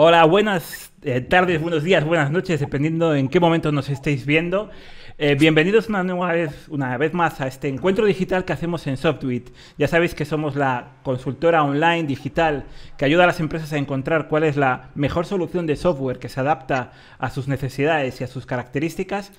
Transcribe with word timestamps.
Hola, 0.00 0.24
buenas 0.26 0.92
eh, 1.02 1.20
tardes, 1.20 1.60
buenos 1.60 1.84
días, 1.84 2.04
buenas 2.04 2.30
noches, 2.30 2.60
dependiendo 2.60 3.14
en 3.14 3.28
qué 3.28 3.40
momento 3.40 3.70
nos 3.70 3.88
estéis 3.88 4.26
viendo. 4.26 4.70
Eh, 5.20 5.34
bienvenidos 5.34 5.88
una 5.88 6.04
nueva 6.04 6.30
vez, 6.30 6.68
una 6.68 6.96
vez 6.96 7.12
más 7.12 7.40
a 7.40 7.48
este 7.48 7.66
encuentro 7.66 8.06
digital 8.06 8.44
que 8.44 8.52
hacemos 8.52 8.86
en 8.86 8.96
Softwit. 8.96 9.50
Ya 9.76 9.88
sabéis 9.88 10.14
que 10.14 10.24
somos 10.24 10.54
la 10.54 10.92
consultora 11.02 11.64
online 11.64 12.04
digital 12.04 12.66
que 12.96 13.04
ayuda 13.04 13.24
a 13.24 13.26
las 13.26 13.40
empresas 13.40 13.72
a 13.72 13.78
encontrar 13.78 14.28
cuál 14.28 14.44
es 14.44 14.56
la 14.56 14.90
mejor 14.94 15.26
solución 15.26 15.66
de 15.66 15.74
software 15.74 16.20
que 16.20 16.28
se 16.28 16.38
adapta 16.38 16.92
a 17.18 17.30
sus 17.30 17.48
necesidades 17.48 18.20
y 18.20 18.24
a 18.24 18.28
sus 18.28 18.46
características. 18.46 19.32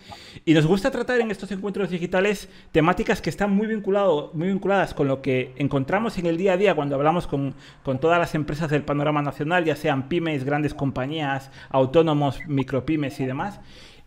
Y 0.44 0.54
nos 0.54 0.66
gusta 0.66 0.92
tratar 0.92 1.22
en 1.22 1.32
estos 1.32 1.50
encuentros 1.54 1.90
digitales 1.90 2.50
temáticas 2.74 3.22
que 3.22 3.30
están 3.30 3.56
muy, 3.56 3.68
vinculado, 3.68 4.32
muy 4.34 4.50
vinculadas 4.50 4.94
con 4.94 5.08
lo 5.08 5.22
que 5.22 5.54
encontramos 5.56 6.18
en 6.18 6.26
el 6.26 6.36
día 6.36 6.54
a 6.54 6.58
día 6.58 6.76
cuando 6.76 6.96
hablamos 6.96 7.26
con, 7.26 7.56
con 7.84 8.00
todas 8.00 8.20
las 8.20 8.36
empresas 8.36 8.70
del 8.70 8.84
panorama 8.84 9.22
nacional, 9.22 9.64
ya 9.64 9.78
sean 9.78 10.10
pymes, 10.10 10.44
grandes 10.44 10.74
compañías, 10.74 11.49
autónomos, 11.70 12.40
micropymes 12.48 13.20
y 13.20 13.26
demás. 13.26 13.60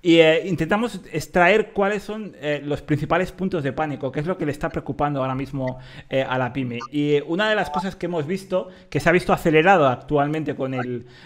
Y 0.05 0.19
eh, 0.19 0.43
intentamos 0.49 1.01
extraer 1.13 1.71
cuáles 1.73 2.03
son 2.03 2.35
eh, 2.41 2.61
los 2.65 2.83
principales 2.83 3.31
puntos 3.31 3.63
de 3.63 3.73
pánico, 3.73 4.11
qué 4.11 4.19
es 4.19 4.27
lo 4.27 4.37
que 4.37 4.45
le 4.45 4.51
está 4.51 4.69
preocupando 4.69 5.21
ahora 5.21 5.37
mismo 5.37 5.79
eh, 6.11 6.27
a 6.29 6.39
la 6.39 6.53
pyme. 6.53 6.81
Y 6.91 7.21
una 7.29 7.49
de 7.49 7.55
las 7.55 7.71
cosas 7.71 7.95
que 7.95 8.07
hemos 8.07 8.27
visto, 8.27 8.67
que 8.91 8.99
se 8.99 9.09
ha 9.09 9.13
visto 9.13 9.33
acelerado 9.33 9.87
actualmente 9.87 10.57
con 10.57 10.73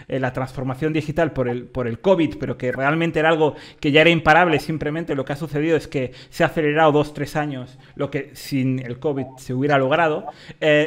la 0.07 0.33
transformación 0.33 0.93
digital 0.93 1.31
por 1.31 1.49
el, 1.49 1.65
por 1.65 1.87
el 1.87 1.99
COVID, 1.99 2.35
pero 2.39 2.55
que 2.55 2.71
realmente 2.71 3.17
era 3.17 3.29
algo 3.29 3.55
que 3.79 3.91
ya 3.91 4.01
era 4.01 4.11
imparable, 4.11 4.59
simplemente 4.59 5.15
lo 5.15 5.25
que 5.25 5.33
ha 5.33 5.37
sucedido 5.37 5.75
es 5.75 5.87
que 5.87 6.11
se 6.29 6.43
ha 6.43 6.47
acelerado 6.47 6.91
dos, 6.91 7.15
tres 7.15 7.35
años, 7.35 7.79
lo 7.95 8.11
que 8.11 8.29
sin 8.33 8.77
el 8.85 8.99
COVID 8.99 9.25
se 9.37 9.55
hubiera 9.55 9.79
logrado, 9.79 10.25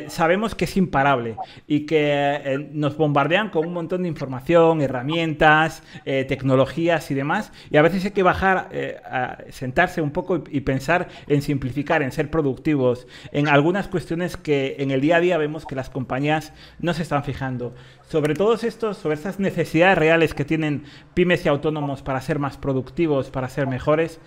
sabemos 0.07 0.55
que 0.55 0.67
es 0.67 0.77
imparable 0.77 1.37
y 1.67 1.87
que 1.87 2.69
nos 2.73 2.97
bombardean 2.97 3.51
con 3.51 3.67
un 3.67 3.73
montón 3.73 4.03
de 4.03 4.09
información, 4.09 4.81
herramientas, 4.81 5.83
tecnologías 6.05 7.11
y 7.11 7.14
demás. 7.14 7.53
A 7.81 7.83
veces 7.83 8.05
hay 8.05 8.11
que 8.11 8.23
bajar, 8.23 8.69
eh, 8.73 9.00
a 9.05 9.39
sentarse 9.50 10.03
un 10.03 10.11
poco 10.11 10.45
y, 10.50 10.61
pensar 10.61 11.09
en 11.27 11.41
simplificar, 11.41 12.03
en 12.03 12.12
ser 12.12 12.31
productivos, 12.31 13.06
en 13.33 13.48
algunas 13.48 13.89
cuestiones 13.89 14.36
que 14.36 14.77
en 14.78 14.91
el 14.91 15.00
día 15.00 15.17
a 15.17 15.20
día 15.20 15.39
vemos 15.39 15.64
que 15.64 15.75
las 15.75 15.89
compañías 15.89 16.53
no 16.78 16.92
se 16.92 17.03
están 17.03 17.25
fijando. 17.25 17.75
Sobre 18.11 18.34
todos 18.34 18.64
estos, 18.64 18.97
sobre 18.97 19.14
estas 19.14 19.39
necesidades 19.39 19.97
reales 19.97 20.34
que 20.34 20.44
tienen 20.44 20.83
pymes 21.14 21.47
y 21.47 21.48
autónomos 21.48 22.03
para 22.03 22.20
ser 22.20 22.41
más 22.41 22.56
productivos, 22.56 23.30
para 23.30 23.48
ser 23.48 23.69
mejores, 23.69 24.19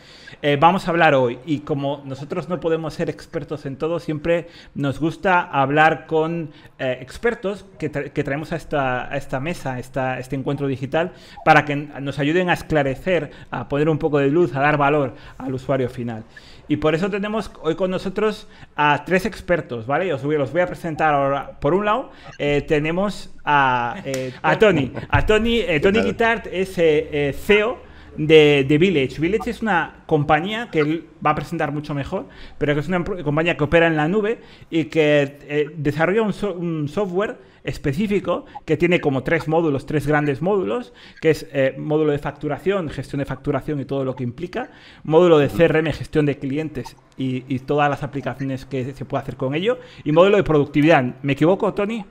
eh, 0.41 0.57
vamos 0.57 0.87
a 0.87 0.91
hablar 0.91 1.15
hoy. 1.15 1.39
Y 1.45 1.59
como 1.59 2.01
nosotros 2.05 2.47
no 2.47 2.61
podemos 2.61 2.93
ser 2.93 3.09
expertos 3.09 3.65
en 3.65 3.75
todo, 3.75 3.99
siempre 3.99 4.47
nos 4.73 5.01
gusta 5.01 5.41
hablar 5.41 6.07
con 6.07 6.51
eh, 6.79 6.97
expertos 7.01 7.65
que, 7.77 7.89
traemos 7.89 8.53
a 8.53 8.55
esta, 8.55 9.11
a 9.11 9.17
esta 9.17 9.41
mesa, 9.41 9.77
esta, 9.77 10.17
este 10.17 10.37
encuentro 10.37 10.67
digital, 10.67 11.11
para 11.43 11.65
que 11.65 11.75
nos 11.75 12.19
ayuden 12.19 12.49
a 12.49 12.53
esclarecer 12.53 13.31
a 13.51 13.67
poner 13.67 13.89
un 13.89 13.97
poco 13.97 14.19
de 14.19 14.29
luz, 14.29 14.55
a 14.55 14.61
dar 14.61 14.77
valor 14.77 15.13
al 15.37 15.53
usuario 15.53 15.89
final. 15.89 16.23
Y 16.67 16.77
por 16.77 16.95
eso 16.95 17.09
tenemos 17.09 17.51
hoy 17.61 17.75
con 17.75 17.91
nosotros 17.91 18.47
a 18.75 19.03
tres 19.05 19.25
expertos, 19.25 19.85
¿vale? 19.85 20.13
Os 20.13 20.23
voy, 20.23 20.37
los 20.37 20.51
voy 20.51 20.61
a 20.61 20.67
presentar 20.67 21.13
ahora. 21.13 21.59
Por 21.59 21.73
un 21.73 21.85
lado, 21.85 22.11
eh, 22.39 22.63
tenemos 22.67 23.33
a, 23.43 23.97
eh, 24.05 24.33
a, 24.41 24.57
Tony. 24.59 24.91
A 25.09 25.25
Tony, 25.25 25.59
eh, 25.59 25.79
Tony 25.79 26.01
Guitart 26.01 26.47
es 26.47 26.75
CEO 26.75 27.79
de, 28.17 28.77
Village. 28.79 29.19
Village 29.19 29.49
es 29.49 29.61
una 29.61 30.03
compañía 30.05 30.69
que 30.71 30.79
él 30.79 31.07
va 31.25 31.31
a 31.31 31.35
presentar 31.35 31.71
mucho 31.71 31.93
mejor, 31.93 32.27
pero 32.57 32.73
que 32.73 32.79
es 32.79 32.87
una 32.87 33.03
compañía 33.03 33.57
que 33.57 33.63
opera 33.63 33.87
en 33.87 33.95
la 33.95 34.07
nube 34.07 34.39
y 34.69 34.85
que 34.85 35.71
desarrolla 35.77 36.21
un, 36.21 36.87
software 36.87 37.37
específico 37.63 38.45
que 38.65 38.77
tiene 38.77 38.99
como 38.99 39.23
tres 39.23 39.47
módulos, 39.47 39.85
tres 39.85 40.05
grandes 40.05 40.41
módulos, 40.41 40.93
que 41.21 41.29
es 41.29 41.47
eh, 41.53 41.75
módulo 41.77 42.11
de 42.11 42.19
facturación, 42.19 42.89
gestión 42.89 43.19
de 43.19 43.25
facturación 43.25 43.79
y 43.79 43.85
todo 43.85 44.03
lo 44.03 44.15
que 44.15 44.23
implica, 44.23 44.69
módulo 45.03 45.37
de 45.37 45.47
CRM, 45.47 45.91
gestión 45.93 46.25
de 46.25 46.37
clientes 46.37 46.97
y, 47.17 47.59
todas 47.59 47.89
las 47.89 48.03
aplicaciones 48.03 48.65
que 48.65 48.93
se 48.93 49.05
puede 49.05 49.21
hacer 49.21 49.37
con 49.37 49.55
ello, 49.55 49.79
y 50.03 50.11
módulo 50.11 50.37
de 50.37 50.43
productividad. 50.43 51.15
¿Me 51.21 51.33
equivoco, 51.33 51.73
Tony? 51.73 52.05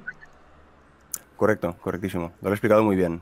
Correcto, 1.36 1.76
correctísimo. 1.80 2.32
Lo 2.40 2.48
he 2.48 2.52
explicado 2.52 2.82
muy 2.82 2.96
bien. 2.96 3.20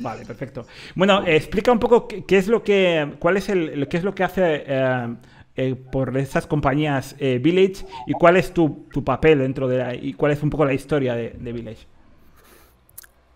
Vale, 0.00 0.24
perfecto. 0.24 0.66
Bueno, 0.94 1.22
explica 1.26 1.72
un 1.72 1.78
poco 1.78 2.06
qué, 2.08 2.38
es 2.38 2.48
lo 2.48 2.62
que, 2.62 3.16
cuál 3.18 3.36
es 3.36 3.48
el, 3.48 3.88
qué 3.88 3.96
es 3.96 4.04
lo 4.04 4.14
que 4.14 4.24
hace 4.24 4.64
eh, 4.66 5.16
eh, 5.56 5.74
por 5.74 6.16
esas 6.16 6.46
compañías 6.46 7.16
eh, 7.18 7.38
Village 7.42 7.84
y 8.06 8.12
cuál 8.12 8.36
es 8.36 8.52
tu, 8.52 8.86
papel 9.04 9.40
dentro 9.40 9.66
de 9.66 9.78
la, 9.78 9.94
y 9.94 10.14
cuál 10.14 10.32
es 10.32 10.42
un 10.42 10.50
poco 10.50 10.64
la 10.64 10.72
historia 10.72 11.14
de, 11.14 11.52
Village. 11.52 11.86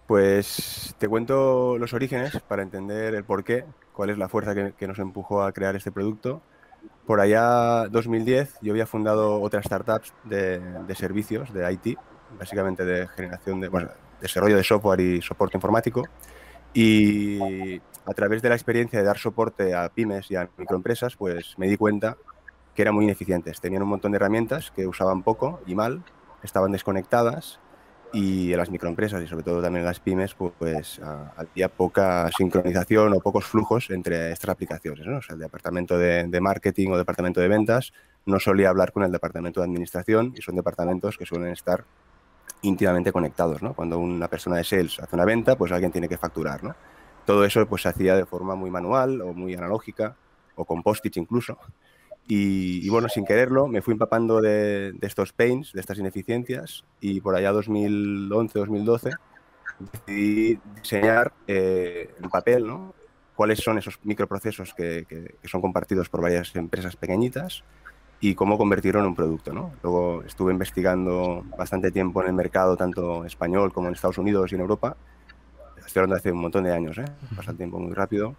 Pues 0.06 0.94
te 0.98 1.08
cuento 1.08 1.78
los 1.78 1.92
orígenes 1.94 2.38
para 2.46 2.62
entender 2.62 3.14
el 3.14 3.24
porqué, 3.24 3.64
cuál 3.92 4.10
es 4.10 4.18
la 4.18 4.28
fuerza 4.28 4.54
que, 4.54 4.86
nos 4.86 4.98
empujó 4.98 5.42
a 5.42 5.52
crear 5.52 5.74
este 5.74 5.90
producto. 5.90 6.42
Por 7.06 7.20
allá 7.20 7.88
2010 7.88 8.58
yo 8.62 8.72
había 8.72 8.86
fundado 8.86 9.40
otras 9.40 9.64
startups 9.64 10.12
de, 10.24 10.60
de 10.60 10.94
servicios, 10.94 11.52
de 11.52 11.72
IT, 11.72 11.98
básicamente 12.38 12.84
de 12.84 13.08
generación 13.08 13.60
de, 13.60 13.68
bueno, 13.68 13.88
desarrollo 14.20 14.56
de 14.56 14.64
software 14.64 15.00
y 15.00 15.20
soporte 15.20 15.56
informático. 15.56 16.04
Y 16.74 17.80
a 18.06 18.14
través 18.14 18.42
de 18.42 18.48
la 18.48 18.54
experiencia 18.54 18.98
de 18.98 19.04
dar 19.04 19.18
soporte 19.18 19.74
a 19.74 19.88
pymes 19.88 20.30
y 20.30 20.36
a 20.36 20.48
microempresas, 20.56 21.16
pues 21.16 21.54
me 21.58 21.68
di 21.68 21.76
cuenta 21.76 22.16
que 22.74 22.82
eran 22.82 22.94
muy 22.94 23.04
ineficientes. 23.04 23.60
Tenían 23.60 23.82
un 23.82 23.88
montón 23.88 24.12
de 24.12 24.16
herramientas 24.16 24.70
que 24.70 24.86
usaban 24.86 25.22
poco 25.22 25.60
y 25.66 25.74
mal, 25.74 26.02
estaban 26.42 26.72
desconectadas 26.72 27.60
y 28.12 28.52
en 28.52 28.58
las 28.58 28.70
microempresas 28.70 29.22
y 29.22 29.26
sobre 29.26 29.42
todo 29.42 29.62
también 29.62 29.80
en 29.80 29.86
las 29.86 30.00
pymes, 30.00 30.34
pues 30.34 31.00
había 31.36 31.68
poca 31.68 32.30
sincronización 32.36 33.12
o 33.14 33.20
pocos 33.20 33.44
flujos 33.44 33.90
entre 33.90 34.32
estas 34.32 34.50
aplicaciones. 34.50 35.06
¿no? 35.06 35.18
O 35.18 35.22
sea, 35.22 35.34
el 35.34 35.40
departamento 35.40 35.98
de, 35.98 36.24
de, 36.24 36.40
marketing 36.40 36.90
o 36.90 36.98
departamento 36.98 37.40
de 37.40 37.48
ventas 37.48 37.92
no 38.26 38.38
solía 38.38 38.68
hablar 38.68 38.92
con 38.92 39.02
el 39.02 39.12
departamento 39.12 39.60
de 39.60 39.66
administración 39.66 40.34
y 40.36 40.42
son 40.42 40.56
departamentos 40.56 41.16
que 41.16 41.26
suelen 41.26 41.52
estar 41.52 41.84
íntimamente 42.62 43.12
conectados. 43.12 43.62
¿no? 43.62 43.74
Cuando 43.74 43.98
una 43.98 44.28
persona 44.28 44.56
de 44.56 44.64
sales 44.64 44.98
hace 44.98 45.14
una 45.16 45.24
venta, 45.24 45.56
pues 45.56 45.72
alguien 45.72 45.92
tiene 45.92 46.08
que 46.08 46.16
facturar. 46.16 46.64
¿no? 46.64 46.74
todo 47.24 47.44
eso 47.44 47.66
pues 47.66 47.82
se 47.82 47.88
hacía 47.88 48.16
de 48.16 48.26
forma 48.26 48.54
muy 48.54 48.70
manual 48.70 49.20
o 49.20 49.32
muy 49.32 49.54
analógica 49.54 50.16
o 50.54 50.64
con 50.64 50.82
post-its 50.82 51.16
incluso. 51.16 51.58
Y, 52.28 52.88
bueno, 52.88 53.08
sin 53.08 53.26
quererlo, 53.26 53.66
me 53.66 53.82
fui 53.82 53.92
empapando 53.92 54.40
de, 54.40 54.94
estos 55.02 55.32
pains, 55.32 55.72
de 55.72 55.80
estas 55.80 55.98
ineficiencias, 55.98 56.84
y 57.00 57.20
por 57.20 57.34
allá 57.34 57.52
2011-2012 57.52 59.10
decidí 60.06 60.60
diseñar 60.76 61.32
eh, 61.48 62.14
en 62.22 62.30
papel 62.30 62.66
¿no? 62.66 62.94
cuáles 63.34 63.58
son 63.58 63.78
esos 63.78 63.98
microprocesos 64.04 64.72
que, 64.72 65.04
que, 65.08 65.48
son 65.48 65.60
compartidos 65.60 66.08
por 66.08 66.22
varias 66.22 66.54
empresas 66.54 66.94
pequeñitas 66.94 67.64
y 68.22 68.36
cómo 68.36 68.56
convertirlo 68.56 69.00
en 69.00 69.06
un 69.06 69.16
producto. 69.16 69.52
¿no? 69.52 69.72
Luego 69.82 70.22
estuve 70.22 70.52
investigando 70.52 71.44
bastante 71.58 71.90
tiempo 71.90 72.22
en 72.22 72.28
el 72.28 72.34
mercado, 72.34 72.76
tanto 72.76 73.24
español 73.24 73.72
como 73.72 73.88
en 73.88 73.94
Estados 73.94 74.16
Unidos 74.16 74.52
y 74.52 74.54
en 74.54 74.60
Europa, 74.60 74.96
estoy 75.84 76.00
hablando 76.00 76.14
de 76.14 76.20
hace 76.20 76.32
un 76.32 76.40
montón 76.40 76.62
de 76.62 76.72
años, 76.72 76.96
¿eh? 76.98 77.04
pasa 77.34 77.50
el 77.50 77.56
tiempo 77.56 77.80
muy 77.80 77.92
rápido. 77.92 78.36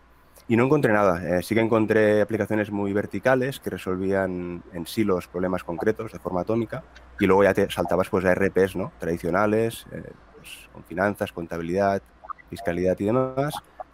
Y 0.47 0.55
no 0.55 0.66
encontré 0.66 0.94
nada. 0.94 1.38
Eh, 1.38 1.44
sí 1.44 1.53
que 1.53 1.61
encontré 1.61 2.21
aplicaciones 2.21 2.71
muy 2.71 2.94
verticales 2.94 3.59
que 3.59 3.69
resolvían 3.69 4.63
en 4.73 4.88
silos 4.88 5.27
problemas 5.27 5.66
concretos 5.66 6.13
de 6.13 6.19
forma 6.19 6.41
atómica 6.41 6.83
y 7.19 7.25
luego 7.25 7.44
ya 7.44 7.53
te 7.53 7.69
saltabas 7.69 8.07
pues, 8.09 8.23
a 8.23 8.33
RPs 8.33 8.77
¿no? 8.77 8.94
tradicionales, 9.00 9.85
eh, 9.91 10.01
pues, 10.38 10.69
con 10.71 10.83
finanzas, 10.85 11.33
contabilidad, 11.33 12.01
fiscalidad 12.50 12.97
y 13.00 13.05
demás, 13.05 13.53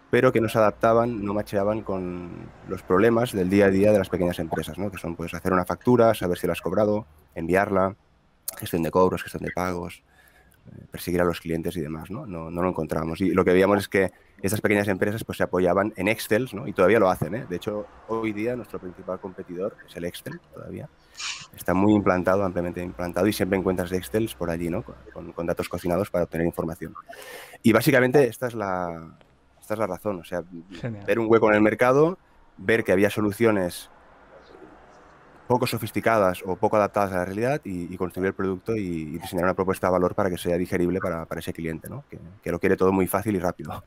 pero 0.10 0.32
que 0.32 0.42
no 0.42 0.48
adaptaban, 0.48 1.24
no 1.24 1.34
macheaban 1.34 1.82
con 1.82 2.30
los 2.68 2.82
problemas 2.82 3.32
del 3.32 3.50
día 3.50 3.66
a 3.66 3.70
día 3.70 3.92
de 3.92 4.00
las 4.00 4.10
pequeñas 4.10 4.40
empresas, 4.40 4.78
¿no? 4.78 4.90
que 4.90 4.98
son 4.98 5.16
pues, 5.16 5.34
hacer 5.34 5.54
una 5.54 5.66
factura, 5.66 6.14
saber 6.16 6.38
si 6.38 6.48
la 6.48 6.54
has 6.54 6.62
cobrado, 6.62 7.06
enviarla, 7.36 7.96
gestión 8.58 8.82
de 8.84 8.92
cobros, 8.92 9.22
gestión 9.22 9.44
de 9.44 9.52
pagos, 9.52 10.02
perseguir 10.92 11.22
a 11.22 11.24
los 11.24 11.40
clientes 11.40 11.76
y 11.78 11.82
demás, 11.82 12.10
¿no? 12.10 12.26
¿no? 12.26 12.50
lo 12.50 12.70
encontramos. 12.70 13.22
Y 13.22 13.32
lo 13.32 13.46
que 13.46 13.54
veíamos 13.54 13.80
es 13.80 13.88
que 13.88 14.12
estas 14.42 14.62
pequeñas 14.62 14.88
empresas 14.88 15.24
pues, 15.24 15.38
se 15.38 15.44
apoyaban 15.44 15.94
en 15.96 16.08
Excel, 16.08 16.50
¿no? 16.54 16.68
y 16.68 16.74
todavía 16.74 17.00
lo 17.00 17.10
hacen. 17.10 17.36
¿eh? 17.36 17.46
De 17.50 17.56
hecho, 17.56 17.86
hoy 18.08 18.34
día 18.34 18.56
nuestro 18.56 18.80
principal 18.80 19.20
competidor 19.20 19.76
es 19.88 19.96
el 19.96 20.06
Excel, 20.06 20.40
todavía. 20.54 20.90
Está 21.56 21.74
muy 21.74 21.94
implantado, 21.94 22.44
ampliamente 22.44 22.82
implantado, 22.82 23.28
y 23.28 23.34
siempre 23.34 23.58
encuentras 23.58 23.92
Excel 23.92 24.30
por 24.38 24.50
allí, 24.50 24.70
¿no? 24.70 24.84
Con, 24.84 25.46
datos 25.46 25.68
cocinados 25.68 26.10
para 26.10 26.24
obtener 26.24 26.48
información. 26.48 26.94
Y 27.62 27.74
básicamente 27.74 28.28
esta 28.28 28.48
es 28.48 28.54
la, 28.54 29.18
esta 29.70 29.76
es 29.76 29.88
la 29.88 29.96
razón, 29.96 30.20
o 30.20 30.24
sea, 30.24 30.44
ver 31.06 31.20
un 31.20 31.28
hueco 31.30 31.48
en 31.50 31.56
el 31.56 31.62
mercado, 31.62 32.18
ver 32.58 32.84
que 32.84 32.92
había 32.92 33.12
soluciones 33.12 33.92
poco 35.46 35.68
sofisticadas 35.68 36.42
o 36.44 36.56
poco 36.56 36.78
adaptadas 36.78 37.12
a 37.12 37.18
la 37.18 37.26
realidad 37.26 37.62
y, 37.64 37.96
construir 37.96 38.30
el 38.30 38.34
producto 38.34 38.76
y, 38.76 39.06
diseñar 39.06 39.46
una 39.46 39.54
propuesta 39.54 39.86
de 39.86 39.92
valor 39.92 40.16
para 40.16 40.32
que 40.32 40.40
sea 40.40 40.58
digerible 40.58 41.00
para, 41.00 41.28
ese 41.38 41.54
cliente, 41.54 41.88
¿no? 41.88 42.04
que, 42.10 42.52
lo 42.52 42.60
quiere 42.60 42.78
todo 42.78 42.92
muy 42.92 43.06
fácil 43.06 43.36
y 43.36 43.40
rápido. 43.40 43.84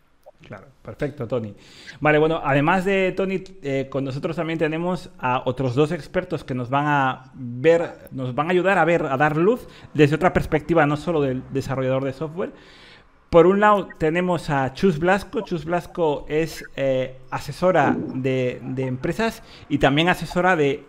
Claro, 0.46 0.68
perfecto, 0.82 1.26
Tony. 1.26 1.54
Vale, 2.00 2.18
bueno, 2.18 2.40
además 2.44 2.84
de 2.84 3.12
Tony, 3.16 3.42
eh, 3.62 3.88
con 3.90 4.04
nosotros 4.04 4.36
también 4.36 4.58
tenemos 4.58 5.10
a 5.18 5.42
otros 5.46 5.74
dos 5.74 5.90
expertos 5.90 6.44
que 6.44 6.54
nos 6.54 6.70
van 6.70 6.86
a 6.86 7.32
ver, 7.34 8.08
nos 8.12 8.36
van 8.36 8.48
a 8.48 8.50
ayudar 8.50 8.78
a 8.78 8.84
ver, 8.84 9.06
a 9.06 9.16
dar 9.16 9.36
luz 9.36 9.66
desde 9.94 10.14
otra 10.14 10.32
perspectiva, 10.32 10.86
no 10.86 10.96
solo 10.96 11.20
del 11.20 11.42
desarrollador 11.52 12.04
de 12.04 12.12
software, 12.12 12.52
Por 13.32 13.46
un 13.46 13.60
lado 13.60 13.88
tenemos 13.96 14.50
a 14.50 14.74
Chus 14.74 14.98
Blasco. 14.98 15.40
Chus 15.40 15.64
Blasco 15.64 16.26
es 16.28 16.62
eh, 16.76 17.16
asesora 17.30 17.96
de, 17.96 18.60
empresas 18.76 19.42
y 19.70 19.78
también 19.78 20.10
asesora 20.10 20.54
de, 20.54 20.84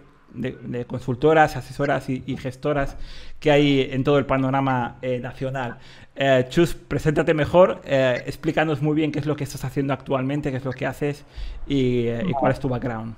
consultoras, 0.85 1.55
asesoras 1.55 2.09
y, 2.09 2.35
gestoras 2.35 2.97
que 3.39 3.49
hay 3.49 3.87
en 3.89 4.03
todo 4.03 4.17
el 4.17 4.25
panorama 4.25 4.97
eh, 5.01 5.21
nacional. 5.21 5.77
Eh, 6.17 6.45
Chus, 6.49 6.73
preséntate 6.73 7.33
mejor, 7.33 7.79
explícanos 7.85 8.81
muy 8.81 8.93
bien 8.93 9.13
qué 9.13 9.19
es 9.19 9.25
lo 9.25 9.37
que 9.37 9.45
estás 9.45 9.63
haciendo 9.63 9.93
actualmente, 9.93 10.51
qué 10.51 10.57
es 10.57 10.65
lo 10.65 10.73
que 10.73 10.85
haces 10.85 11.23
y, 11.65 12.09
cuál 12.33 12.51
es 12.51 12.59
tu 12.59 12.67
background. 12.67 13.15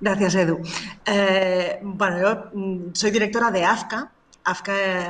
Gracias, 0.00 0.36
Edu. 0.36 0.60
bueno, 1.82 2.20
yo 2.20 2.44
mm, 2.54 2.90
soy 2.92 3.10
directora 3.10 3.50
de 3.50 3.64
AFCA, 3.64 4.12
AFCA 4.44 4.74
eh, 4.74 5.08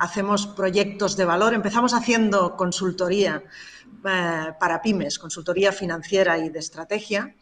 hacemos 0.00 0.46
proyectos 0.46 1.16
de 1.16 1.24
valor. 1.24 1.54
Empezamos 1.54 1.94
haciendo 1.94 2.56
consultoría 2.56 3.42
eh, 4.04 4.52
para 4.58 4.82
pymes, 4.82 5.18
consultoría 5.18 5.72
financiera 5.72 6.38
y 6.38 6.48
de 6.48 6.58
estrategia 6.58 7.34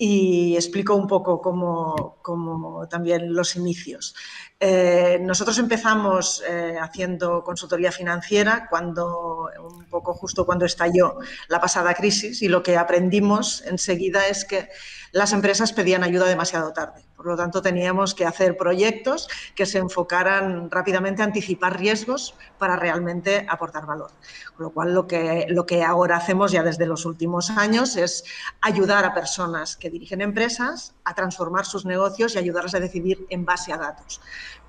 y 0.00 0.54
explico 0.54 0.94
un 0.94 1.08
poco 1.08 1.40
cómo, 1.42 2.86
también 2.88 3.34
los 3.34 3.56
inicios. 3.56 4.14
Eh, 4.60 5.18
nosotros 5.20 5.58
empezamos 5.58 6.40
haciendo 6.80 7.42
consultoría 7.42 7.90
financiera 7.90 8.68
cuando, 8.70 9.50
un 9.60 9.86
poco 9.86 10.14
justo 10.14 10.46
cuando 10.46 10.64
estalló 10.66 11.18
la 11.48 11.60
pasada 11.60 11.94
crisis 11.94 12.42
y 12.42 12.48
lo 12.48 12.62
que 12.62 12.76
aprendimos 12.76 13.64
enseguida 13.66 14.28
es 14.28 14.44
que 14.44 14.68
las 15.12 15.32
empresas 15.32 15.72
pedían 15.72 16.02
ayuda 16.04 16.26
demasiado 16.26 16.72
tarde. 16.72 17.04
Por 17.16 17.26
lo 17.26 17.36
tanto, 17.36 17.62
teníamos 17.62 18.14
que 18.14 18.26
hacer 18.26 18.56
proyectos 18.56 19.28
que 19.54 19.66
se 19.66 19.78
enfocaran 19.78 20.70
rápidamente 20.70 21.22
a 21.22 21.24
anticipar 21.24 21.78
riesgos 21.78 22.34
para 22.58 22.76
realmente 22.76 23.44
aportar 23.48 23.86
valor. 23.86 24.12
Con 24.56 24.66
lo 24.66 24.70
cual, 24.70 24.94
lo 24.94 25.06
que, 25.06 25.46
lo 25.48 25.66
que 25.66 25.82
ahora 25.82 26.16
hacemos 26.16 26.52
ya 26.52 26.62
desde 26.62 26.86
los 26.86 27.04
últimos 27.04 27.50
años 27.50 27.96
es 27.96 28.24
ayudar 28.60 29.04
a 29.04 29.14
personas 29.14 29.76
que 29.76 29.90
dirigen 29.90 30.20
empresas 30.20 30.94
a 31.04 31.14
transformar 31.14 31.66
sus 31.66 31.84
negocios 31.84 32.34
y 32.34 32.38
ayudarles 32.38 32.74
a 32.74 32.80
decidir 32.80 33.26
en 33.30 33.44
base 33.44 33.72
a 33.72 33.78
datos 33.78 34.20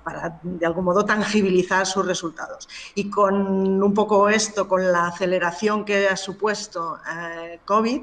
para 0.02 0.40
de 0.42 0.66
algún 0.66 0.84
modo 0.84 1.04
tangibilizar 1.04 1.86
sus 1.86 2.06
resultados. 2.06 2.68
Y 2.94 3.10
con 3.10 3.82
un 3.82 3.94
poco 3.94 4.28
esto, 4.28 4.66
con 4.68 4.90
la 4.90 5.08
aceleración 5.08 5.84
que 5.84 6.08
ha 6.08 6.16
supuesto 6.16 6.98
eh, 7.10 7.60
COVID, 7.64 8.02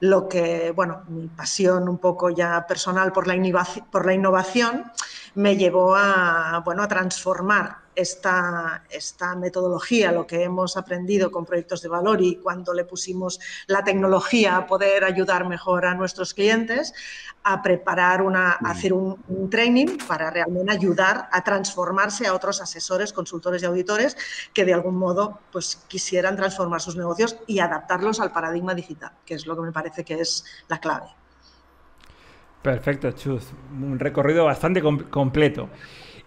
lo 0.00 0.28
que, 0.28 0.72
bueno, 0.74 1.02
mi 1.08 1.28
pasión 1.28 1.88
un 1.88 1.98
poco 1.98 2.30
ya 2.30 2.66
personal 2.66 3.12
por 3.12 3.26
la, 3.26 3.36
innovación, 3.36 3.86
por 3.90 4.06
la 4.06 4.14
innovación 4.14 4.90
me 5.34 5.56
llevó 5.56 5.94
a, 5.96 6.62
bueno, 6.64 6.82
a 6.82 6.88
transformar 6.88 7.78
esta, 7.94 8.84
esta 8.88 9.34
metodología, 9.36 10.12
lo 10.12 10.26
que 10.26 10.42
hemos 10.42 10.76
aprendido 10.76 11.30
con 11.30 11.44
proyectos 11.44 11.82
de 11.82 11.88
valor 11.88 12.22
y 12.22 12.36
cuando 12.36 12.72
le 12.72 12.84
pusimos 12.84 13.40
la 13.66 13.84
tecnología 13.84 14.56
a 14.56 14.66
poder 14.66 15.04
ayudar 15.04 15.46
mejor 15.46 15.84
a 15.84 15.94
nuestros 15.94 16.34
clientes, 16.34 16.94
a 17.42 17.62
preparar 17.62 18.22
una, 18.22 18.52
a 18.52 18.70
hacer 18.70 18.92
un, 18.92 19.18
training 19.50 19.98
para 20.06 20.30
realmente 20.30 20.72
ayudar 20.72 21.28
a 21.32 21.42
transformarse 21.42 22.26
a 22.26 22.34
otros 22.34 22.60
asesores, 22.60 23.12
consultores 23.12 23.62
y 23.62 23.66
auditores 23.66 24.16
que 24.52 24.64
de 24.64 24.74
algún 24.74 24.96
modo 24.96 25.40
pues, 25.50 25.76
quisieran 25.88 26.36
transformar 26.36 26.80
sus 26.80 26.96
negocios 26.96 27.36
y 27.46 27.58
adaptarlos 27.58 28.20
al 28.20 28.32
paradigma 28.32 28.74
digital, 28.74 29.12
que 29.24 29.34
es 29.34 29.46
lo 29.46 29.56
que 29.56 29.62
me 29.62 29.72
parece 29.72 30.04
que 30.04 30.20
es 30.20 30.44
la 30.68 30.78
clave. 30.78 31.19
Perfecto, 32.62 33.10
Chus. 33.12 33.52
Un 33.80 33.98
recorrido 33.98 34.44
bastante 34.44 34.82
completo. 34.82 35.70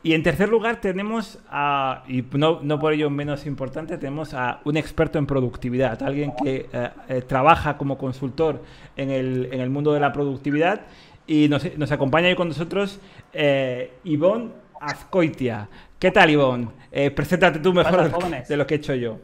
Y 0.06 0.14
en 0.14 0.22
tercer 0.22 0.50
lugar 0.50 0.82
tenemos 0.82 1.40
a, 1.50 2.04
y 2.10 2.26
no, 2.34 2.60
no, 2.62 2.78
por 2.78 2.92
ello 2.92 3.10
menos 3.10 3.46
importante, 3.46 3.98
tenemos 3.98 4.34
a 4.34 4.60
un 4.66 4.76
experto 4.76 5.18
en 5.18 5.26
productividad, 5.26 6.04
alguien 6.04 6.34
que 6.44 6.68
eh, 6.74 6.90
eh, 7.08 7.22
trabaja 7.22 7.78
como 7.78 7.98
consultor 7.98 8.62
en 8.98 9.10
el, 9.10 9.48
en 9.54 9.62
el, 9.62 9.70
mundo 9.70 9.94
de 9.94 10.02
la 10.02 10.12
productividad 10.12 10.82
y 11.26 11.48
nos, 11.48 11.78
nos 11.78 11.90
acompaña 11.94 12.28
hoy 12.28 12.36
con 12.36 12.50
nosotros 12.50 13.00
eh, 13.32 13.94
Ivonne 14.04 14.50
Azcoitia. 14.82 15.70
¿Qué 15.98 16.12
tal, 16.12 16.32
Ivonne? 16.32 16.68
Eh, 16.92 17.10
preséntate 17.10 17.60
tú 17.60 17.72
mejor 17.72 18.12
de 18.46 18.58
lo 18.58 18.68
que 18.68 18.74
he 18.74 18.78
hecho 18.78 18.96
yo. 18.96 19.20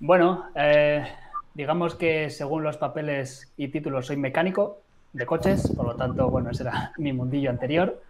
Bueno, 0.00 0.46
digamos 1.52 1.94
que 1.94 2.30
según 2.30 2.62
los 2.62 2.78
papeles 2.78 3.52
y 3.58 3.68
títulos 3.68 4.06
soy 4.06 4.16
mecánico, 4.16 4.82
de 5.12 5.26
coches, 5.26 5.70
por 5.76 5.86
lo 5.86 5.96
tanto, 5.96 6.30
bueno, 6.30 6.50
ese 6.50 6.62
era 6.64 6.92
mi 6.98 7.12
mundillo 7.12 7.50
anterior. 7.50 8.02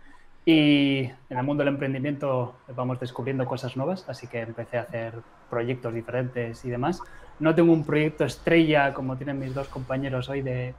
Y 0.45 1.05
en 1.31 1.39
el 1.39 1.43
mundo 1.45 1.63
del 1.63 1.75
emprendimiento 1.75 2.57
vamos 2.75 2.99
descubriendo 2.99 3.47
cosas 3.47 3.77
nuevas, 3.77 4.09
así 4.09 4.27
que 4.27 4.41
empecé 4.41 4.79
a 4.79 4.83
hacer 4.83 5.15
proyectos 5.49 5.95
diferentes 5.95 6.65
y 6.65 6.71
demás. 6.71 7.01
No 7.39 7.55
tengo 7.55 7.73
un 7.73 7.85
proyecto 7.85 8.25
estrella 8.25 8.93
como 8.93 9.17
tienen 9.17 9.39
mis 9.39 9.55
dos 9.55 9.69
compañeros 9.69 10.29
hoy 10.29 10.43
de, 10.43 10.75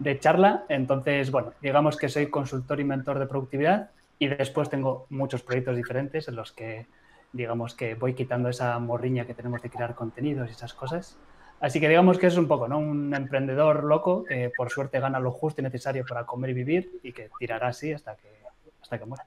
de 0.00 0.18
charla, 0.18 0.64
entonces, 0.68 1.30
bueno, 1.30 1.52
digamos 1.62 1.96
que 1.96 2.08
soy 2.08 2.26
consultor 2.26 2.80
y 2.80 2.84
mentor 2.84 3.20
de 3.20 3.26
productividad 3.26 3.90
y 4.18 4.26
después 4.26 4.68
tengo 4.68 5.06
muchos 5.08 5.42
proyectos 5.42 5.76
diferentes 5.76 6.26
en 6.26 6.34
los 6.34 6.50
que, 6.52 6.86
digamos 7.32 7.74
que 7.74 7.94
voy 7.94 8.14
quitando 8.14 8.48
esa 8.48 8.76
morriña 8.80 9.24
que 9.24 9.34
tenemos 9.34 9.62
de 9.62 9.70
crear 9.70 9.94
contenidos 9.94 10.48
y 10.48 10.52
esas 10.52 10.74
cosas 10.74 11.16
Así 11.60 11.78
que 11.78 11.88
digamos 11.88 12.18
que 12.18 12.26
es 12.26 12.36
un 12.36 12.48
poco, 12.48 12.68
¿no? 12.68 12.78
Un 12.78 13.14
emprendedor 13.14 13.84
loco 13.84 14.24
que 14.24 14.50
por 14.56 14.70
suerte 14.70 14.98
gana 14.98 15.20
lo 15.20 15.30
justo 15.30 15.60
y 15.60 15.64
necesario 15.64 16.04
para 16.08 16.24
comer 16.24 16.50
y 16.50 16.54
vivir 16.54 17.00
y 17.02 17.12
que 17.12 17.30
tirará 17.38 17.68
así 17.68 17.92
hasta 17.92 18.16
que, 18.16 18.28
hasta 18.80 18.98
que 18.98 19.04
muera. 19.04 19.26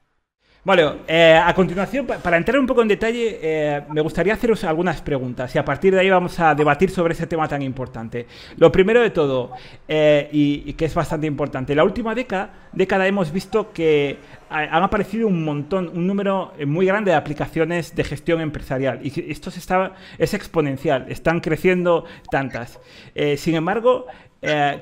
Bueno, 0.66 0.96
eh, 1.10 1.36
a 1.36 1.54
continuación, 1.54 2.08
para 2.08 2.38
entrar 2.38 2.58
un 2.58 2.66
poco 2.66 2.82
en 2.82 2.88
detalle, 2.88 3.38
eh, 3.42 3.82
me 3.90 4.00
gustaría 4.00 4.34
haceros 4.34 4.64
algunas 4.64 5.02
preguntas 5.02 5.54
y 5.54 5.58
a 5.58 5.66
partir 5.66 5.94
de 5.94 6.00
ahí 6.00 6.10
vamos 6.10 6.40
a 6.40 6.56
debatir 6.56 6.90
sobre 6.90 7.16
ese 7.16 7.28
tema 7.28 7.50
tan 7.50 7.62
importante. 7.62 8.28
Lo 8.56 8.72
primero 8.72 9.02
de 9.02 9.10
todo, 9.10 9.52
eh, 9.90 10.30
y, 10.32 10.72
que 10.72 10.86
es 10.86 10.94
bastante 10.96 11.28
importante, 11.28 11.76
la 11.76 11.84
última 11.84 12.16
década, 12.16 12.70
década 12.72 13.06
hemos 13.08 13.34
visto 13.34 13.74
que 13.74 14.20
han 14.50 14.84
aparecido 14.84 15.28
un 15.28 15.44
montón, 15.44 15.92
un 15.94 16.08
número 16.08 16.54
muy 16.66 16.86
grande 16.86 17.12
de 17.12 17.18
aplicaciones 17.18 17.94
de 17.94 18.06
gestión 18.06 18.40
empresarial 18.40 19.02
y 19.04 19.32
esto 19.32 19.52
se 19.52 19.60
está, 19.60 19.96
es 20.18 20.34
exponencial, 20.34 21.08
están 21.10 21.42
creciendo 21.42 22.06
tantas. 22.32 22.80
sin 23.36 23.56
embargo, 23.56 24.06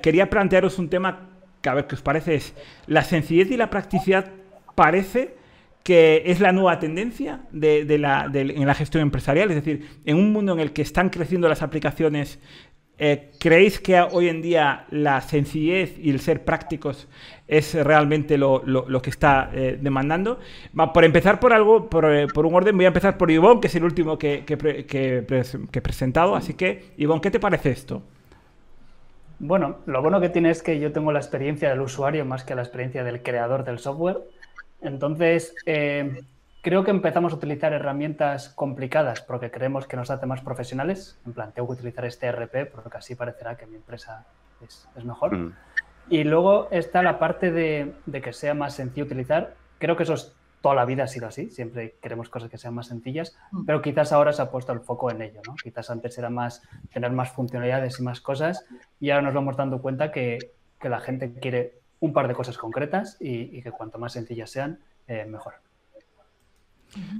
quería 0.03 0.29
plantearos 0.29 0.77
un 0.77 0.89
tema 0.89 1.29
que 1.59 1.69
a 1.69 1.73
ver 1.73 1.87
qué 1.87 1.95
os 1.95 2.03
parece, 2.03 2.35
es 2.35 2.53
la 2.85 3.03
sencillez 3.03 3.49
y 3.49 3.57
la 3.57 3.71
practicidad 3.71 4.29
parece 4.75 5.40
que 5.83 6.23
es 6.25 6.39
la 6.39 6.51
nueva 6.51 6.79
tendencia 6.79 7.41
en 7.53 8.01
la 8.67 8.75
gestión 8.75 9.01
empresarial. 9.01 9.49
Es 9.49 9.55
decir, 9.55 9.87
en 10.05 10.17
un 10.17 10.31
mundo 10.31 10.53
en 10.53 10.59
el 10.59 10.73
que 10.73 10.81
están 10.81 11.09
creciendo 11.09 11.49
las 11.49 11.61
aplicaciones, 11.61 12.39
eh, 13.03 13.31
¿creéis 13.39 13.79
que 13.79 13.99
hoy 13.99 14.29
en 14.29 14.43
día 14.43 14.85
la 14.91 15.21
sencillez 15.21 15.97
y 15.97 16.11
el 16.11 16.19
ser 16.19 16.45
prácticos 16.45 17.07
es 17.47 17.73
realmente 17.73 18.37
lo, 18.37 18.61
que 19.01 19.09
está 19.09 19.49
eh, 19.53 19.79
demandando? 19.81 20.39
por 20.93 21.03
empezar 21.03 21.39
por 21.39 21.51
algo, 21.51 21.89
eh, 22.03 22.27
por, 22.31 22.45
un 22.45 22.53
orden, 22.53 22.75
voy 22.75 22.85
a 22.85 22.89
empezar 22.89 23.17
por 23.17 23.31
Ivonne, 23.31 23.59
que 23.59 23.67
es 23.67 23.75
el 23.75 23.83
último 23.83 24.19
que, 24.19 24.45
que 24.45 25.25
he 25.73 25.81
presentado. 25.81 26.35
Así 26.35 26.53
que, 26.53 26.91
Ivonne, 26.97 27.21
¿qué 27.21 27.31
te 27.31 27.39
parece 27.39 27.71
esto? 27.71 28.03
Bueno, 29.43 29.77
lo 29.87 30.03
bueno 30.03 30.21
que 30.21 30.29
tiene 30.29 30.51
es 30.51 30.61
que 30.61 30.79
yo 30.79 30.91
tengo 30.91 31.11
la 31.11 31.17
experiencia 31.17 31.69
del 31.69 31.81
usuario 31.81 32.23
más 32.25 32.43
que 32.43 32.53
la 32.53 32.61
experiencia 32.61 33.03
del 33.03 33.23
creador 33.23 33.63
del 33.63 33.79
software. 33.79 34.19
Entonces, 34.81 35.53
eh, 35.65 36.23
creo 36.61 36.83
que 36.83 36.91
empezamos 36.91 37.33
a 37.33 37.35
utilizar 37.35 37.73
herramientas 37.73 38.49
complicadas 38.49 39.21
porque 39.21 39.51
creemos 39.51 39.87
que 39.87 39.97
nos 39.97 40.09
hace 40.11 40.25
más 40.25 40.41
profesionales. 40.41 41.19
En 41.25 41.33
plan, 41.33 41.51
tengo 41.53 41.67
que 41.67 41.73
utilizar 41.73 42.05
este 42.05 42.31
RP 42.31 42.65
porque 42.71 42.97
así 42.97 43.15
parecerá 43.15 43.55
que 43.55 43.65
mi 43.65 43.75
empresa 43.75 44.25
es, 44.61 44.87
mejor. 45.03 45.37
Mm. 45.37 45.53
Y 46.09 46.23
luego 46.23 46.69
está 46.71 47.01
la 47.01 47.19
parte 47.19 47.51
de, 47.51 47.93
que 48.21 48.33
sea 48.33 48.53
más 48.53 48.75
sencillo 48.75 49.05
utilizar. 49.05 49.55
Creo 49.79 49.95
que 49.95 50.03
eso 50.03 50.13
es 50.13 50.35
toda 50.61 50.75
la 50.75 50.85
vida 50.85 51.05
ha 51.05 51.07
sido 51.07 51.25
así, 51.25 51.49
siempre 51.49 51.95
queremos 52.03 52.29
cosas 52.29 52.47
que 52.47 52.59
sean 52.59 52.75
más 52.75 52.85
sencillas, 52.85 53.35
mm. 53.51 53.65
pero 53.65 53.81
quizás 53.81 54.11
ahora 54.11 54.31
se 54.31 54.43
ha 54.43 54.51
puesto 54.51 54.71
el 54.73 54.81
foco 54.81 55.09
en 55.09 55.23
ello, 55.23 55.41
¿no? 55.47 55.55
Quizás 55.55 55.89
antes 55.89 56.15
era 56.19 56.29
más 56.29 56.61
tener 56.93 57.11
más 57.11 57.31
funcionalidades 57.31 57.99
y 57.99 58.03
más 58.03 58.21
cosas 58.21 58.63
y 58.99 59.09
ahora 59.09 59.23
nos 59.23 59.33
vamos 59.33 59.57
dando 59.57 59.81
cuenta 59.81 60.11
que, 60.11 60.37
que 60.79 60.89
la 60.89 60.99
gente 60.99 61.33
quiere 61.33 61.80
un 62.01 62.13
par 62.13 62.27
de 62.27 62.33
cosas 62.33 62.57
concretas 62.57 63.15
y, 63.19 63.61
que 63.61 63.71
cuanto 63.71 63.97
más 63.97 64.13
sencillas 64.13 64.49
sean, 64.49 64.79
eh, 65.07 65.25
mejor. 65.25 65.53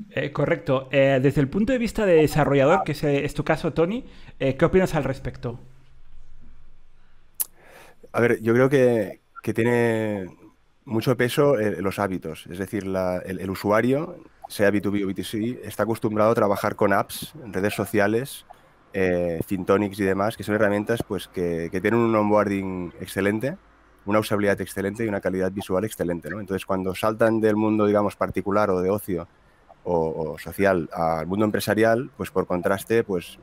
Eh, 0.09 0.31
correcto. 0.33 0.89
Eh, 0.91 1.19
desde 1.21 1.39
el 1.39 1.47
punto 1.47 1.71
de 1.71 1.79
vista 1.79 2.05
de 2.05 2.15
desarrollador, 2.15 2.83
que 2.83 2.91
es, 2.91 3.33
tu 3.33 3.45
caso, 3.45 3.73
Tony, 3.73 4.05
¿qué 4.38 4.65
opinas 4.65 4.93
al 4.95 5.05
respecto? 5.05 5.59
A 8.11 8.19
ver, 8.19 8.41
yo 8.41 8.53
creo 8.53 8.69
que, 8.69 9.21
tiene 9.53 10.25
mucho 10.83 11.15
peso 11.15 11.55
los 11.55 12.00
hábitos. 12.00 12.47
Es 12.47 12.57
decir, 12.57 12.83
el, 12.83 13.50
usuario, 13.50 14.17
sea 14.50 14.71
B2B 14.71 15.05
o 15.05 15.09
B2C, 15.09 15.59
está 15.63 15.83
acostumbrado 15.83 16.31
a 16.31 16.35
trabajar 16.35 16.75
con 16.75 16.91
apps, 16.91 17.33
redes 17.45 17.75
sociales, 17.75 18.45
eh, 18.93 19.39
Fintonics 19.45 20.00
y 20.00 20.03
demás, 20.03 20.35
que 20.35 20.43
son 20.43 20.55
herramientas 20.55 21.01
pues, 21.07 21.27
que, 21.27 21.69
que 21.71 21.79
tienen 21.79 22.00
un 22.00 22.15
onboarding 22.15 22.93
excelente 23.00 23.57
una 24.05 24.20
usabilidad 24.20 24.60
excelente 24.62 25.05
y 25.05 25.08
una 25.08 25.22
calidad 25.22 25.51
visual 25.51 25.86
excelente. 25.86 26.29
¿no? 26.29 26.39
Entonces, 26.39 26.65
cuando 26.65 26.96
saltan 26.96 27.39
del 27.39 27.55
mundo, 27.55 27.86
digamos, 27.86 28.15
particular 28.15 28.70
o 28.70 28.81
de 28.81 28.89
ocio 28.89 29.27
o, 29.84 30.38
social 30.38 30.89
al 30.93 31.27
mundo 31.27 31.46
empresarial, 31.46 32.12
pues 32.17 32.31
por 32.31 32.46
contraste, 32.46 33.03
pues 33.03 33.39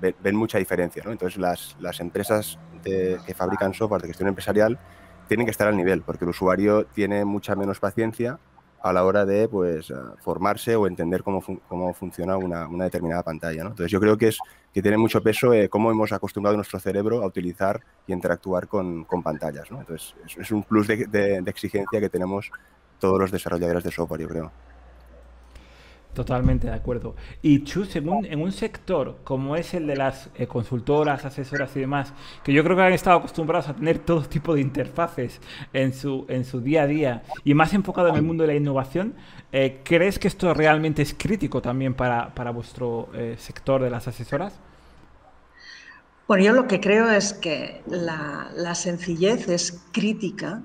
ven, 0.00 0.36
mucha 0.36 0.58
diferencia. 0.58 1.02
¿no? 1.04 1.12
Entonces 1.12 1.38
las, 1.38 1.76
las 1.80 2.00
empresas 2.00 2.58
que 2.84 3.34
fabrican 3.34 3.74
software 3.74 4.02
de 4.02 4.08
gestión 4.08 4.28
empresarial 4.28 4.78
tienen 5.26 5.46
que 5.46 5.50
estar 5.50 5.68
al 5.68 5.76
nivel, 5.76 6.02
porque 6.02 6.24
el 6.24 6.30
usuario 6.30 6.86
tiene 6.86 7.24
mucha 7.24 7.54
menos 7.54 7.80
paciencia 7.80 8.38
a 8.82 8.92
la 8.92 9.04
hora 9.04 9.24
de 9.26 9.48
pues, 9.48 9.90
eh, 9.90 9.94
formarse 10.20 10.76
o 10.76 10.86
entender 10.86 11.22
cómo, 11.22 11.42
cómo 11.68 11.94
funciona 11.94 12.36
una, 12.36 12.68
una, 12.68 12.84
determinada 12.84 13.22
pantalla. 13.22 13.62
Entonces 13.62 13.90
yo 13.90 14.00
creo 14.00 14.16
que, 14.16 14.28
es, 14.28 14.38
que 14.72 14.82
tiene 14.82 14.96
mucho 14.96 15.22
peso 15.22 15.52
eh, 15.52 15.68
cómo 15.68 15.90
hemos 15.90 16.12
acostumbrado 16.12 16.56
nuestro 16.56 16.78
cerebro 16.78 17.22
a 17.22 17.26
utilizar 17.26 17.80
y 18.06 18.12
interactuar 18.12 18.68
con, 18.68 19.04
con 19.04 19.22
pantallas. 19.22 19.68
Entonces 19.70 20.14
es, 20.38 20.50
un 20.50 20.62
plus 20.62 20.86
de, 20.86 21.06
de 21.06 21.50
exigencia 21.50 22.00
que 22.00 22.08
tenemos 22.08 22.50
todos 22.98 23.18
los 23.18 23.30
desarrolladores 23.30 23.84
de 23.84 23.90
software, 23.90 24.20
yo 24.22 24.28
creo. 24.28 24.52
Totalmente 26.18 26.66
de 26.66 26.72
acuerdo. 26.72 27.14
Y 27.42 27.62
Chu, 27.62 27.84
según 27.84 28.24
en 28.24 28.42
un 28.42 28.50
sector 28.50 29.18
como 29.22 29.54
es 29.54 29.72
el 29.72 29.86
de 29.86 29.94
las 29.94 30.30
eh, 30.34 30.48
consultoras, 30.48 31.24
asesoras 31.24 31.76
y 31.76 31.78
demás, 31.78 32.12
que 32.42 32.52
yo 32.52 32.64
creo 32.64 32.74
que 32.74 32.82
han 32.82 32.92
estado 32.92 33.18
acostumbrados 33.18 33.68
a 33.68 33.74
tener 33.76 34.00
todo 34.00 34.22
tipo 34.22 34.52
de 34.52 34.60
interfaces 34.60 35.40
en 35.72 35.94
su, 35.94 36.26
en 36.28 36.44
su 36.44 36.60
día 36.60 36.82
a 36.82 36.86
día 36.88 37.22
y 37.44 37.54
más 37.54 37.72
enfocado 37.72 38.08
en 38.08 38.16
el 38.16 38.22
mundo 38.22 38.42
de 38.42 38.48
la 38.48 38.54
innovación, 38.56 39.14
eh, 39.52 39.80
¿crees 39.84 40.18
que 40.18 40.26
esto 40.26 40.52
realmente 40.54 41.02
es 41.02 41.14
crítico 41.16 41.62
también 41.62 41.94
para, 41.94 42.32
vuestro 42.50 43.10
eh, 43.14 43.36
sector 43.38 43.80
de 43.80 43.90
las 43.90 44.08
asesoras? 44.08 44.58
Bueno, 46.26 46.42
yo 46.42 46.52
lo 46.52 46.66
que 46.66 46.80
creo 46.80 47.08
es 47.12 47.32
que 47.32 47.80
la 47.86 48.74
sencillez 48.74 49.48
es 49.48 49.84
crítica 49.92 50.62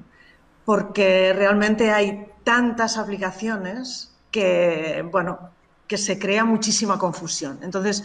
porque 0.65 1.31
realmente 1.31 1.91
hay 1.91 2.25
tantas 2.43 2.97
aplicaciones 2.97 4.12
que, 4.33 5.07
bueno, 5.11 5.51
que 5.87 5.97
se 5.97 6.17
crea 6.17 6.43
muchísima 6.43 6.97
confusión. 6.97 7.59
Entonces, 7.61 8.03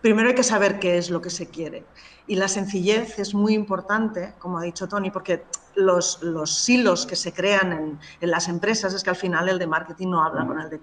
primero 0.00 0.28
hay 0.28 0.34
que 0.34 0.44
saber 0.44 0.78
qué 0.78 0.96
es 0.96 1.10
lo 1.10 1.20
que 1.20 1.30
se 1.30 1.48
quiere. 1.48 1.84
Y 2.28 2.36
la 2.36 2.46
sencillez 2.46 3.18
es 3.18 3.34
muy 3.34 3.54
importante, 3.54 4.34
como 4.38 4.58
ha 4.58 4.62
dicho 4.62 4.86
Tony, 4.86 5.10
porque 5.10 5.44
los, 5.74 6.22
los 6.22 6.54
silos 6.54 7.06
que 7.06 7.16
se 7.16 7.32
crean 7.32 7.72
en, 7.72 7.98
en, 8.20 8.30
las 8.30 8.48
empresas 8.48 8.94
es 8.94 9.02
que 9.02 9.10
al 9.10 9.16
final 9.16 9.48
el 9.48 9.58
de 9.58 9.66
marketing 9.66 10.10
no 10.10 10.22
habla 10.22 10.46
con 10.46 10.60
el 10.60 10.70
de, 10.70 10.80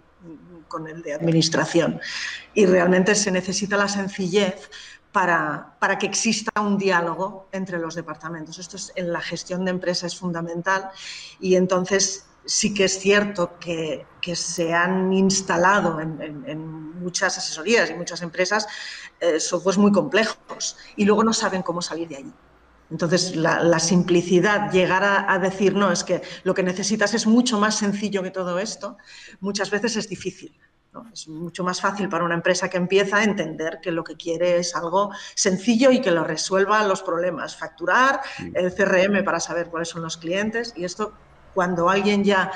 con 0.68 0.88
el 0.88 1.02
de 1.02 1.14
administración. 1.14 2.02
Y 2.54 2.66
realmente 2.66 3.16
se 3.16 3.32
necesita 3.32 3.78
la 3.78 3.88
sencillez 3.88 4.70
para, 5.14 5.78
para, 5.80 5.98
que 5.98 6.06
exista 6.06 6.60
un 6.60 6.78
diálogo 6.78 7.48
entre 7.54 7.80
los 7.80 7.96
departamentos. 7.96 8.60
Esto 8.60 8.76
es, 8.76 8.92
en 8.96 9.14
la 9.14 9.22
gestión 9.22 9.64
de 9.64 9.72
empresa 9.72 10.06
es 10.06 10.18
fundamental 10.18 10.90
y 11.40 11.56
entonces 11.56 12.26
sí 12.46 12.74
que 12.74 12.86
es 12.86 13.00
cierto 13.00 13.58
que, 13.60 14.06
se 14.36 14.74
han 14.74 15.12
instalado 15.14 16.00
en, 16.00 16.92
muchas 17.02 17.36
asesorías 17.36 17.90
y 17.90 17.96
muchas 17.96 18.22
empresas 18.22 18.68
eh, 19.20 19.40
softwares 19.40 19.80
muy 19.80 19.92
complejos 19.92 20.78
y 20.96 21.06
luego 21.06 21.24
no 21.24 21.34
saben 21.34 21.64
cómo 21.64 21.82
salir 21.82 22.08
de 22.08 22.18
allí. 22.18 22.34
Entonces, 22.92 23.38
la, 23.38 23.80
simplicidad, 23.80 24.70
llegar 24.72 25.04
a, 25.04 25.40
decir, 25.40 25.74
no, 25.74 25.92
es 25.92 26.04
que 26.04 26.22
lo 26.44 26.54
que 26.54 26.62
necesitas 26.62 27.14
es 27.14 27.26
mucho 27.26 27.58
más 27.58 27.76
sencillo 27.76 28.22
que 28.22 28.32
todo 28.32 28.60
esto, 28.60 28.98
muchas 29.40 29.72
veces 29.72 29.96
es 29.96 30.10
difícil. 30.10 30.54
Es 31.14 31.30
mucho 31.30 31.64
más 31.64 31.80
fácil 31.80 32.10
para 32.10 32.26
una 32.26 32.36
empresa 32.36 32.70
que 32.70 32.76
empieza 32.76 33.18
a 33.18 33.24
entender 33.24 33.80
que 33.82 33.94
lo 33.94 34.04
que 34.04 34.18
quiere 34.18 34.58
es 34.58 34.76
algo 34.76 35.12
sencillo 35.36 35.90
y 35.90 36.02
que 36.02 36.12
lo 36.12 36.26
resuelva 36.26 36.86
los 36.86 37.02
problemas. 37.02 37.56
Facturar, 37.56 38.20
el 38.54 38.76
CRM 38.76 39.24
para 39.24 39.40
saber 39.40 39.68
cuáles 39.68 39.88
son 39.88 40.02
los 40.02 40.18
clientes 40.18 40.74
y 40.76 40.84
esto 40.84 41.14
cuando 41.54 41.90
alguien 41.90 42.26
ya 42.26 42.52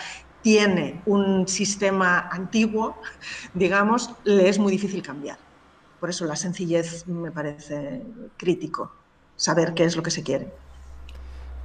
tiene 0.46 1.02
un 1.08 1.48
sistema 1.48 2.30
antiguo, 2.32 3.02
digamos, 3.56 4.12
le 4.26 4.48
es 4.48 4.60
muy 4.60 4.72
difícil 4.72 5.02
cambiar. 5.02 5.40
Por 6.00 6.12
eso 6.12 6.24
la 6.26 6.36
sencillez 6.36 7.08
me 7.08 7.32
parece 7.32 8.04
crítico, 8.38 8.92
saber 9.36 9.74
qué 9.74 9.86
es 9.86 9.96
lo 9.96 10.04
que 10.04 10.12
se 10.12 10.22
quiere. 10.22 10.54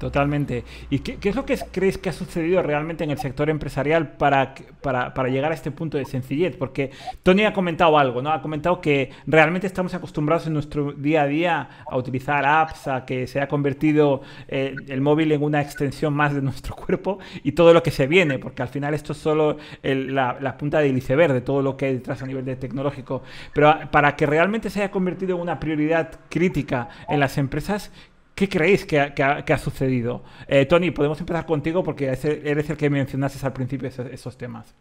Totalmente. 0.01 0.65
¿Y 0.89 1.01
qué, 1.01 1.29
es 1.29 1.37
lo 1.37 1.45
que 1.45 1.59
crees 1.71 1.99
que 1.99 2.09
ha 2.09 2.13
sucedido 2.15 2.63
realmente 2.63 3.05
en 3.05 3.11
el 3.11 3.19
sector 3.19 3.51
empresarial 3.51 4.13
para, 4.13 4.55
para, 4.81 5.29
llegar 5.29 5.53
a 5.53 5.55
este 5.55 5.71
punto 5.71 5.99
de 5.99 6.07
sencillez? 6.07 6.57
Porque 6.57 6.91
Tony 7.23 7.45
ha 7.45 7.53
comentado 7.53 7.99
algo, 7.99 8.23
¿no? 8.23 8.33
Ha 8.33 8.41
comentado 8.41 8.81
que 8.81 9.11
realmente 9.27 9.67
estamos 9.67 9.93
acostumbrados 9.93 10.47
en 10.47 10.55
nuestro 10.55 10.93
día 10.93 11.25
a 11.25 11.27
día 11.27 11.69
a 11.87 11.99
utilizar 11.99 12.47
apps, 12.47 12.89
a 12.89 13.05
que 13.05 13.27
se 13.27 13.43
ha 13.43 13.49
convertido 13.49 14.23
eh, 14.49 14.75
el 14.89 15.03
móvil 15.03 15.33
en 15.33 15.43
una 15.43 15.61
extensión 15.61 16.15
más 16.15 16.35
de 16.35 16.41
nuestro 16.41 16.75
cuerpo 16.87 17.19
y 17.45 17.53
todo 17.53 17.75
lo 17.75 17.83
que 17.83 17.91
se 17.91 18.07
viene, 18.07 18.39
porque 18.39 18.63
al 18.63 18.69
final 18.69 18.95
esto 18.95 19.13
es 19.13 19.19
solo 19.19 19.59
la, 19.83 20.39
la, 20.41 20.57
punta 20.57 20.79
del 20.79 20.97
iceberg 20.97 21.35
de 21.35 21.43
todo 21.43 21.61
lo 21.61 21.77
que 21.77 21.85
hay 21.85 21.93
detrás 21.93 22.23
a 22.23 22.27
nivel 22.27 22.47
de 22.47 22.57
tecnológico. 22.57 23.23
Pero 23.53 23.79
para 23.91 24.17
que 24.17 24.25
realmente 24.25 24.71
se 24.71 24.81
haya 24.81 24.91
convertido 24.91 25.37
en 25.37 25.43
una 25.43 25.61
prioridad 25.61 26.21
crítica 26.31 26.89
en 27.07 27.21
las 27.21 27.37
empresas, 27.37 27.93
¿Qué 28.41 28.49
creéis 28.49 28.87
que 28.87 28.99
ha, 28.99 29.59
sucedido? 29.59 30.25
Eh, 30.49 30.65
Tony, 30.65 30.93
podemos 30.93 31.21
empezar 31.21 31.45
contigo 31.45 31.85
porque 31.85 32.07
eres 32.07 32.71
el 32.71 32.77
que 32.79 32.89
mencionaste 32.89 33.45
al 33.45 33.53
principio 33.53 33.87
esos, 33.87 34.39
temas. 34.39 34.75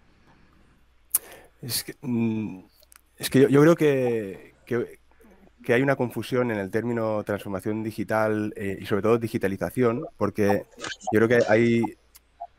Es 1.61 1.83
que, 1.83 1.93
mm, 1.99 2.59
yo, 3.49 3.61
creo 3.61 3.75
que, 3.75 4.53
hay 5.67 5.81
una 5.81 5.97
confusión 5.97 6.51
en 6.51 6.57
el 6.57 6.71
término 6.71 7.21
transformación 7.25 7.83
digital 7.83 8.53
eh, 8.55 8.77
y 8.79 8.85
sobre 8.85 9.01
todo 9.01 9.17
digitalización, 9.17 10.05
porque 10.15 10.63
yo 11.11 11.19
creo 11.19 11.27
que 11.27 11.39
hay 11.49 11.83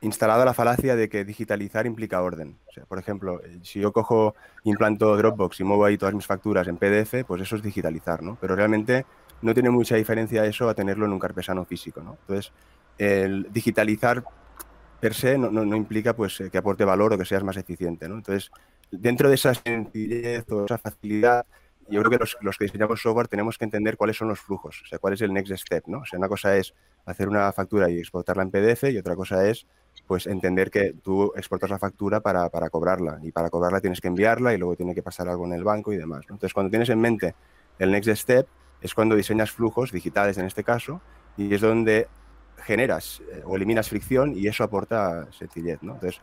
instalada 0.02 0.44
la 0.44 0.52
falacia 0.52 0.96
de 0.96 1.08
que 1.08 1.24
digitalizar 1.24 1.86
implica 1.86 2.20
orden. 2.20 2.58
por 2.88 2.98
ejemplo, 2.98 3.40
si 3.62 3.80
yo 3.80 3.90
cojo, 3.90 4.34
implanto 4.64 5.16
Dropbox 5.16 5.60
y 5.60 5.64
muevo 5.64 5.86
ahí 5.86 5.96
todas 5.96 6.14
mis 6.14 6.26
facturas 6.26 6.68
en 6.68 6.76
PDF, 6.76 7.24
pues 7.26 7.40
eso 7.40 7.56
es 7.56 7.62
digitalizar, 7.62 8.22
¿no? 8.22 8.36
Pero 8.38 8.54
realmente 8.54 9.06
no 9.42 9.54
tiene 9.54 9.70
mucha 9.70 9.96
diferencia 9.96 10.44
eso 10.44 10.68
a 10.68 10.74
tenerlo 10.74 11.06
en 11.06 11.12
un 11.12 11.18
carpesano 11.18 11.64
físico. 11.64 12.02
¿no? 12.02 12.16
Entonces, 12.20 12.52
el 12.98 13.46
digitalizar 13.52 14.22
per 15.00 15.14
se 15.14 15.38
no, 15.38 15.76
implica 15.76 16.14
pues, 16.14 16.42
que 16.50 16.58
aporte 16.58 16.84
valor 16.84 17.14
o 17.14 17.18
que 17.18 17.24
seas 17.24 17.42
más 17.42 17.56
eficiente. 17.56 18.08
¿no? 18.08 18.16
Entonces, 18.16 18.50
dentro 18.90 19.28
de 19.28 19.36
esa 19.36 19.54
sencillez 19.54 20.50
o 20.50 20.66
esa 20.66 20.78
facilidad, 20.78 21.46
yo 21.88 22.00
creo 22.02 22.10
que 22.10 22.24
los, 22.40 22.58
que 22.58 22.64
diseñamos 22.66 23.00
software 23.00 23.28
tenemos 23.28 23.58
que 23.58 23.64
entender 23.64 23.96
cuáles 23.96 24.16
son 24.16 24.28
los 24.28 24.40
flujos, 24.40 24.80
o 24.84 24.86
sea, 24.86 24.98
cuál 24.98 25.14
es 25.14 25.22
el 25.22 25.32
next 25.32 25.52
step. 25.56 25.84
¿no? 25.86 25.98
O 26.00 26.04
sea, 26.04 26.18
una 26.18 26.28
cosa 26.28 26.56
es 26.56 26.74
hacer 27.04 27.28
una 27.28 27.50
factura 27.52 27.90
y 27.90 27.98
exportarla 27.98 28.42
en 28.42 28.50
PDF 28.50 28.84
y 28.84 28.98
otra 28.98 29.16
cosa 29.16 29.48
es 29.48 29.66
pues 30.06 30.26
entender 30.26 30.70
que 30.70 30.94
tú 31.02 31.32
exportas 31.36 31.70
la 31.70 31.78
factura 31.78 32.20
para, 32.20 32.48
para 32.48 32.70
cobrarla 32.70 33.18
y 33.22 33.32
para 33.32 33.50
cobrarla 33.50 33.80
tienes 33.80 34.00
que 34.00 34.08
enviarla 34.08 34.54
y 34.54 34.58
luego 34.58 34.76
tiene 34.76 34.94
que 34.94 35.02
pasar 35.02 35.28
algo 35.28 35.46
en 35.46 35.52
el 35.52 35.64
banco 35.64 35.92
y 35.92 35.96
demás. 35.96 36.22
Entonces, 36.22 36.52
cuando 36.52 36.70
tienes 36.70 36.88
en 36.90 37.00
mente 37.00 37.34
el 37.78 37.90
next 37.90 38.10
step, 38.10 38.46
es 38.80 38.94
cuando 38.94 39.14
diseñas 39.14 39.50
flujos 39.50 39.92
digitales 39.92 40.38
en 40.38 40.46
este 40.46 40.64
caso 40.64 41.00
y 41.36 41.54
es 41.54 41.60
donde 41.60 42.08
generas 42.58 43.22
eh, 43.32 43.42
o 43.44 43.56
eliminas 43.56 43.88
fricción 43.88 44.34
y 44.36 44.46
eso 44.46 44.64
aporta 44.64 45.26
sencillez. 45.32 45.82
¿no? 45.82 45.94
Entonces, 45.94 46.20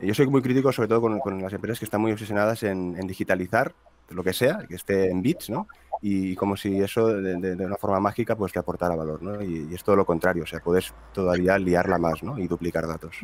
yo 0.00 0.14
soy 0.14 0.26
muy 0.26 0.42
crítico 0.42 0.72
sobre 0.72 0.88
todo 0.88 1.00
con, 1.20 1.42
las 1.42 1.52
empresas 1.52 1.78
que 1.78 1.84
están 1.84 2.00
muy 2.00 2.12
obsesionadas 2.12 2.62
en, 2.62 2.94
digitalizar 3.06 3.74
lo 4.10 4.22
que 4.22 4.32
sea, 4.32 4.64
que 4.68 4.74
esté 4.74 5.10
en 5.10 5.22
bits, 5.22 5.48
¿no? 5.48 5.66
Y 6.02 6.34
como 6.36 6.56
si 6.56 6.78
eso 6.78 7.06
de, 7.06 7.64
una 7.64 7.76
forma 7.76 7.98
mágica 8.00 8.36
pues 8.36 8.52
te 8.52 8.58
aportara 8.58 8.94
valor, 8.94 9.22
¿no? 9.22 9.42
Y, 9.42 9.72
es 9.74 9.82
todo 9.82 9.96
lo 9.96 10.04
contrario, 10.04 10.42
o 10.42 10.46
sea, 10.46 10.60
puedes 10.60 10.92
todavía 11.12 11.56
liarla 11.58 11.96
más, 11.96 12.22
¿no? 12.22 12.38
Y 12.38 12.46
duplicar 12.46 12.86
datos. 12.86 13.16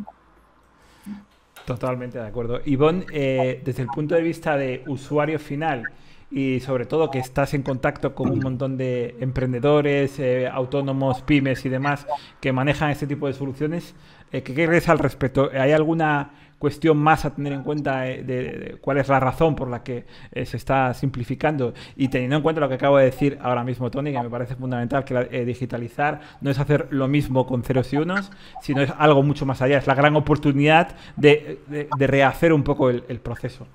Totalmente 1.67 2.19
de 2.19 2.27
acuerdo. 2.27 2.61
Ivonne, 2.65 3.05
eh, 3.13 3.61
desde 3.63 3.83
el 3.83 3.89
punto 3.89 4.15
de 4.15 4.23
vista 4.23 4.57
de 4.57 4.83
usuario 4.87 5.39
final, 5.39 5.85
y 6.31 6.61
sobre 6.61 6.87
todo 6.87 7.11
que 7.11 7.19
estás 7.19 7.55
en 7.55 7.63
contacto 7.63 8.15
con 8.15 8.31
un 8.31 8.39
montón 8.39 8.77
de 8.77 9.17
emprendedores, 9.21 10.19
eh, 10.21 10.49
autónomos, 10.49 11.23
pymes 11.23 11.65
y 11.67 11.69
demás 11.69 12.07
que 12.41 12.53
manejan 12.53 12.91
este 12.91 13.07
tipo 13.07 13.27
de 13.27 13.33
soluciones. 13.33 13.95
Eh, 14.33 14.43
¿Qué 14.43 14.55
crees 14.55 14.89
al 14.89 15.01
respecto? 15.01 15.51
¿Hay 15.53 15.73
alguna 15.73 16.31
cuestión 16.61 16.99
más 16.99 17.25
a 17.25 17.35
tener 17.35 17.53
en 17.55 17.63
cuenta 17.63 18.07
eh, 18.07 18.23
de, 18.23 18.77
cuál 18.81 18.99
es 18.99 19.09
la 19.09 19.19
razón 19.19 19.57
por 19.57 19.69
la 19.69 19.83
que 19.83 20.05
se 20.45 20.57
está 20.57 20.95
simplificando? 20.95 21.75
Y 21.97 22.09
teniendo 22.09 22.37
en 22.37 22.43
cuenta 22.43 22.61
lo 22.61 22.69
que 22.69 22.77
acabo 22.77 22.99
de 22.99 23.07
decir 23.07 23.37
ahora 23.43 23.65
mismo, 23.65 23.91
Tony, 23.91 24.13
que 24.13 24.23
me 24.23 24.31
parece 24.31 24.55
fundamental 24.55 25.05
que 25.05 25.45
digitalizar 25.45 26.21
no 26.41 26.51
es 26.51 26.61
hacer 26.61 26.87
lo 26.91 27.09
mismo 27.09 27.45
con 27.45 27.65
ceros 27.65 27.93
y 27.93 27.97
unos, 27.97 28.31
sino 28.63 28.83
es 28.83 28.93
algo 28.99 29.25
mucho 29.25 29.47
más 29.47 29.63
allá. 29.63 29.79
Es 29.79 29.89
la 29.89 29.97
gran 29.97 30.15
oportunidad 30.15 30.95
de, 31.17 31.59
rehacer 31.99 32.53
un 32.53 32.63
poco 32.63 32.89
el, 32.89 33.03
el 33.09 33.19
proceso. 33.19 33.67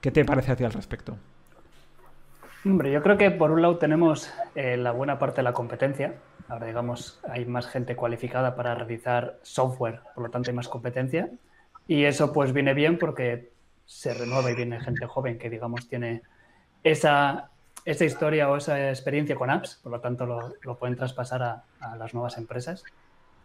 ¿Qué 0.00 0.10
te 0.10 0.24
parece 0.24 0.50
a 0.50 0.56
ti 0.56 0.64
al 0.64 0.72
respecto? 0.72 1.16
Hombre, 2.62 2.92
yo 2.92 3.02
creo 3.02 3.16
que 3.16 3.30
por 3.30 3.52
un 3.52 3.62
lado 3.62 3.78
tenemos 3.78 4.30
eh, 4.54 4.76
la 4.76 4.92
buena 4.92 5.18
parte 5.18 5.36
de 5.36 5.44
la 5.44 5.54
competencia. 5.54 6.16
Ahora, 6.48 6.66
digamos, 6.66 7.18
hay 7.26 7.46
más 7.46 7.66
gente 7.66 7.96
cualificada 7.96 8.54
para 8.54 8.74
realizar 8.74 9.38
software, 9.42 10.00
por 10.14 10.24
lo 10.24 10.30
tanto 10.30 10.50
hay 10.50 10.56
más 10.56 10.68
competencia. 10.68 11.30
Y 11.86 12.04
eso 12.04 12.32
pues 12.34 12.52
viene 12.52 12.74
bien 12.74 12.98
porque 12.98 13.50
se 13.86 14.12
renueva 14.12 14.50
y 14.50 14.54
viene 14.54 14.78
gente 14.78 15.06
joven 15.06 15.38
que, 15.38 15.48
digamos, 15.48 15.88
tiene 15.88 16.22
esa, 16.84 17.48
esa 17.86 18.04
historia 18.04 18.50
o 18.50 18.56
esa 18.56 18.90
experiencia 18.90 19.36
con 19.36 19.48
apps, 19.48 19.80
por 19.82 19.92
lo 19.92 20.00
tanto 20.00 20.26
lo, 20.26 20.78
pueden 20.78 20.96
traspasar 20.96 21.42
a, 21.42 21.64
a, 21.80 21.96
las 21.96 22.12
nuevas 22.12 22.36
empresas. 22.36 22.84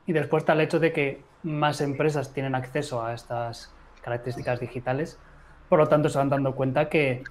Y 0.05 0.12
después 0.12 0.41
está 0.41 0.53
el 0.53 0.62
hecho 0.62 0.79
de 0.79 0.91
que 0.91 1.22
más 1.41 1.79
empresas 1.79 2.34
tienen 2.34 2.53
acceso 2.53 3.03
a 3.03 3.13
estas 3.13 3.74
características 4.01 4.60
digitales, 4.60 5.17
Por 5.69 5.79
lo 5.79 5.88
tanto, 5.88 6.10
se 6.10 6.17
van 6.19 6.29
dando 6.29 6.53
cuenta 6.53 6.89
que 6.89 7.24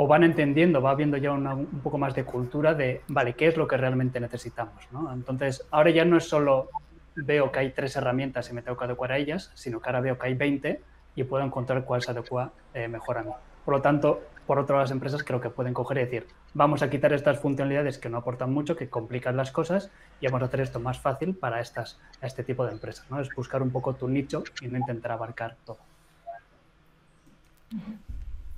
o 0.00 0.06
van 0.06 0.22
entendiendo, 0.22 0.80
va 0.80 0.92
habiendo 0.92 1.16
ya 1.16 1.32
un 1.32 1.80
poco 1.82 1.98
más 1.98 2.14
de 2.14 2.22
cultura 2.22 2.72
de, 2.72 3.02
vale, 3.08 3.32
¿qué 3.32 3.48
es 3.48 3.56
lo 3.56 3.66
que 3.66 3.76
realmente 3.76 4.20
necesitamos? 4.20 4.76
Entonces, 5.12 5.66
ahora 5.72 5.90
ya 5.90 6.04
no 6.04 6.18
es 6.18 6.28
solo 6.28 6.70
veo 7.16 7.50
que 7.50 7.58
hay 7.58 7.70
tres 7.72 7.96
herramientas 7.96 8.48
y 8.48 8.52
me 8.52 8.62
tengo 8.62 8.78
que 8.78 8.84
adecuar 8.84 9.10
a 9.10 9.18
ellas, 9.18 9.50
sino 9.54 9.80
que 9.80 9.88
ahora 9.88 10.00
veo 10.00 10.16
que 10.16 10.28
hay 10.28 10.34
20 10.34 10.80
y 11.16 11.24
puedo 11.24 11.44
encontrar 11.44 11.84
cuál 11.84 12.00
se 12.00 12.12
adecua 12.12 12.52
eh, 12.74 12.86
mejor 12.86 13.18
a 13.18 13.22
mí. 13.24 13.32
Por 13.64 13.74
lo 13.74 13.82
tanto, 13.82 14.22
por 14.46 14.60
otro 14.60 14.76
lado, 14.76 14.84
las 14.84 14.92
empresas 14.92 15.24
creo 15.24 15.40
que 15.40 15.50
pueden 15.50 15.74
coger 15.74 15.96
y 15.96 16.00
decir, 16.02 16.28
vamos 16.54 16.82
a 16.82 16.90
quitar 16.90 17.12
estas 17.12 17.40
funcionalidades 17.40 17.98
que 17.98 18.08
no 18.08 18.18
aportan 18.18 18.52
mucho, 18.52 18.76
que 18.76 18.88
complican 18.88 19.36
las 19.36 19.50
cosas 19.50 19.90
y 20.20 20.26
vamos 20.26 20.42
a 20.42 20.44
hacer 20.44 20.60
esto 20.60 20.78
más 20.78 21.00
fácil 21.00 21.34
para 21.34 21.60
estas, 21.60 21.98
este 22.22 22.44
tipo 22.44 22.64
de 22.64 22.70
empresas. 22.70 23.04
¿no? 23.10 23.18
Es 23.18 23.34
buscar 23.34 23.62
un 23.62 23.72
poco 23.72 23.96
tu 23.96 24.06
nicho 24.06 24.44
y 24.60 24.68
no 24.68 24.78
intentar 24.78 25.10
abarcar 25.10 25.56
todo. 25.66 25.78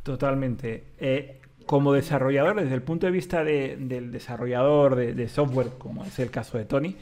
Totalmente. 0.02 0.85
Eh, 0.99 1.40
como 1.66 1.92
desarrollador, 1.92 2.61
desde 2.61 2.75
el 2.75 2.83
punto 2.83 3.07
de 3.07 3.12
vista 3.12 3.45
del 3.45 4.11
desarrollador 4.11 4.97
de, 4.97 5.28
software, 5.28 5.69
como 5.78 6.04
es 6.04 6.19
el 6.19 6.30
caso 6.30 6.59
de 6.59 6.64
Tony, 6.64 6.97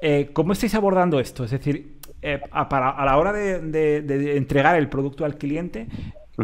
eh, 0.00 0.30
¿cómo 0.32 0.54
estáis 0.54 0.74
abordando 0.74 1.20
esto? 1.20 1.44
Es 1.44 1.52
decir, 1.52 1.98
eh, 2.20 2.40
a, 2.50 3.04
la 3.04 3.16
hora 3.16 3.32
de, 3.32 4.36
entregar 4.36 4.76
el 4.76 4.88
producto 4.88 5.24
al 5.24 5.36
cliente, 5.38 5.86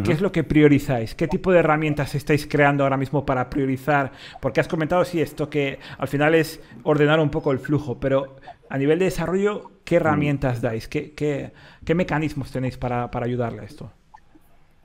¿Qué 0.03 0.11
es 0.11 0.21
lo 0.21 0.31
que 0.31 0.43
priorizáis? 0.43 1.15
¿Qué 1.15 1.27
tipo 1.27 1.51
de 1.51 1.59
herramientas 1.59 2.13
estáis 2.13 2.45
creando 2.45 2.83
ahora 2.83 2.95
mismo 2.95 3.25
para 3.25 3.49
priorizar? 3.49 4.11
Porque 4.39 4.59
has 4.59 4.67
comentado, 4.67 5.03
sí, 5.03 5.19
esto 5.19 5.49
que 5.49 5.79
al 5.97 6.07
final 6.07 6.35
es 6.35 6.61
ordenar 6.83 7.19
un 7.19 7.29
poco 7.29 7.51
el 7.51 7.59
flujo, 7.59 7.99
pero 7.99 8.37
a 8.69 8.77
nivel 8.77 8.99
de 8.99 9.05
desarrollo, 9.05 9.71
¿qué 9.83 9.95
herramientas 9.95 10.61
dais? 10.61 10.87
¿Qué, 10.87 11.13
qué, 11.15 11.95
mecanismos 11.95 12.51
tenéis 12.51 12.77
para, 12.77 13.09
ayudarle 13.11 13.61
a 13.61 13.65
esto? 13.65 13.91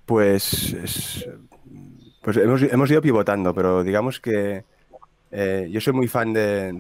Pues, 0.07 0.77
pues 2.23 2.37
hemos, 2.37 2.91
ido 2.91 3.01
pivotando, 3.01 3.55
pero 3.55 3.83
digamos 3.83 4.21
que 4.21 4.65
eh, 5.31 5.69
yo 5.71 5.81
soy 5.81 5.95
muy 5.95 6.09
fan 6.09 6.33
de, 6.33 6.73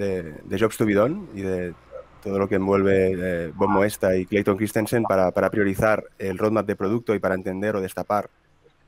de, 0.44 0.58
Jobs 0.58 0.76
to 0.76 0.84
be 0.84 0.94
done 0.94 1.28
y 1.34 1.40
de 1.40 1.74
todo 2.22 2.38
lo 2.38 2.48
que 2.48 2.56
envuelve 2.56 3.12
eh, 3.12 3.52
Bob 3.54 3.70
Moesta 3.70 4.16
y 4.16 4.26
Clayton 4.26 4.56
Christensen 4.56 5.04
para, 5.04 5.30
para, 5.30 5.50
priorizar 5.50 6.04
el 6.18 6.38
roadmap 6.38 6.66
de 6.66 6.76
producto 6.76 7.14
y 7.14 7.18
para 7.18 7.34
entender 7.34 7.76
o 7.76 7.80
destapar 7.80 8.28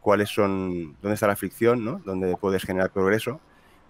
cuáles 0.06 0.28
son, 0.28 0.96
dónde 1.02 1.14
está 1.14 1.26
la 1.26 1.34
fricción, 1.34 1.84
¿no? 1.84 2.00
dónde 2.04 2.36
puedes 2.36 2.62
generar 2.62 2.90
progreso. 2.90 3.40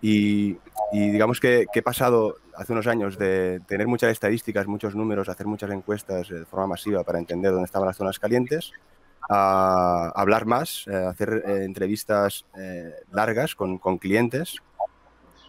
Y, 0.00 0.56
digamos 0.92 1.40
que, 1.40 1.66
he 1.74 1.82
pasado 1.82 2.36
hace 2.54 2.72
unos 2.72 2.86
años 2.86 3.18
de 3.18 3.60
tener 3.66 3.86
muchas 3.86 4.12
estadísticas, 4.12 4.66
muchos 4.66 4.94
números, 4.94 5.28
hacer 5.28 5.46
muchas 5.46 5.70
encuestas 5.70 6.28
de 6.28 6.44
forma 6.44 6.68
masiva 6.68 7.02
para 7.04 7.18
entender 7.18 7.52
dónde 7.52 7.66
estaban 7.66 7.86
las 7.86 7.96
zonas 7.96 8.18
calientes, 8.18 8.72
a 9.28 10.12
hablar 10.14 10.46
más, 10.46 10.86
a 10.88 11.10
hacer 11.10 11.42
eh, 11.46 11.64
entrevistas 11.64 12.44
eh, 12.58 12.92
largas 13.12 13.54
con, 13.54 13.78
con, 13.78 13.98
clientes 13.98 14.56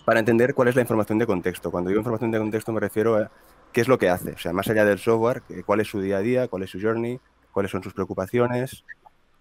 para 0.06 0.20
entender 0.20 0.54
cuál 0.54 0.70
es 0.70 0.76
la 0.76 0.82
información 0.82 1.20
de 1.20 1.28
contexto. 1.28 1.70
Cuando 1.70 1.90
digo 1.90 2.00
información 2.00 2.32
de 2.32 2.40
contexto 2.40 2.72
me 2.72 2.80
refiero 2.80 3.18
a 3.18 3.32
qué 3.72 3.82
es 3.82 3.88
lo 3.88 3.98
que 3.98 4.10
hace, 4.10 4.32
o 4.32 4.38
sea, 4.38 4.54
más 4.54 4.68
allá 4.70 4.86
del 4.86 5.00
software, 5.00 5.44
cuál 5.66 5.82
es 5.82 5.88
su 5.88 6.02
día 6.02 6.18
a 6.18 6.22
día, 6.22 6.48
cuál 6.48 6.64
es 6.64 6.70
su 6.70 6.80
journey, 6.82 7.20
cuáles 7.52 7.72
son 7.72 7.84
sus 7.84 7.94
preocupaciones, 7.94 8.84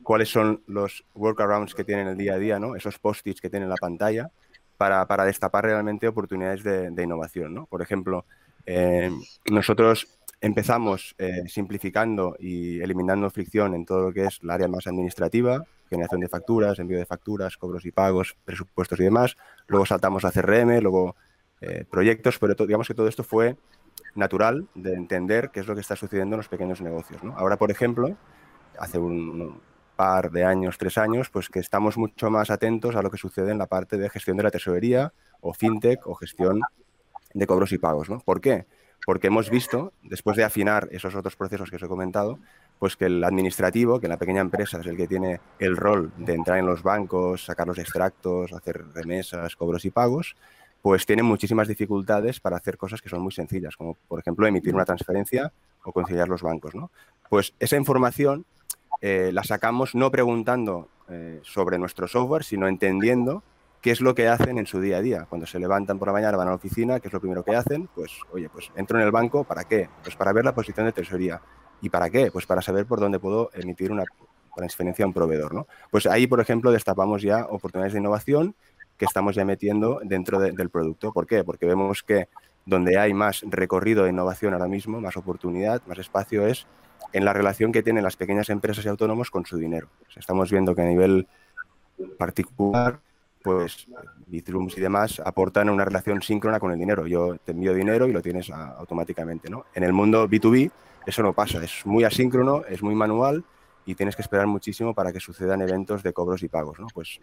cuáles 0.02 0.28
son 0.28 0.62
los 0.66 1.04
workarounds 1.14 1.74
que 1.74 1.84
tienen 1.84 2.08
el 2.08 2.16
día 2.16 2.34
a 2.34 2.38
día, 2.38 2.58
¿no? 2.58 2.76
esos 2.76 2.98
post-its 2.98 3.40
que 3.40 3.50
tienen 3.50 3.66
en 3.66 3.70
la 3.70 3.76
pantalla, 3.76 4.30
para, 4.76 5.06
para 5.06 5.24
destapar 5.24 5.64
realmente 5.64 6.08
oportunidades 6.08 6.62
de, 6.62 7.02
innovación. 7.02 7.54
¿no? 7.54 7.66
Por 7.66 7.82
ejemplo, 7.82 8.24
eh, 8.66 9.10
nosotros 9.50 10.15
empezamos 10.40 11.14
eh, 11.18 11.42
simplificando 11.46 12.36
y 12.38 12.80
eliminando 12.80 13.30
fricción 13.30 13.74
en 13.74 13.84
todo 13.84 14.02
lo 14.02 14.12
que 14.12 14.24
es 14.24 14.38
el 14.42 14.50
área 14.50 14.68
más 14.68 14.86
administrativa, 14.86 15.64
generación 15.88 16.20
de 16.20 16.28
facturas, 16.28 16.78
envío 16.78 16.98
de 16.98 17.06
facturas, 17.06 17.56
cobros 17.56 17.84
y 17.86 17.92
pagos, 17.92 18.36
presupuestos 18.44 19.00
y 19.00 19.04
demás. 19.04 19.36
Luego 19.66 19.86
saltamos 19.86 20.24
a 20.24 20.30
CRM, 20.30 20.80
luego 20.80 21.16
eh, 21.60 21.84
proyectos, 21.90 22.38
pero 22.38 22.54
digamos 22.54 22.86
que 22.86 22.94
todo 22.94 23.08
esto 23.08 23.24
fue 23.24 23.56
natural 24.14 24.68
de 24.74 24.94
entender 24.94 25.50
qué 25.50 25.60
es 25.60 25.66
lo 25.66 25.74
que 25.74 25.80
está 25.80 25.96
sucediendo 25.96 26.34
en 26.34 26.38
los 26.38 26.48
pequeños 26.48 26.80
negocios. 26.80 27.20
Ahora, 27.36 27.56
por 27.56 27.70
ejemplo, 27.70 28.16
hace 28.78 28.98
un, 28.98 29.60
par 29.96 30.30
de 30.30 30.44
años, 30.44 30.78
tres 30.78 30.98
años, 30.98 31.30
pues 31.30 31.48
que 31.48 31.58
estamos 31.58 31.96
mucho 31.96 32.30
más 32.30 32.50
atentos 32.50 32.94
a 32.94 33.02
lo 33.02 33.10
que 33.10 33.16
sucede 33.16 33.50
en 33.50 33.58
la 33.58 33.66
parte 33.66 33.96
de 33.96 34.10
gestión 34.10 34.36
de 34.36 34.44
la 34.44 34.50
tesorería 34.50 35.12
o 35.40 35.54
fintech 35.54 36.06
o 36.06 36.14
gestión 36.14 36.60
de 37.32 37.46
cobros 37.46 37.72
y 37.72 37.78
pagos. 37.78 38.08
¿Por 38.24 38.40
qué? 38.40 38.66
Porque 39.06 39.28
hemos 39.28 39.48
visto, 39.48 39.94
después 40.02 40.36
de 40.36 40.44
afinar 40.44 40.88
esos 40.90 41.14
otros 41.14 41.36
procesos 41.36 41.70
que 41.70 41.76
os 41.76 41.82
he 41.82 41.88
comentado, 41.88 42.38
pues 42.78 42.96
que 42.96 43.06
el 43.06 43.24
administrativo, 43.24 44.00
que 44.00 44.08
la 44.08 44.18
pequeña 44.18 44.42
empresa 44.42 44.80
es 44.80 44.86
el 44.86 44.96
que 44.96 45.06
tiene 45.06 45.40
el 45.58 45.76
rol 45.76 46.12
de 46.18 46.34
entrar 46.34 46.58
en 46.58 46.66
los 46.66 46.82
bancos, 46.82 47.44
sacar 47.44 47.66
los 47.66 47.78
extractos, 47.78 48.52
hacer 48.52 48.84
remesas, 48.92 49.56
cobros 49.56 49.84
y 49.84 49.90
pagos, 49.90 50.36
pues 50.82 51.06
tienen 51.06 51.24
muchísimas 51.24 51.68
dificultades 51.68 52.40
para 52.40 52.56
hacer 52.56 52.76
cosas 52.76 53.00
que 53.00 53.08
son 53.08 53.22
muy 53.22 53.32
sencillas, 53.32 53.76
como 53.76 53.94
por 54.08 54.20
ejemplo 54.20 54.46
emitir 54.46 54.74
una 54.74 54.84
transferencia 54.84 55.52
o 55.84 55.92
conciliar 55.92 56.28
los 56.28 56.42
bancos. 56.42 56.74
¿no? 56.74 56.90
Pues 57.30 57.54
esa 57.58 57.76
información 57.76 58.44
eh, 59.00 59.30
la 59.32 59.44
sacamos 59.44 59.94
no 59.94 60.10
preguntando 60.10 60.88
eh, 61.08 61.40
sobre 61.44 61.78
nuestro 61.78 62.08
software, 62.08 62.44
sino 62.44 62.68
entendiendo 62.68 63.42
qué 63.86 63.92
es 63.92 64.00
lo 64.00 64.16
que 64.16 64.26
hacen 64.26 64.58
en 64.58 64.66
su 64.66 64.80
día 64.80 64.96
a 64.96 65.00
día. 65.00 65.26
Cuando 65.28 65.46
se 65.46 65.60
levantan 65.60 65.96
por 65.96 66.08
la 66.08 66.12
mañana, 66.12 66.36
van 66.36 66.48
a 66.48 66.50
la 66.50 66.56
oficina, 66.56 66.98
¿qué 66.98 67.06
es 67.06 67.14
lo 67.14 67.20
primero 67.20 67.44
que 67.44 67.54
hacen? 67.54 67.88
Pues, 67.94 68.18
oye, 68.32 68.48
pues 68.48 68.72
entro 68.74 68.98
en 68.98 69.04
el 69.04 69.12
banco, 69.12 69.44
¿para 69.44 69.62
qué? 69.62 69.88
Pues 70.02 70.16
para 70.16 70.32
ver 70.32 70.44
la 70.44 70.52
posición 70.52 70.86
de 70.86 70.92
tesorería. 70.92 71.40
¿Y 71.80 71.88
para 71.88 72.10
qué? 72.10 72.32
Pues 72.32 72.46
para 72.46 72.60
saber 72.62 72.86
por 72.86 72.98
dónde 72.98 73.20
puedo 73.20 73.48
emitir 73.54 73.92
una 73.92 74.02
transferencia 74.56 75.04
a 75.04 75.06
un 75.06 75.14
proveedor, 75.14 75.54
¿no? 75.54 75.68
Pues 75.88 76.08
ahí, 76.08 76.26
por 76.26 76.40
ejemplo, 76.40 76.72
destapamos 76.72 77.22
ya 77.22 77.46
oportunidades 77.48 77.92
de 77.92 78.00
innovación 78.00 78.56
que 78.96 79.04
estamos 79.04 79.36
ya 79.36 79.44
metiendo 79.44 80.00
dentro 80.02 80.40
del 80.40 80.68
producto. 80.68 81.12
¿Por 81.12 81.28
qué? 81.28 81.44
Porque 81.44 81.66
vemos 81.66 82.02
que 82.02 82.26
donde 82.64 82.98
hay 82.98 83.14
más 83.14 83.44
recorrido 83.48 84.02
de 84.02 84.10
innovación 84.10 84.52
ahora 84.52 84.66
mismo, 84.66 85.00
más 85.00 85.16
oportunidad, 85.16 85.80
más 85.86 85.98
espacio 85.98 86.44
es 86.44 86.66
en 87.12 87.24
la 87.24 87.32
relación 87.32 87.70
que 87.70 87.84
tienen 87.84 88.02
las 88.02 88.16
pequeñas 88.16 88.50
empresas 88.50 88.84
y 88.84 88.88
autónomos 88.88 89.30
con 89.30 89.46
su 89.46 89.56
dinero. 89.56 89.86
estamos 90.16 90.50
viendo 90.50 90.74
que 90.74 90.82
a 90.82 90.86
nivel 90.86 91.28
particular, 92.18 92.98
pues 93.46 93.86
Bithrooms 94.26 94.76
y 94.76 94.80
demás 94.80 95.22
aportan 95.24 95.70
una 95.70 95.84
relación 95.84 96.20
síncrona 96.20 96.58
con 96.58 96.72
el 96.72 96.78
dinero. 96.80 97.06
Yo 97.06 97.36
te 97.36 97.52
envío 97.52 97.72
dinero 97.72 98.08
y 98.08 98.12
lo 98.12 98.20
tienes 98.20 98.50
automáticamente. 98.50 99.48
¿no? 99.48 99.66
En 99.72 99.84
el 99.84 99.92
mundo 99.92 100.28
B2B 100.28 100.72
eso 101.06 101.22
no 101.22 101.32
pasa, 101.32 101.62
es 101.62 101.86
muy 101.86 102.02
asíncrono, 102.02 102.64
es 102.68 102.82
muy 102.82 102.96
manual 102.96 103.44
y 103.84 103.94
tienes 103.94 104.16
que 104.16 104.22
esperar 104.22 104.48
muchísimo 104.48 104.94
para 104.94 105.12
que 105.12 105.20
sucedan 105.20 105.62
eventos 105.62 106.02
de 106.02 106.12
cobros 106.12 106.42
y 106.42 106.48
pagos. 106.48 106.78
Pues 106.92 107.20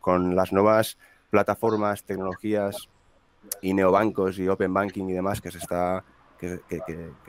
con 0.00 0.34
las 0.34 0.54
nuevas 0.54 0.96
plataformas, 1.28 2.02
tecnologías 2.02 2.88
y 3.60 3.74
neobancos 3.74 4.38
y 4.38 4.48
open 4.48 4.72
banking 4.72 5.04
y 5.10 5.12
demás 5.12 5.42
que 5.42 5.50
se 5.50 5.58
está, 5.58 6.02
que, 6.38 6.60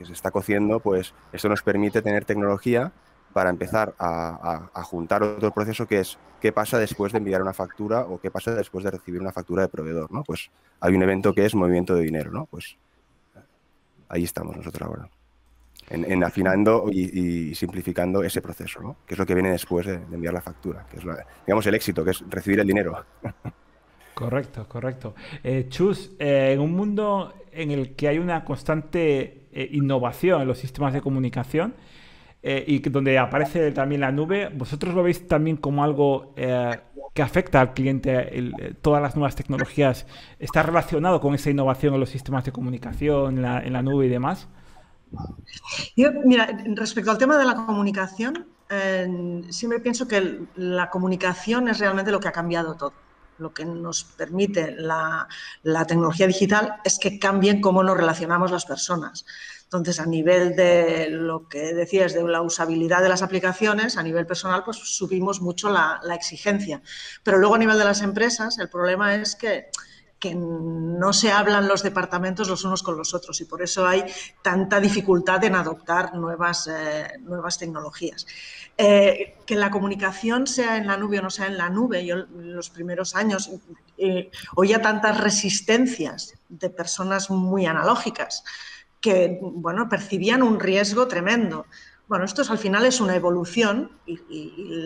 se 0.02 0.12
está 0.12 0.30
cociendo, 0.30 0.80
pues 0.80 1.12
esto 1.30 1.50
nos 1.50 1.60
permite 1.60 2.00
tener 2.00 2.24
tecnología 2.24 2.90
para 3.32 3.50
empezar 3.50 3.94
a, 3.98 4.82
juntar 4.84 5.22
otro 5.22 5.52
proceso 5.52 5.86
que 5.86 6.00
es 6.00 6.18
qué 6.40 6.52
pasa 6.52 6.78
después 6.78 7.12
de 7.12 7.18
enviar 7.18 7.42
una 7.42 7.52
factura 7.52 8.00
o 8.02 8.20
qué 8.20 8.30
pasa 8.30 8.54
después 8.54 8.84
de 8.84 8.90
recibir 8.90 9.20
una 9.20 9.32
factura 9.32 9.62
de 9.62 9.68
proveedor, 9.68 10.10
¿no? 10.10 10.24
Pues 10.24 10.50
hay 10.80 10.94
un 10.94 11.02
evento 11.02 11.34
que 11.34 11.44
es 11.44 11.54
movimiento 11.54 11.94
de 11.94 12.02
dinero, 12.02 12.30
¿no? 12.32 12.46
Pues 12.46 12.76
ahí 14.08 14.24
estamos 14.24 14.56
nosotros 14.56 14.88
ahora 14.88 15.08
en, 15.90 16.24
afinando 16.24 16.86
y, 16.90 17.54
simplificando 17.54 18.22
ese 18.22 18.40
proceso, 18.40 18.80
¿no? 18.80 18.96
que 19.06 19.14
es 19.14 19.18
lo 19.18 19.26
que 19.26 19.34
viene 19.34 19.50
después 19.50 19.86
de, 19.86 19.94
enviar 19.94 20.32
la 20.32 20.40
factura, 20.40 20.86
que 20.90 20.98
es 20.98 21.04
digamos 21.46 21.66
el 21.66 21.74
éxito, 21.74 22.04
que 22.04 22.12
es 22.12 22.22
recibir 22.28 22.60
el 22.60 22.66
dinero. 22.66 23.04
Correcto, 24.14 24.66
correcto. 24.68 25.14
Eh, 25.42 25.66
Chus, 25.68 26.12
eh, 26.18 26.52
en 26.52 26.60
un 26.60 26.72
mundo 26.72 27.32
en 27.52 27.70
el 27.70 27.94
que 27.94 28.08
hay 28.08 28.18
una 28.18 28.44
constante 28.44 29.46
eh, 29.50 29.68
innovación 29.72 30.42
en 30.42 30.48
los 30.48 30.58
sistemas 30.58 30.92
de 30.92 31.00
comunicación 31.00 31.74
y 32.42 32.78
donde 32.88 33.18
aparece 33.18 33.70
también 33.72 34.00
la 34.00 34.12
nube, 34.12 34.50
¿vosotros 34.54 34.94
lo 34.94 35.02
veis 35.02 35.28
también 35.28 35.56
como 35.56 35.84
algo 35.84 36.34
que 36.34 37.22
afecta 37.22 37.60
al 37.60 37.74
cliente? 37.74 38.52
todas 38.80 39.02
las 39.02 39.14
nuevas 39.14 39.36
tecnologías, 39.36 40.06
¿está 40.38 40.62
relacionado 40.62 41.20
con 41.20 41.34
esa 41.34 41.50
innovación 41.50 41.94
en 41.94 42.00
los 42.00 42.10
sistemas 42.10 42.44
de 42.44 42.52
comunicación, 42.52 43.44
en 43.44 43.72
la 43.72 43.82
nube 43.82 44.06
y 44.06 44.08
demás? 44.08 44.48
Yo, 45.96 46.12
mira, 46.24 46.48
respecto 46.76 47.10
al 47.10 47.18
tema 47.18 47.36
de 47.36 47.44
la 47.44 47.54
comunicación, 47.54 48.46
siempre 49.50 49.80
pienso 49.80 50.06
que 50.06 50.46
la 50.56 50.90
comunicación 50.90 51.68
es 51.68 51.78
realmente 51.78 52.12
lo 52.12 52.20
que 52.20 52.28
ha 52.28 52.32
cambiado 52.32 52.74
todo. 52.76 52.92
Lo 53.38 53.54
que 53.54 53.64
nos 53.64 54.04
permite 54.04 54.76
la, 54.76 55.26
tecnología 55.88 56.26
digital 56.26 56.76
es 56.84 56.98
que 56.98 57.18
cambien 57.18 57.60
cómo 57.60 57.82
nos 57.82 57.96
relacionamos 57.96 58.50
las 58.50 58.66
personas. 58.66 59.24
Entonces, 59.70 60.00
a 60.00 60.06
nivel 60.06 60.56
de 60.56 61.06
lo 61.10 61.48
que 61.48 61.72
decías 61.74 62.12
de 62.12 62.24
la 62.24 62.42
usabilidad 62.42 63.02
de 63.02 63.08
las 63.08 63.22
aplicaciones, 63.22 63.96
a 63.96 64.02
nivel 64.02 64.26
personal, 64.26 64.64
pues 64.64 64.78
subimos 64.78 65.40
mucho 65.40 65.70
la, 65.70 66.00
exigencia. 66.12 66.82
Pero 67.22 67.38
luego 67.38 67.54
a 67.54 67.58
nivel 67.58 67.78
de 67.78 67.84
las 67.84 68.02
empresas, 68.02 68.58
el 68.58 68.68
problema 68.68 69.14
es 69.14 69.36
que 69.36 69.70
no 70.34 71.12
se 71.12 71.30
hablan 71.30 71.68
los 71.68 71.84
departamentos 71.84 72.48
los 72.48 72.64
unos 72.64 72.82
con 72.82 72.96
los 72.96 73.14
otros 73.14 73.40
y 73.40 73.44
por 73.44 73.62
eso 73.62 73.86
hay 73.86 74.04
tanta 74.42 74.80
dificultad 74.80 75.42
en 75.44 75.54
adoptar 75.54 76.16
nuevas, 76.16 76.66
eh, 76.66 77.08
tecnologías. 77.58 78.26
Eh, 78.76 79.36
que 79.46 79.54
la 79.54 79.70
comunicación 79.70 80.48
sea 80.48 80.78
en 80.78 80.88
la 80.88 80.96
nube 80.96 81.20
o 81.20 81.22
no 81.22 81.30
sea 81.30 81.46
en 81.46 81.56
la 81.56 81.70
nube, 81.70 82.04
yo 82.04 82.16
en 82.16 82.56
los 82.56 82.70
primeros 82.70 83.14
años 83.14 83.50
eh, 83.96 84.30
oía 84.56 84.82
tantas 84.82 85.20
resistencias 85.20 86.34
de 86.48 86.70
personas 86.70 87.30
muy 87.30 87.66
analógicas 87.66 88.42
que 89.00 89.38
bueno, 89.40 89.88
percibían 89.88 90.42
un 90.42 90.60
riesgo 90.60 91.08
tremendo. 91.08 91.66
Bueno, 92.08 92.24
esto 92.24 92.42
es, 92.42 92.50
al 92.50 92.58
final 92.58 92.84
es 92.84 93.00
una 93.00 93.14
evolución 93.14 93.92
y, 94.04 94.18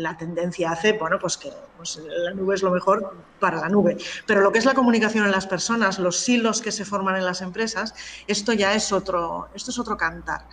la 0.02 0.16
tendencia 0.18 0.72
hace, 0.72 0.92
bueno, 0.92 1.18
pues 1.18 1.38
que 1.38 1.50
pues, 1.76 1.98
la 2.06 2.32
nube 2.34 2.54
es 2.54 2.62
lo 2.62 2.70
mejor 2.70 3.16
para 3.40 3.60
la 3.60 3.68
nube. 3.70 3.96
Pero 4.26 4.42
lo 4.42 4.52
que 4.52 4.58
es 4.58 4.66
la 4.66 4.74
comunicación 4.74 5.24
en 5.24 5.30
las 5.30 5.46
personas, 5.46 5.98
los 5.98 6.18
silos 6.18 6.60
que 6.60 6.70
se 6.70 6.84
forman 6.84 7.16
en 7.16 7.24
las 7.24 7.40
empresas, 7.40 7.94
esto 8.26 8.52
ya 8.52 8.74
es 8.74 8.92
otro, 8.92 9.48
esto 9.54 9.70
es 9.70 9.78
otro 9.78 9.96
cantar. 9.96 10.46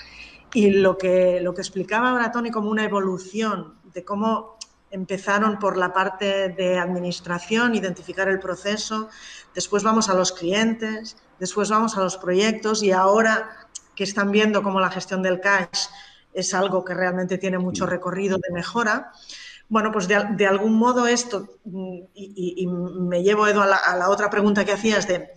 Y 0.54 0.70
lo 0.70 0.98
que, 0.98 1.42
lo 1.42 1.54
que 1.54 1.62
explicaba 1.62 2.12
ahora 2.12 2.32
Tony 2.32 2.52
como 2.52 2.70
una 2.70 2.86
evolución 2.86 3.76
de 3.94 4.06
cómo 4.06 4.58
empezaron 4.92 5.58
por 5.58 5.78
la 5.78 5.94
parte 5.94 6.50
de 6.50 6.78
administración, 6.78 7.76
identificar 7.76 8.28
el 8.28 8.40
proceso, 8.40 9.10
después 9.56 9.84
vamos 9.84 10.10
a 10.10 10.14
los 10.14 10.32
clientes, 10.32 11.18
después 11.40 11.70
vamos 11.70 11.98
a 11.98 12.02
los 12.02 12.18
proyectos 12.18 12.84
y 12.84 12.92
ahora 12.92 13.68
que 13.96 14.04
están 14.04 14.32
viendo 14.32 14.62
cómo 14.62 14.80
la 14.80 14.92
gestión 14.92 15.24
del 15.24 15.40
cash 15.40 15.88
es 16.34 16.54
algo 16.54 16.86
que 16.86 16.94
realmente 16.94 17.38
tiene 17.38 17.58
mucho 17.58 17.86
recorrido 17.86 18.38
de 18.38 18.54
mejora. 18.54 19.12
Bueno, 19.70 19.92
pues 19.92 20.08
de, 20.08 20.48
algún 20.48 20.74
modo 20.74 21.08
esto, 21.08 21.48
mm, 21.64 22.00
y, 22.14 22.68
me 22.68 23.24
llevo, 23.24 23.48
Edu, 23.48 23.62
a 23.62 23.66
la, 23.68 24.10
otra 24.10 24.30
pregunta 24.30 24.66
que 24.66 24.74
hacías 24.74 25.08
de, 25.08 25.32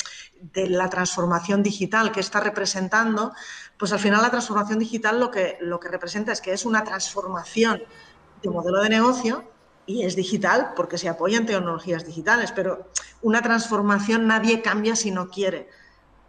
de, 0.53 0.69
la 0.69 0.91
transformación 0.91 1.63
digital 1.63 2.11
que 2.11 2.19
está 2.19 2.41
representando, 2.41 3.33
pues 3.79 3.93
al 3.93 4.01
final 4.01 4.23
la 4.23 4.31
transformación 4.31 4.81
digital 4.81 5.21
lo 5.21 5.31
que, 5.31 5.57
lo 5.61 5.79
que 5.79 5.89
representa 5.89 6.33
es 6.33 6.41
que 6.41 6.53
es 6.53 6.65
una 6.65 6.83
transformación 6.83 7.83
de 8.45 8.51
modelo 8.51 8.83
de 8.83 8.91
negocio 8.91 9.45
y 9.87 10.05
es 10.05 10.17
digital 10.17 10.73
porque 10.77 10.99
se 10.99 11.09
apoya 11.09 11.39
en 11.39 11.47
tecnologías 11.47 12.07
digitales, 12.07 12.53
pero 12.53 12.91
una 13.23 13.43
transformación 13.43 14.27
nadie 14.27 14.63
cambia 14.63 14.97
si 14.97 15.11
no 15.11 15.29
quiere. 15.29 15.69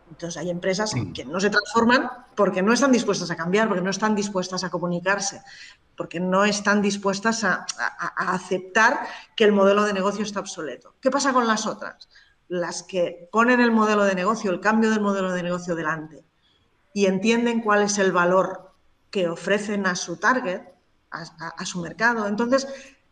Entonces 0.09 0.37
hay 0.39 0.49
empresas 0.49 0.91
que 1.13 1.25
no 1.25 1.39
se 1.39 1.49
transforman 1.49 2.09
porque 2.35 2.61
no 2.61 2.73
están 2.73 2.91
dispuestas 2.91 3.31
a 3.31 3.35
cambiar, 3.35 3.67
porque 3.67 3.81
no 3.81 3.89
están 3.89 4.15
dispuestas 4.15 4.63
a 4.63 4.69
comunicarse, 4.69 5.41
porque 5.97 6.19
no 6.19 6.45
están 6.45 6.81
dispuestas 6.81 7.43
a, 7.43 7.65
aceptar 8.15 9.07
que 9.35 9.45
el 9.45 9.51
modelo 9.51 9.83
de 9.83 9.93
negocio 9.93 10.23
está 10.23 10.39
obsoleto. 10.39 10.93
¿Qué 11.01 11.09
pasa 11.09 11.33
con 11.33 11.47
las 11.47 11.65
otras? 11.65 12.07
Las 12.47 12.83
que 12.83 13.27
ponen 13.31 13.59
el 13.59 13.71
modelo 13.71 14.03
de 14.03 14.13
negocio, 14.13 14.51
el 14.51 14.59
cambio 14.59 14.91
del 14.91 15.01
modelo 15.01 15.31
de 15.31 15.41
negocio 15.41 15.75
delante 15.75 16.23
y 16.93 17.07
entienden 17.07 17.61
cuál 17.61 17.81
es 17.81 17.97
el 17.97 18.11
valor 18.11 18.71
que 19.09 19.27
ofrecen 19.27 19.87
a 19.87 19.95
su 19.95 20.17
target, 20.17 20.61
a 21.11 21.65
su 21.65 21.81
mercado. 21.81 22.27
Entonces 22.27 22.67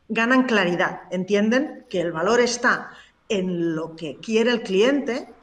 ganan 0.10 0.44
claridad, 0.44 1.02
entienden 1.12 1.86
que 1.90 2.02
el 2.02 2.12
valor 2.12 2.40
está 2.40 2.92
en 3.30 3.76
lo 3.76 3.96
que 3.96 4.18
quiere 4.18 4.52
el 4.52 4.64
cliente 4.64 5.34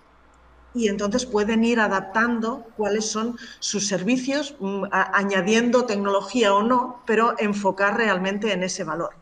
y 0.75 0.89
entonces 0.89 1.27
pueden 1.27 1.65
ir 1.65 1.81
adaptando 1.81 2.67
cuáles 2.77 3.11
son 3.11 3.37
sus 3.59 3.89
servicios, 3.89 4.55
mm, 4.61 4.85
añadiendo 4.91 5.87
tecnología 5.87 6.55
o 6.55 6.63
no, 6.63 7.03
pero 7.07 7.35
enfocar 7.39 7.97
realmente 7.97 8.53
en 8.53 8.63
ese 8.63 8.85
valor. 8.85 9.17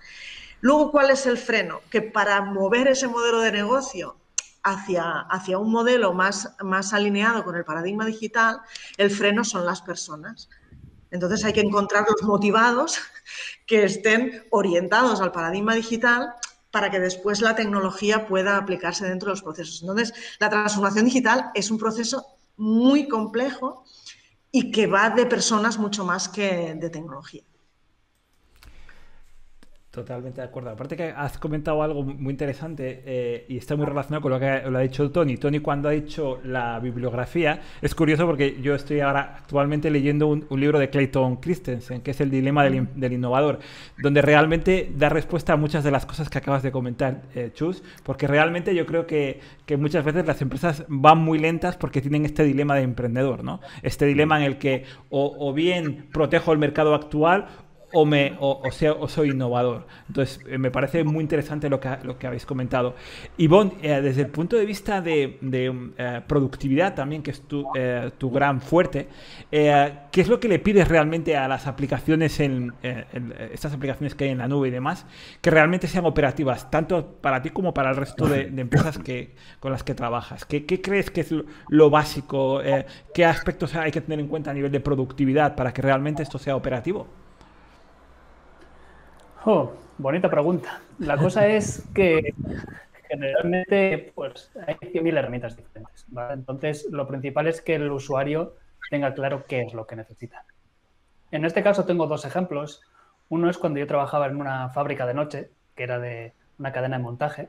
Luego, 0.60 0.90
¿cuál 0.90 1.10
es 1.10 1.26
el 1.26 1.38
freno? 1.38 1.80
Que 1.90 2.02
para 2.02 2.42
mover 2.42 2.88
ese 2.88 3.08
modelo 3.08 3.40
de 3.40 3.52
negocio 3.52 4.16
hacia, 4.62 5.20
hacia 5.20 5.58
un 5.58 5.70
modelo 5.70 6.12
más, 6.12 6.54
más 6.60 6.92
alineado 6.92 7.44
con 7.44 7.56
el 7.56 7.64
paradigma 7.64 8.04
digital, 8.04 8.60
el 8.98 9.10
freno 9.10 9.44
son 9.44 9.64
las 9.64 9.80
personas. 9.80 10.50
Entonces 11.10 11.44
hay 11.44 11.52
que 11.52 11.60
encontrar 11.60 12.06
los 12.08 12.22
motivados 12.22 12.98
que 13.66 13.84
estén 13.84 14.44
orientados 14.50 15.20
al 15.20 15.32
paradigma 15.32 15.74
digital 15.74 16.34
para 16.70 16.90
que 16.90 17.00
después 17.00 17.40
la 17.40 17.54
tecnología 17.54 18.26
pueda 18.26 18.56
aplicarse 18.56 19.06
dentro 19.06 19.28
de 19.28 19.32
los 19.32 19.42
procesos. 19.42 19.80
Entonces, 19.80 20.12
la 20.38 20.50
transformación 20.50 21.06
digital 21.06 21.50
es 21.54 21.70
un 21.70 21.78
proceso 21.78 22.26
muy 22.56 23.08
complejo 23.08 23.84
y 24.50 24.70
que 24.70 24.86
va 24.86 25.10
de 25.10 25.26
personas 25.26 25.78
mucho 25.78 26.04
más 26.04 26.28
que 26.28 26.74
de 26.74 26.90
tecnología. 26.90 27.42
Totalmente 29.98 30.40
de 30.40 30.46
acuerdo. 30.46 30.70
Aparte 30.70 30.96
que 30.96 31.10
has 31.10 31.38
comentado 31.38 31.82
algo 31.82 32.04
muy 32.04 32.30
interesante 32.30 33.02
eh, 33.04 33.46
y 33.48 33.56
está 33.56 33.74
muy 33.74 33.84
relacionado 33.84 34.22
con 34.22 34.30
lo 34.30 34.38
que 34.38 34.62
lo 34.70 34.78
ha 34.78 34.80
dicho 34.80 35.10
Tony. 35.10 35.38
Tony 35.38 35.58
cuando 35.58 35.88
ha 35.88 35.94
hecho 35.94 36.38
la 36.44 36.78
bibliografía, 36.78 37.60
es 37.82 37.96
curioso 37.96 38.24
porque 38.24 38.60
yo 38.62 38.76
estoy 38.76 39.00
ahora 39.00 39.38
actualmente 39.38 39.90
leyendo 39.90 40.28
un, 40.28 40.46
libro 40.50 40.78
de 40.78 40.88
Clayton 40.88 41.38
Christensen, 41.38 42.00
que 42.02 42.12
es 42.12 42.20
El 42.20 42.30
dilema 42.30 42.62
del, 42.62 43.12
innovador, 43.12 43.58
donde 44.00 44.22
realmente 44.22 44.88
da 44.96 45.08
respuesta 45.08 45.54
a 45.54 45.56
muchas 45.56 45.82
de 45.82 45.90
las 45.90 46.06
cosas 46.06 46.30
que 46.30 46.38
acabas 46.38 46.62
de 46.62 46.70
comentar, 46.70 47.22
eh, 47.34 47.50
Chus, 47.52 47.82
porque 48.04 48.28
realmente 48.28 48.76
yo 48.76 48.86
creo 48.86 49.04
que, 49.04 49.40
que, 49.66 49.76
muchas 49.76 50.04
veces 50.04 50.24
las 50.26 50.40
empresas 50.42 50.84
van 50.86 51.18
muy 51.18 51.40
lentas 51.40 51.76
porque 51.76 52.00
tienen 52.00 52.24
este 52.24 52.44
dilema 52.44 52.76
de 52.76 52.82
emprendedor, 52.82 53.42
¿no? 53.42 53.60
Este 53.82 54.06
dilema 54.06 54.38
en 54.38 54.44
el 54.44 54.58
que 54.58 54.84
o, 55.10 55.34
o 55.40 55.52
bien 55.52 56.06
protejo 56.12 56.52
el 56.52 56.58
mercado 56.58 56.94
actual 56.94 57.48
o, 57.92 58.04
me, 58.04 58.36
o, 58.40 58.62
sea, 58.70 58.92
o 58.92 59.08
soy 59.08 59.30
innovador. 59.30 59.86
Entonces, 60.08 60.40
eh, 60.46 60.58
me 60.58 60.70
parece 60.70 61.04
muy 61.04 61.22
interesante 61.22 61.68
lo 61.68 61.80
que, 61.80 61.88
lo 62.02 62.18
que 62.18 62.26
habéis 62.26 62.44
comentado. 62.44 62.94
Ivonne, 63.38 63.72
eh, 63.82 64.00
desde 64.02 64.22
el 64.22 64.28
punto 64.28 64.56
de 64.56 64.66
vista 64.66 65.00
de, 65.00 65.38
eh, 65.42 66.20
productividad 66.26 66.94
también, 66.94 67.22
que 67.22 67.30
es 67.30 67.42
tu, 67.42 67.66
tu 68.18 68.30
gran 68.30 68.60
fuerte, 68.60 69.08
¿qué 69.50 70.20
es 70.20 70.28
lo 70.28 70.40
que 70.40 70.48
le 70.48 70.58
pides 70.58 70.88
realmente 70.88 71.36
a 71.36 71.48
las 71.48 71.66
aplicaciones, 71.66 72.40
en, 72.40 72.72
estas 73.52 73.72
aplicaciones 73.72 74.14
que 74.14 74.24
hay 74.24 74.30
en 74.30 74.38
la 74.38 74.48
nube 74.48 74.68
y 74.68 74.70
demás, 74.70 75.06
que 75.40 75.50
realmente 75.50 75.86
sean 75.86 76.04
operativas, 76.04 76.70
tanto 76.70 77.16
para 77.20 77.42
ti 77.42 77.50
como 77.50 77.72
para 77.74 77.90
el 77.90 77.96
resto 77.96 78.26
de, 78.26 78.42
empresas 78.42 78.98
que, 78.98 79.34
con 79.60 79.72
las 79.72 79.82
que 79.82 79.94
trabajas? 79.94 80.44
¿Qué, 80.44 80.66
qué 80.66 80.80
crees 80.80 81.10
que 81.10 81.22
es 81.22 81.34
lo, 81.68 81.90
básico? 81.90 82.60
¿Qué 83.14 83.24
aspectos 83.24 83.74
hay 83.74 83.90
que 83.90 84.00
tener 84.00 84.20
en 84.20 84.28
cuenta 84.28 84.50
a 84.50 84.54
nivel 84.54 84.72
de 84.72 84.80
productividad 84.80 85.54
para 85.54 85.72
que 85.72 85.82
realmente 85.82 86.22
esto 86.22 86.38
sea 86.38 86.56
operativo? 86.56 87.06
Oh, 89.50 89.72
bonita 89.96 90.28
pregunta. 90.28 90.82
La 90.98 91.16
cosa 91.16 91.46
es 91.46 91.82
que 91.94 92.34
generalmente 93.08 94.12
pues, 94.14 94.52
hay 94.66 95.00
mil 95.00 95.16
herramientas 95.16 95.56
diferentes. 95.56 96.04
Entonces, 96.34 96.86
lo 96.90 97.08
principal 97.08 97.46
es 97.46 97.62
que 97.62 97.76
el 97.76 97.90
usuario 97.90 98.56
tenga 98.90 99.14
claro 99.14 99.46
qué 99.48 99.62
es 99.62 99.72
lo 99.72 99.86
que 99.86 99.96
necesita. 99.96 100.44
En 101.30 101.46
este 101.46 101.62
caso 101.62 101.86
tengo 101.86 102.06
dos 102.06 102.26
ejemplos. 102.26 102.82
Uno 103.30 103.48
es 103.48 103.56
cuando 103.56 103.78
yo 103.78 103.86
trabajaba 103.86 104.26
en 104.26 104.36
una 104.38 104.68
fábrica 104.68 105.06
de 105.06 105.14
noche, 105.14 105.50
que 105.74 105.84
era 105.84 105.98
de 105.98 106.34
una 106.58 106.70
cadena 106.70 106.98
de 106.98 107.04
montaje, 107.04 107.48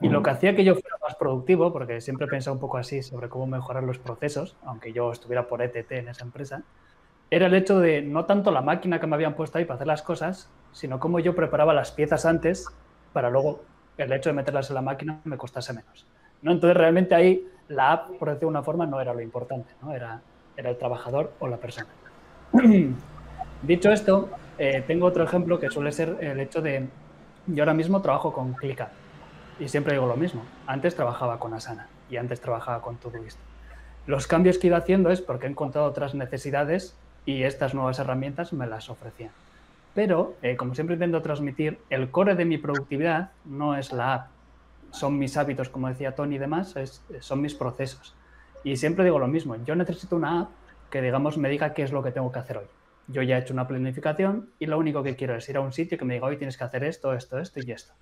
y 0.00 0.08
lo 0.08 0.22
que 0.22 0.30
hacía 0.30 0.56
que 0.56 0.64
yo 0.64 0.72
fuera 0.72 0.96
más 1.06 1.16
productivo, 1.16 1.70
porque 1.70 2.00
siempre 2.00 2.28
he 2.28 2.30
pensado 2.30 2.54
un 2.54 2.60
poco 2.60 2.78
así 2.78 3.02
sobre 3.02 3.28
cómo 3.28 3.46
mejorar 3.46 3.82
los 3.82 3.98
procesos, 3.98 4.56
aunque 4.64 4.94
yo 4.94 5.12
estuviera 5.12 5.48
por 5.48 5.60
ETT 5.60 5.92
en 5.98 6.08
esa 6.08 6.24
empresa, 6.24 6.62
era 7.30 7.48
el 7.48 7.54
hecho 7.54 7.78
de 7.78 8.00
no 8.00 8.24
tanto 8.24 8.50
la 8.50 8.62
máquina 8.62 9.00
que 9.00 9.06
me 9.06 9.16
habían 9.16 9.34
puesto 9.34 9.58
ahí 9.58 9.66
para 9.66 9.74
hacer 9.74 9.86
las 9.86 10.00
cosas, 10.00 10.50
sino 10.72 10.98
cómo 10.98 11.18
yo 11.18 11.34
preparaba 11.34 11.74
las 11.74 11.92
piezas 11.92 12.26
antes 12.26 12.66
para 13.12 13.30
luego 13.30 13.62
el 13.98 14.12
hecho 14.12 14.30
de 14.30 14.34
meterlas 14.34 14.70
en 14.70 14.74
la 14.74 14.82
máquina 14.82 15.20
me 15.24 15.36
costase 15.36 15.72
menos. 15.72 16.06
¿no? 16.42 16.52
Entonces 16.52 16.76
realmente 16.76 17.14
ahí 17.14 17.46
la 17.68 17.92
app, 17.92 18.10
por 18.18 18.28
decir 18.28 18.40
de 18.40 18.46
una 18.46 18.62
forma, 18.62 18.86
no 18.86 19.00
era 19.00 19.12
lo 19.12 19.20
importante, 19.20 19.70
¿no? 19.82 19.92
era, 19.92 20.20
era 20.56 20.70
el 20.70 20.76
trabajador 20.76 21.32
o 21.38 21.48
la 21.48 21.56
persona. 21.56 21.88
Dicho 23.62 23.92
esto, 23.92 24.30
eh, 24.58 24.82
tengo 24.86 25.06
otro 25.06 25.22
ejemplo 25.22 25.60
que 25.60 25.70
suele 25.70 25.92
ser 25.92 26.16
el 26.20 26.40
hecho 26.40 26.62
de, 26.62 26.88
yo 27.46 27.62
ahora 27.62 27.74
mismo 27.74 28.00
trabajo 28.00 28.32
con 28.32 28.54
ClickUp 28.54 28.88
y 29.58 29.68
siempre 29.68 29.92
digo 29.92 30.06
lo 30.06 30.16
mismo, 30.16 30.42
antes 30.66 30.96
trabajaba 30.96 31.38
con 31.38 31.52
Asana 31.52 31.88
y 32.08 32.16
antes 32.16 32.40
trabajaba 32.40 32.80
con 32.80 32.96
Todoist. 32.96 33.38
Los 34.06 34.26
cambios 34.26 34.58
que 34.58 34.68
ido 34.68 34.76
haciendo 34.76 35.10
es 35.10 35.20
porque 35.20 35.46
he 35.46 35.50
encontrado 35.50 35.86
otras 35.86 36.14
necesidades 36.14 36.96
y 37.26 37.42
estas 37.42 37.74
nuevas 37.74 37.98
herramientas 37.98 38.52
me 38.54 38.66
las 38.66 38.88
ofrecían. 38.88 39.30
Pero, 39.94 40.36
eh, 40.42 40.56
como 40.56 40.74
siempre 40.74 40.94
intento 40.94 41.20
transmitir, 41.20 41.78
el 41.90 42.10
core 42.10 42.34
de 42.34 42.44
mi 42.44 42.58
productividad 42.58 43.32
no 43.44 43.76
es 43.76 43.92
la 43.92 44.14
app, 44.14 44.28
son 44.92 45.18
mis 45.18 45.36
hábitos, 45.36 45.68
como 45.68 45.88
decía 45.88 46.14
Tony 46.14 46.36
y 46.36 46.38
demás, 46.38 46.74
son 47.20 47.40
mis 47.40 47.54
procesos. 47.54 48.14
Y 48.64 48.76
siempre 48.76 49.04
digo 49.04 49.18
lo 49.18 49.28
mismo, 49.28 49.56
yo 49.64 49.74
necesito 49.74 50.16
una 50.16 50.42
app 50.42 50.50
que, 50.90 51.00
digamos, 51.00 51.38
me 51.38 51.48
diga 51.48 51.72
qué 51.72 51.82
es 51.82 51.92
lo 51.92 52.02
que 52.02 52.12
tengo 52.12 52.30
que 52.30 52.38
hacer 52.38 52.58
hoy. 52.58 52.66
Yo 53.06 53.22
ya 53.22 53.36
he 53.36 53.40
hecho 53.40 53.52
una 53.52 53.66
planificación 53.66 54.50
y 54.58 54.66
lo 54.66 54.78
único 54.78 55.02
que 55.02 55.16
quiero 55.16 55.34
es 55.34 55.48
ir 55.48 55.56
a 55.56 55.60
un 55.60 55.72
sitio 55.72 55.98
que 55.98 56.04
me 56.04 56.14
diga, 56.14 56.26
hoy 56.26 56.36
tienes 56.36 56.56
que 56.56 56.64
hacer 56.64 56.84
esto, 56.84 57.12
esto, 57.14 57.38
esto 57.38 57.60
y 57.60 57.72
esto. 57.72 57.92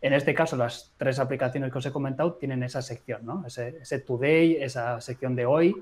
En 0.00 0.12
este 0.12 0.34
caso, 0.34 0.56
las 0.56 0.92
tres 0.96 1.18
aplicaciones 1.18 1.72
que 1.72 1.78
os 1.78 1.86
he 1.86 1.92
comentado 1.92 2.34
tienen 2.34 2.62
esa 2.62 2.82
sección, 2.82 3.24
¿no? 3.24 3.44
Ese, 3.46 3.78
ese 3.80 3.98
today, 3.98 4.56
esa 4.60 5.00
sección 5.00 5.34
de 5.34 5.46
hoy, 5.46 5.74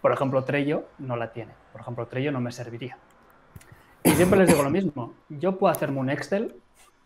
por 0.00 0.12
ejemplo, 0.12 0.44
Trello 0.44 0.84
no 0.98 1.16
la 1.16 1.32
tiene. 1.32 1.52
Por 1.72 1.80
ejemplo, 1.80 2.06
Trello 2.06 2.30
no 2.30 2.40
me 2.40 2.52
serviría. 2.52 2.98
Siempre 4.18 4.40
les 4.40 4.48
digo 4.48 4.64
lo 4.64 4.70
mismo. 4.70 5.14
Yo 5.28 5.58
puedo 5.58 5.70
hacerme 5.70 6.00
un 6.00 6.10
Excel 6.10 6.52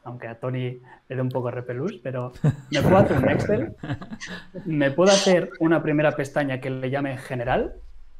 aunque 0.04 0.28
a 0.28 0.40
Tony 0.40 0.80
le 1.08 1.16
dé 1.16 1.20
un 1.20 1.28
poco 1.28 1.50
repelús, 1.50 2.00
pero 2.02 2.32
me 2.70 2.80
puedo 2.80 2.96
hacer 2.96 3.18
un 3.18 3.28
Excel, 3.28 3.76
me 4.64 4.90
puedo 4.90 5.12
hacer 5.12 5.50
una 5.60 5.82
primera 5.82 6.12
pestaña 6.12 6.58
que 6.58 6.70
le 6.70 6.88
llame 6.88 7.18
general, 7.18 7.74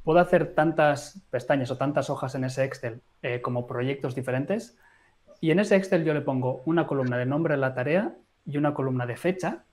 puedo 0.05 0.19
hacer 0.19 0.55
tantas 0.55 1.23
pestañas 1.31 1.71
o 1.71 1.79
tantas 1.79 2.11
hojas 2.11 2.35
en 2.35 2.45
ese 2.45 2.65
Excel 2.65 3.01
eh, 3.23 3.41
como 3.41 3.67
proyectos 3.67 4.15
diferentes 4.15 4.77
y 5.41 5.53
en 5.53 5.59
ese 5.59 5.75
Excel 5.75 6.05
yo 6.05 6.13
le 6.15 6.21
pongo 6.21 6.63
una 6.67 6.87
columna 6.87 7.17
de 7.17 7.25
nombre 7.25 7.55
de 7.55 7.61
la 7.61 7.75
tarea 7.75 8.15
y 8.45 8.59
una 8.59 8.75
columna 8.75 9.07
de 9.07 9.17
fecha 9.17 9.65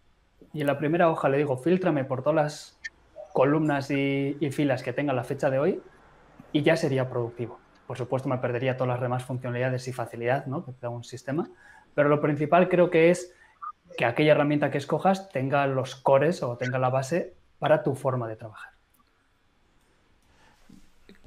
y 0.53 0.62
en 0.62 0.67
la 0.67 0.77
primera 0.77 1.12
hoja 1.12 1.27
le 1.27 1.38
digo 1.38 1.58
filtrame 1.58 2.05
por 2.05 2.23
todas 2.23 2.36
las 2.36 2.79
columnas 3.34 3.91
y, 3.91 4.38
y 4.39 4.49
filas 4.51 4.82
que 4.82 4.93
tenga 4.93 5.13
la 5.13 5.25
fecha 5.25 5.49
de 5.49 5.60
hoy 5.60 5.82
y 6.53 6.63
ya 6.63 6.77
sería 6.77 7.10
productivo. 7.10 7.60
Por 7.89 7.97
supuesto 7.97 8.30
me 8.30 8.38
perdería 8.38 8.78
todas 8.78 8.89
las 8.89 9.02
demás 9.02 9.23
funcionalidades 9.23 9.88
y 9.88 9.93
facilidad 9.93 10.45
¿no? 10.45 10.63
que 10.63 10.73
te 10.73 10.82
da 10.82 10.89
un 10.89 11.04
sistema, 11.04 11.49
pero 11.95 12.08
lo 12.08 12.21
principal 12.21 12.69
creo 12.69 12.91
que 12.91 13.10
es 13.10 13.34
que 13.97 14.06
aquella 14.06 14.34
herramienta 14.34 14.69
que 14.69 14.78
escojas 14.78 15.30
tenga 15.30 15.65
los 15.65 15.95
cores 15.95 16.43
o 16.43 16.56
tenga 16.56 16.78
la 16.78 16.89
base 16.91 17.34
para 17.58 17.82
tu 17.82 17.95
forma 17.95 18.28
de 18.28 18.36
trabajar. 18.36 18.73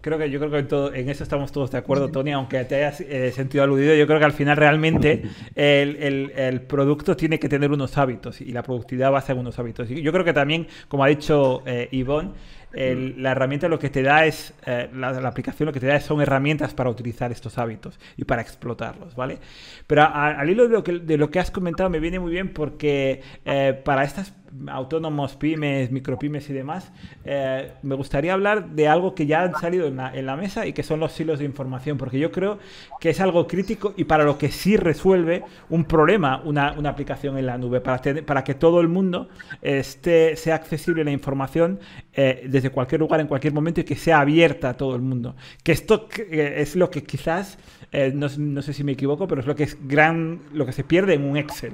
Creo 0.02 0.18
que 0.18 0.30
yo 0.30 0.38
creo 0.38 0.52
que 0.52 0.58
en, 0.58 0.68
todo, 0.68 0.94
en 0.94 1.08
eso 1.08 1.24
estamos 1.24 1.50
todos 1.50 1.72
de 1.72 1.78
acuerdo, 1.78 2.10
Tony, 2.10 2.30
aunque 2.30 2.64
te 2.64 2.76
hayas 2.76 3.00
eh, 3.00 3.32
sentido 3.32 3.64
aludido, 3.64 3.96
yo 3.96 4.06
creo 4.06 4.20
que 4.20 4.24
al 4.24 4.32
final 4.32 4.56
realmente 4.56 5.22
el, 5.56 5.96
el, 5.96 6.32
el, 6.36 6.60
producto 6.60 7.16
tiene 7.16 7.40
que 7.40 7.48
tener 7.48 7.72
unos 7.72 7.98
hábitos 7.98 8.40
y 8.40 8.52
la 8.52 8.62
productividad 8.62 9.12
va 9.12 9.18
a 9.18 9.22
ser 9.22 9.36
unos 9.36 9.58
hábitos. 9.58 9.90
Y 9.90 10.00
yo 10.00 10.12
creo 10.12 10.24
que 10.24 10.32
también, 10.32 10.68
como 10.86 11.02
ha 11.02 11.08
dicho 11.08 11.62
eh, 11.66 11.88
Ivonne, 11.90 12.30
el, 12.74 13.22
la 13.22 13.32
herramienta 13.32 13.68
lo 13.68 13.78
que 13.78 13.90
te 13.90 14.02
da 14.02 14.26
es, 14.26 14.54
eh, 14.66 14.88
la, 14.94 15.12
la, 15.12 15.28
aplicación 15.28 15.66
lo 15.66 15.72
que 15.72 15.80
te 15.80 15.86
da 15.86 16.00
son 16.00 16.20
herramientas 16.20 16.74
para 16.74 16.90
utilizar 16.90 17.32
estos 17.32 17.58
hábitos 17.58 17.98
y 18.16 18.24
para 18.24 18.42
explotarlos, 18.42 19.14
¿vale? 19.14 19.38
Pero 19.86 20.02
a, 20.02 20.28
al 20.28 20.50
hilo 20.50 20.64
de 20.64 20.70
lo, 20.70 20.84
que, 20.84 20.92
de 20.92 21.16
lo 21.18 21.30
que 21.30 21.38
has 21.38 21.50
comentado 21.50 21.90
me 21.90 22.00
viene 22.00 22.18
muy 22.18 22.32
bien 22.32 22.52
porque 22.52 23.22
eh, 23.44 23.80
para 23.84 24.04
estas 24.04 24.34
autónomos, 24.68 25.36
pymes, 25.36 25.90
micropymes 25.90 26.48
y 26.50 26.52
demás, 26.52 26.92
eh, 27.24 27.72
me 27.82 27.94
gustaría 27.94 28.32
hablar 28.32 28.70
de 28.70 28.88
algo 28.88 29.14
que 29.14 29.26
ya 29.26 29.42
han 29.42 29.54
salido 29.54 29.86
en 29.86 29.96
la, 29.96 30.36
mesa 30.36 30.66
y 30.66 30.72
que 30.72 30.82
son 30.82 31.00
los 31.00 31.18
hilos 31.20 31.38
de 31.38 31.44
información, 31.44 31.98
porque 31.98 32.18
yo 32.18 32.32
creo 32.32 32.58
que 33.00 33.10
es 33.10 33.20
algo 33.20 33.46
crítico 33.46 33.94
y 33.96 34.04
para 34.04 34.24
lo 34.24 34.38
que 34.38 34.50
sí 34.50 34.76
resuelve 34.76 35.44
un 35.68 35.84
problema 35.84 36.40
una, 36.44 36.72
una 36.72 36.90
aplicación 36.90 37.36
en 37.38 37.46
la 37.46 37.58
nube, 37.58 37.80
para, 37.80 38.00
para 38.24 38.44
que 38.44 38.54
todo 38.54 38.80
el 38.80 38.88
mundo 38.88 39.28
esté, 39.60 40.36
sea 40.36 40.54
accesible 40.54 41.04
la 41.04 41.10
información 41.10 41.80
eh, 42.14 42.46
desde 42.48 42.70
cualquier 42.70 43.00
lugar, 43.00 43.20
en 43.20 43.26
cualquier 43.26 43.52
momento 43.52 43.80
y 43.80 43.84
que 43.84 43.96
sea 43.96 44.20
abierta 44.20 44.70
a 44.70 44.74
todo 44.74 44.94
el 44.94 45.02
mundo. 45.02 45.36
Que 45.62 45.72
esto 45.72 46.08
es 46.30 46.76
lo 46.76 46.90
que 46.90 47.02
quizás, 47.04 47.58
eh, 47.92 48.12
no, 48.14 48.28
no 48.38 48.62
sé 48.62 48.72
si 48.72 48.84
me 48.84 48.92
equivoco, 48.92 49.26
pero 49.28 49.40
es 49.40 49.46
lo 49.46 49.54
que 49.54 49.64
es 49.64 49.76
gran, 49.86 50.40
lo 50.52 50.66
que 50.66 50.72
se 50.72 50.84
pierde 50.84 51.14
en 51.14 51.24
un 51.24 51.36
Excel. 51.36 51.72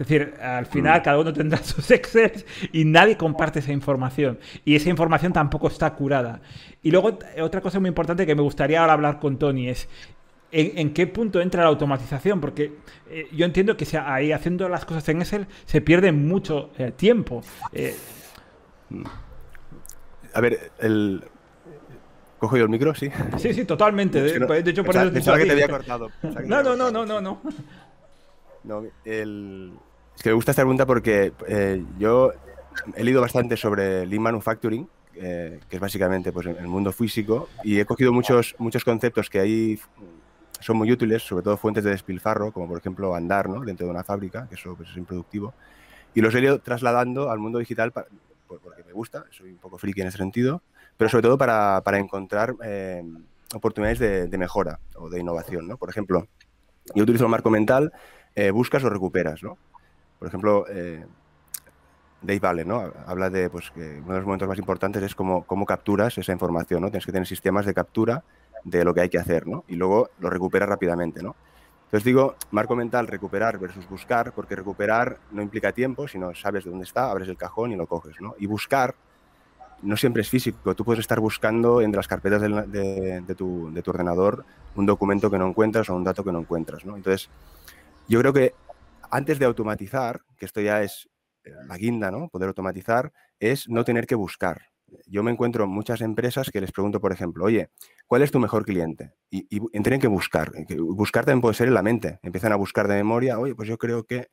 Es 0.00 0.08
decir, 0.08 0.32
al 0.40 0.64
final 0.64 1.00
mm. 1.00 1.02
cada 1.02 1.18
uno 1.18 1.30
tendrá 1.30 1.58
sus 1.62 1.90
Excel 1.90 2.44
y 2.72 2.86
nadie 2.86 3.18
comparte 3.18 3.58
esa 3.58 3.70
información. 3.70 4.38
Y 4.64 4.74
esa 4.74 4.88
información 4.88 5.34
tampoco 5.34 5.68
está 5.68 5.92
curada. 5.94 6.40
Y 6.82 6.90
luego, 6.90 7.18
otra 7.42 7.60
cosa 7.60 7.80
muy 7.80 7.88
importante 7.88 8.24
que 8.24 8.34
me 8.34 8.40
gustaría 8.40 8.80
ahora 8.80 8.94
hablar 8.94 9.18
con 9.18 9.38
Tony 9.38 9.68
es, 9.68 9.88
¿En, 10.52 10.78
¿En, 10.78 10.94
qué 10.94 11.06
punto 11.06 11.40
entra 11.40 11.62
la 11.62 11.68
automatización? 11.68 12.40
Porque 12.40 12.72
eh, 13.08 13.28
yo 13.30 13.44
entiendo 13.44 13.76
que 13.76 13.84
sea, 13.84 14.12
ahí 14.12 14.32
haciendo 14.32 14.68
las 14.68 14.84
cosas 14.84 15.08
en 15.08 15.20
Excel 15.20 15.46
se 15.64 15.80
pierde 15.80 16.10
mucho 16.10 16.70
eh, 16.76 16.90
tiempo. 16.90 17.42
Eh... 17.72 17.94
A 20.32 20.40
ver, 20.40 20.72
el... 20.80 21.22
¿Cojo 22.38 22.56
yo 22.56 22.64
el 22.64 22.70
micro? 22.70 22.94
Sí. 22.94 23.10
Sí, 23.36 23.52
sí, 23.52 23.64
totalmente. 23.64 24.20
De, 24.22 24.40
no, 24.40 24.46
de 24.46 24.58
hecho, 24.58 24.82
por 24.82 24.94
pensaba, 24.94 25.04
eso 25.04 25.14
pensaba 25.14 25.38
que 25.38 25.44
te 25.44 25.52
había 25.52 25.68
cortado. 25.68 26.10
No, 26.46 26.62
no, 26.62 26.74
no, 26.74 26.90
no, 26.90 27.04
no, 27.04 27.20
no. 27.20 27.42
No, 28.64 28.82
el... 29.04 29.72
Es 30.20 30.24
que 30.24 30.28
me 30.28 30.34
gusta 30.34 30.50
esta 30.50 30.60
pregunta 30.60 30.84
porque 30.84 31.32
eh, 31.48 31.82
yo 31.98 32.34
he 32.94 33.02
leído 33.02 33.22
bastante 33.22 33.56
sobre 33.56 34.04
Lean 34.04 34.22
Manufacturing, 34.22 34.86
eh, 35.14 35.60
que 35.66 35.76
es 35.76 35.80
básicamente 35.80 36.30
pues, 36.30 36.46
el 36.46 36.66
mundo 36.66 36.92
físico, 36.92 37.48
y 37.64 37.80
he 37.80 37.86
cogido 37.86 38.12
muchos, 38.12 38.54
muchos 38.58 38.84
conceptos 38.84 39.30
que 39.30 39.40
ahí 39.40 39.80
son 40.60 40.76
muy 40.76 40.92
útiles, 40.92 41.22
sobre 41.22 41.42
todo 41.42 41.56
fuentes 41.56 41.84
de 41.84 41.92
despilfarro, 41.92 42.52
como 42.52 42.68
por 42.68 42.76
ejemplo 42.76 43.14
andar 43.14 43.48
¿no? 43.48 43.64
dentro 43.64 43.86
de 43.86 43.92
una 43.92 44.04
fábrica, 44.04 44.46
que 44.46 44.56
eso 44.56 44.74
pues, 44.76 44.90
es 44.90 44.96
improductivo, 44.98 45.54
y 46.12 46.20
los 46.20 46.34
he 46.34 46.40
ido 46.40 46.58
trasladando 46.58 47.30
al 47.30 47.38
mundo 47.38 47.58
digital 47.58 47.90
para, 47.90 48.08
porque 48.46 48.84
me 48.84 48.92
gusta, 48.92 49.24
soy 49.30 49.52
un 49.52 49.56
poco 49.56 49.78
friki 49.78 50.02
en 50.02 50.08
ese 50.08 50.18
sentido, 50.18 50.60
pero 50.98 51.08
sobre 51.08 51.22
todo 51.22 51.38
para, 51.38 51.80
para 51.82 51.98
encontrar 51.98 52.54
eh, 52.62 53.02
oportunidades 53.54 53.98
de, 53.98 54.26
de, 54.26 54.36
mejora 54.36 54.80
o 54.96 55.08
de 55.08 55.18
innovación. 55.18 55.66
¿no? 55.66 55.78
Por 55.78 55.88
ejemplo, 55.88 56.28
yo 56.94 57.04
utilizo 57.04 57.24
el 57.24 57.30
marco 57.30 57.48
mental, 57.48 57.90
eh, 58.34 58.50
buscas 58.50 58.84
o 58.84 58.90
recuperas, 58.90 59.42
¿no? 59.42 59.56
Por 60.20 60.28
ejemplo, 60.28 60.66
eh, 60.68 61.04
Dave 62.20 62.46
Allen, 62.46 62.68
¿no? 62.68 62.92
Habla 63.06 63.30
de 63.30 63.48
pues, 63.48 63.70
que 63.70 64.00
uno 64.04 64.12
de 64.12 64.18
los 64.18 64.26
momentos 64.26 64.46
más 64.46 64.58
importantes 64.58 65.02
es 65.02 65.14
cómo, 65.14 65.44
cómo 65.44 65.64
capturas 65.64 66.16
esa 66.18 66.32
información, 66.32 66.82
¿no? 66.82 66.90
Tienes 66.90 67.06
que 67.06 67.12
tener 67.12 67.26
sistemas 67.26 67.64
de 67.64 67.72
captura 67.74 68.22
de 68.62 68.84
lo 68.84 68.92
que 68.92 69.00
hay 69.00 69.08
que 69.08 69.18
hacer, 69.18 69.46
¿no? 69.46 69.64
Y 69.66 69.76
luego 69.76 70.10
lo 70.20 70.28
recuperas 70.28 70.68
rápidamente, 70.68 71.22
¿no? 71.22 71.34
Entonces 71.86 72.04
digo, 72.04 72.36
marco 72.50 72.76
mental, 72.76 73.08
recuperar 73.08 73.58
versus 73.58 73.88
buscar, 73.88 74.32
porque 74.32 74.54
recuperar 74.54 75.16
no 75.32 75.42
implica 75.42 75.72
tiempo, 75.72 76.06
sino 76.06 76.34
sabes 76.34 76.64
dónde 76.64 76.84
está, 76.84 77.10
abres 77.10 77.28
el 77.28 77.38
cajón 77.38 77.72
y 77.72 77.76
lo 77.76 77.86
coges, 77.86 78.20
¿no? 78.20 78.34
Y 78.38 78.46
buscar 78.46 78.94
no 79.82 79.96
siempre 79.96 80.20
es 80.20 80.28
físico, 80.28 80.74
tú 80.74 80.84
puedes 80.84 81.00
estar 81.00 81.18
buscando 81.20 81.80
entre 81.80 81.96
las 81.96 82.06
carpetas 82.06 82.42
de, 82.42 82.48
de, 82.66 83.22
de, 83.22 83.34
tu, 83.34 83.72
de 83.72 83.82
tu 83.82 83.90
ordenador 83.90 84.44
un 84.76 84.84
documento 84.84 85.30
que 85.30 85.38
no 85.38 85.48
encuentras 85.48 85.88
o 85.88 85.96
un 85.96 86.04
dato 86.04 86.22
que 86.22 86.30
no 86.30 86.40
encuentras, 86.40 86.84
¿no? 86.84 86.96
Entonces, 86.96 87.30
yo 88.06 88.20
creo 88.20 88.32
que 88.34 88.54
antes 89.10 89.38
de 89.38 89.44
automatizar, 89.44 90.22
que 90.36 90.46
esto 90.46 90.60
ya 90.60 90.82
es 90.82 91.08
eh, 91.44 91.50
la 91.66 91.76
guinda, 91.76 92.10
¿no? 92.10 92.28
Poder 92.28 92.48
automatizar, 92.48 93.12
es 93.38 93.68
no 93.68 93.84
tener 93.84 94.06
que 94.06 94.14
buscar. 94.14 94.62
Yo 95.06 95.22
me 95.22 95.30
encuentro 95.30 95.64
en 95.64 95.70
muchas 95.70 96.00
empresas 96.00 96.50
que 96.50 96.60
les 96.60 96.72
pregunto, 96.72 97.00
por 97.00 97.12
ejemplo, 97.12 97.44
oye, 97.44 97.70
¿cuál 98.06 98.22
es 98.22 98.30
tu 98.30 98.40
mejor 98.40 98.64
cliente? 98.64 99.12
Y, 99.30 99.44
tienen 99.70 100.00
que 100.00 100.08
buscar. 100.08 100.50
Buscar 100.78 101.24
también 101.24 101.40
puede 101.40 101.54
ser 101.54 101.68
en 101.68 101.74
la 101.74 101.82
mente. 101.82 102.18
Empiezan 102.22 102.52
a 102.52 102.56
buscar 102.56 102.88
de 102.88 102.96
memoria, 102.96 103.38
oye, 103.38 103.54
pues 103.54 103.68
yo 103.68 103.78
creo 103.78 104.04
que 104.04 104.28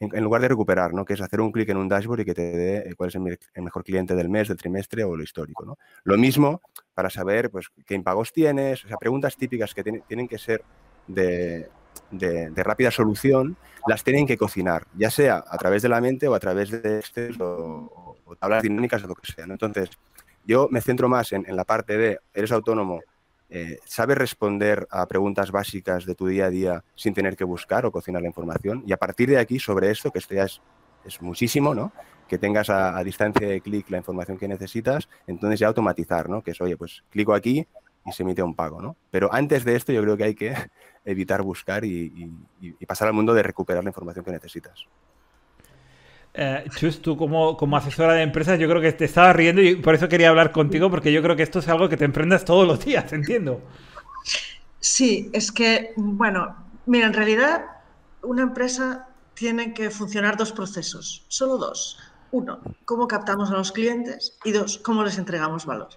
en, 0.00 0.24
lugar 0.24 0.40
de 0.40 0.48
recuperar, 0.48 0.94
¿no? 0.94 1.04
Que 1.04 1.14
es 1.14 1.20
hacer 1.20 1.40
un 1.40 1.52
clic 1.52 1.68
en 1.68 1.76
un 1.76 1.88
dashboard 1.88 2.20
y 2.20 2.24
que 2.24 2.34
te 2.34 2.56
dé 2.56 2.76
eh, 2.78 2.94
cuál 2.96 3.08
es 3.08 3.16
el, 3.16 3.22
mejor 3.62 3.84
cliente 3.84 4.14
del 4.14 4.28
mes, 4.28 4.48
del 4.48 4.56
trimestre 4.56 5.04
o 5.04 5.16
lo 5.16 5.22
histórico, 5.22 5.64
¿no? 5.64 5.76
Lo 6.04 6.16
mismo 6.16 6.62
para 6.94 7.10
saber, 7.10 7.50
pues, 7.50 7.68
qué 7.84 7.94
impagos 7.94 8.32
tienes, 8.32 8.84
o 8.84 8.88
sea, 8.88 8.96
preguntas 8.96 9.36
típicas 9.36 9.74
que 9.74 9.82
tienen 9.82 10.28
que 10.28 10.38
ser 10.38 10.62
de, 11.06 11.68
de, 12.10 12.50
de, 12.50 12.62
rápida 12.62 12.90
solución, 12.90 13.56
las 13.86 14.04
tienen 14.04 14.26
que 14.26 14.36
cocinar, 14.36 14.86
ya 14.96 15.10
sea 15.10 15.44
a 15.46 15.58
través 15.58 15.82
de 15.82 15.88
la 15.88 16.00
mente 16.00 16.28
o 16.28 16.34
a 16.34 16.40
través 16.40 16.70
de 16.70 16.98
Excel 16.98 17.40
o, 17.40 18.16
o 18.24 18.36
tablas 18.36 18.62
dinámicas 18.62 19.02
o 19.04 19.08
lo 19.08 19.14
que 19.14 19.32
sea. 19.32 19.46
¿no? 19.46 19.54
Entonces, 19.54 19.90
yo 20.44 20.68
me 20.70 20.80
centro 20.80 21.08
más 21.08 21.32
en, 21.32 21.44
en, 21.48 21.56
la 21.56 21.64
parte 21.64 21.96
de, 21.96 22.18
eres 22.34 22.52
autónomo, 22.52 23.00
eh, 23.50 23.78
sabes 23.84 24.18
responder 24.18 24.86
a 24.90 25.06
preguntas 25.06 25.50
básicas 25.50 26.04
de 26.04 26.14
tu 26.14 26.26
día 26.26 26.46
a 26.46 26.50
día 26.50 26.84
sin 26.94 27.14
tener 27.14 27.36
que 27.36 27.44
buscar 27.44 27.86
o 27.86 27.92
cocinar 27.92 28.22
la 28.22 28.28
información. 28.28 28.82
Y 28.86 28.92
a 28.92 28.96
partir 28.98 29.30
de 29.30 29.38
aquí, 29.38 29.58
sobre 29.58 29.90
esto, 29.90 30.10
que 30.10 30.18
esto 30.18 30.34
ya 30.34 30.44
es, 30.44 30.60
es 31.04 31.20
muchísimo, 31.22 31.74
¿no? 31.74 31.92
que 32.28 32.38
tengas 32.38 32.68
a, 32.68 32.96
a 32.96 33.02
distancia 33.02 33.48
de 33.48 33.60
clic 33.62 33.88
la 33.88 33.96
información 33.96 34.36
que 34.36 34.46
necesitas, 34.46 35.08
entonces 35.26 35.60
ya 35.60 35.68
automatizar, 35.68 36.28
¿no? 36.28 36.42
que 36.42 36.50
es, 36.50 36.60
oye, 36.60 36.76
pues 36.76 37.02
clico 37.10 37.32
aquí 37.32 37.66
y 38.06 38.12
se 38.12 38.22
emite 38.22 38.42
un 38.42 38.54
pago. 38.54 38.80
¿no? 38.80 38.96
Pero 39.10 39.32
antes 39.32 39.64
de 39.64 39.76
esto 39.76 39.92
yo 39.92 40.02
creo 40.02 40.16
que 40.16 40.24
hay 40.24 40.34
que 40.34 40.54
evitar 41.04 41.42
buscar 41.42 41.84
y, 41.84 42.32
y, 42.60 42.74
y, 42.78 42.86
pasar 42.86 43.08
al 43.08 43.14
mundo 43.14 43.34
de 43.34 43.42
recuperar 43.42 43.82
la 43.84 43.90
información 43.90 44.24
que 44.24 44.32
necesitas. 44.32 44.86
Eh, 46.34 46.64
Chus, 46.76 47.00
tú 47.02 47.16
como, 47.16 47.56
como, 47.56 47.76
asesora 47.76 48.14
de 48.14 48.22
empresas, 48.22 48.58
yo 48.58 48.68
creo 48.68 48.80
que 48.80 48.92
te 48.92 49.06
estaba 49.06 49.32
riendo 49.32 49.60
y 49.62 49.76
por 49.76 49.94
eso 49.94 50.08
quería 50.08 50.28
hablar 50.28 50.52
contigo, 50.52 50.90
porque 50.90 51.12
yo 51.12 51.22
creo 51.22 51.34
que 51.34 51.42
esto 51.42 51.58
es 51.58 51.68
algo 51.68 51.88
que 51.88 51.96
te 51.96 52.04
emprendas 52.04 52.44
todos 52.44 52.66
los 52.66 52.84
días, 52.84 53.12
entiendo. 53.12 53.60
Sí, 54.78 55.30
es 55.32 55.50
que, 55.50 55.92
bueno, 55.96 56.54
mira, 56.86 57.06
en 57.06 57.14
realidad 57.14 57.64
una 58.22 58.42
empresa 58.42 59.08
tiene 59.34 59.72
que 59.72 59.90
funcionar 59.90 60.36
dos 60.36 60.52
procesos, 60.52 61.24
solo 61.28 61.56
dos. 61.56 61.98
Uno, 62.30 62.60
cómo 62.84 63.08
captamos 63.08 63.50
a 63.50 63.54
los 63.54 63.72
clientes 63.72 64.38
y 64.44 64.52
dos, 64.52 64.78
cómo 64.78 65.02
les 65.02 65.16
entregamos 65.16 65.64
valor. 65.64 65.88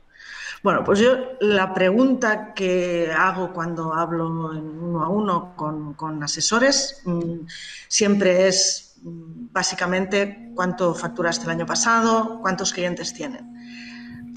Bueno, 0.63 0.84
pues 0.84 0.99
yo 0.99 1.15
la 1.39 1.73
pregunta 1.73 2.53
que 2.53 3.12
hago 3.12 3.51
cuando 3.51 3.93
hablo 3.93 4.27
uno 4.27 5.03
a 5.03 5.10
uno 5.10 5.55
con, 5.55 5.95
con 5.95 6.21
asesores 6.21 7.01
mmm, 7.05 7.47
siempre 7.88 8.47
es 8.47 8.93
mmm, 9.01 9.47
básicamente 9.51 10.51
cuánto 10.55 10.93
facturaste 10.93 11.45
el 11.45 11.51
año 11.51 11.65
pasado, 11.65 12.39
cuántos 12.41 12.73
clientes 12.73 13.13
tienen. 13.13 14.36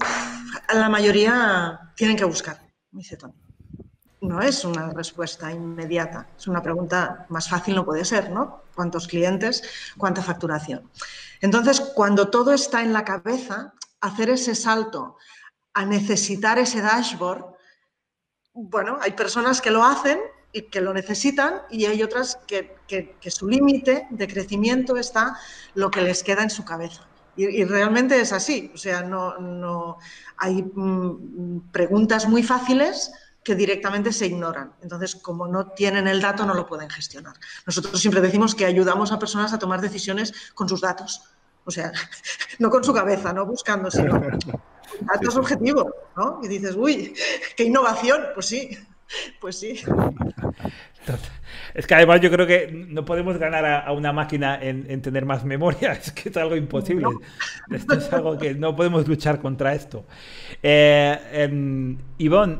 La 0.73 0.89
mayoría 0.89 1.91
tienen 1.95 2.17
que 2.17 2.25
buscar, 2.25 2.59
me 2.91 2.99
dice 2.99 3.17
Tony. 3.17 3.33
No 4.21 4.41
es 4.41 4.65
una 4.65 4.89
respuesta 4.89 5.51
inmediata, 5.51 6.27
es 6.35 6.47
una 6.47 6.63
pregunta 6.63 7.27
más 7.29 7.47
fácil, 7.47 7.75
no 7.75 7.85
puede 7.85 8.03
ser, 8.03 8.31
¿no? 8.31 8.63
¿Cuántos 8.73 9.07
clientes, 9.07 9.61
cuánta 9.97 10.23
facturación? 10.23 10.89
Entonces, 11.41 11.79
cuando 11.79 12.29
todo 12.29 12.51
está 12.53 12.81
en 12.81 12.93
la 12.93 13.03
cabeza, 13.03 13.73
hacer 14.01 14.29
ese 14.29 14.55
salto 14.55 15.17
a 15.75 15.85
necesitar 15.85 16.57
ese 16.57 16.81
dashboard, 16.81 17.45
bueno, 18.53 18.97
hay 19.01 19.11
personas 19.11 19.61
que 19.61 19.69
lo 19.69 19.83
hacen 19.83 20.19
que 20.63 20.81
lo 20.81 20.93
necesitan 20.93 21.61
y 21.69 21.85
hay 21.85 22.01
otras 22.03 22.39
que, 22.47 22.77
su 23.27 23.47
límite 23.47 24.07
de 24.09 24.27
crecimiento 24.27 24.95
está 24.97 25.37
lo 25.73 25.91
que 25.91 26.01
les 26.01 26.23
queda 26.23 26.43
en 26.43 26.49
su 26.49 26.63
cabeza. 26.63 27.07
Y, 27.37 27.65
realmente 27.65 28.19
es 28.19 28.31
así, 28.31 28.71
o 28.73 28.77
sea, 28.77 29.01
no, 29.01 29.37
no 29.39 29.97
hay 30.37 30.63
mm, 30.63 31.71
preguntas 31.71 32.29
muy 32.29 32.43
fáciles 32.43 33.11
que 33.43 33.55
directamente 33.55 34.13
se 34.13 34.27
ignoran. 34.27 34.71
Entonces, 34.81 35.17
como 35.17 35.45
no 35.45 35.67
tienen 35.67 36.07
el 36.07 36.21
dato, 36.21 36.45
no 36.45 36.53
lo 36.53 36.65
pueden 36.65 36.89
gestionar. 36.89 37.35
Nosotros 37.65 37.99
siempre 37.99 38.21
decimos 38.21 38.55
que 38.55 38.65
ayudamos 38.65 39.11
a 39.11 39.19
personas 39.19 39.51
a 39.51 39.59
tomar 39.59 39.81
decisiones 39.81 40.33
con 40.53 40.69
sus 40.69 40.79
datos. 40.79 41.23
O 41.65 41.71
sea, 41.71 41.91
no 42.59 42.69
con 42.69 42.85
su 42.85 42.93
cabeza, 42.93 43.33
no 43.33 43.45
buscando, 43.45 43.91
sino 43.91 44.21
datos 45.01 45.35
objetivos, 45.35 45.87
¿no? 46.15 46.39
Y 46.43 46.47
dices, 46.47 46.75
uy, 46.75 47.13
qué 47.55 47.63
innovación. 47.63 48.21
Pues 48.33 48.45
sí, 48.47 48.77
pues 49.39 49.59
sí. 49.59 49.81
Es 51.73 51.85
que 51.85 51.95
además 51.95 52.21
yo 52.21 52.31
creo 52.31 52.47
que 52.47 52.71
no 52.71 53.05
podemos 53.05 53.37
ganar 53.37 53.65
a, 53.65 53.91
una 53.91 54.13
máquina 54.13 54.57
en, 54.61 55.01
tener 55.01 55.25
más 55.25 55.43
memoria, 55.45 55.91
es 56.03 56.11
que 56.11 56.29
es 56.29 56.37
algo 56.37 56.55
imposible. 56.55 57.07
Esto 57.69 57.95
es 57.95 58.11
algo 58.11 58.37
que 58.37 58.53
no 58.53 58.75
podemos 58.75 59.07
luchar 59.07 59.39
contra 59.39 59.73
esto. 59.73 60.05
Eh, 60.63 61.17
em, 61.31 61.97
Ivonne, 62.17 62.59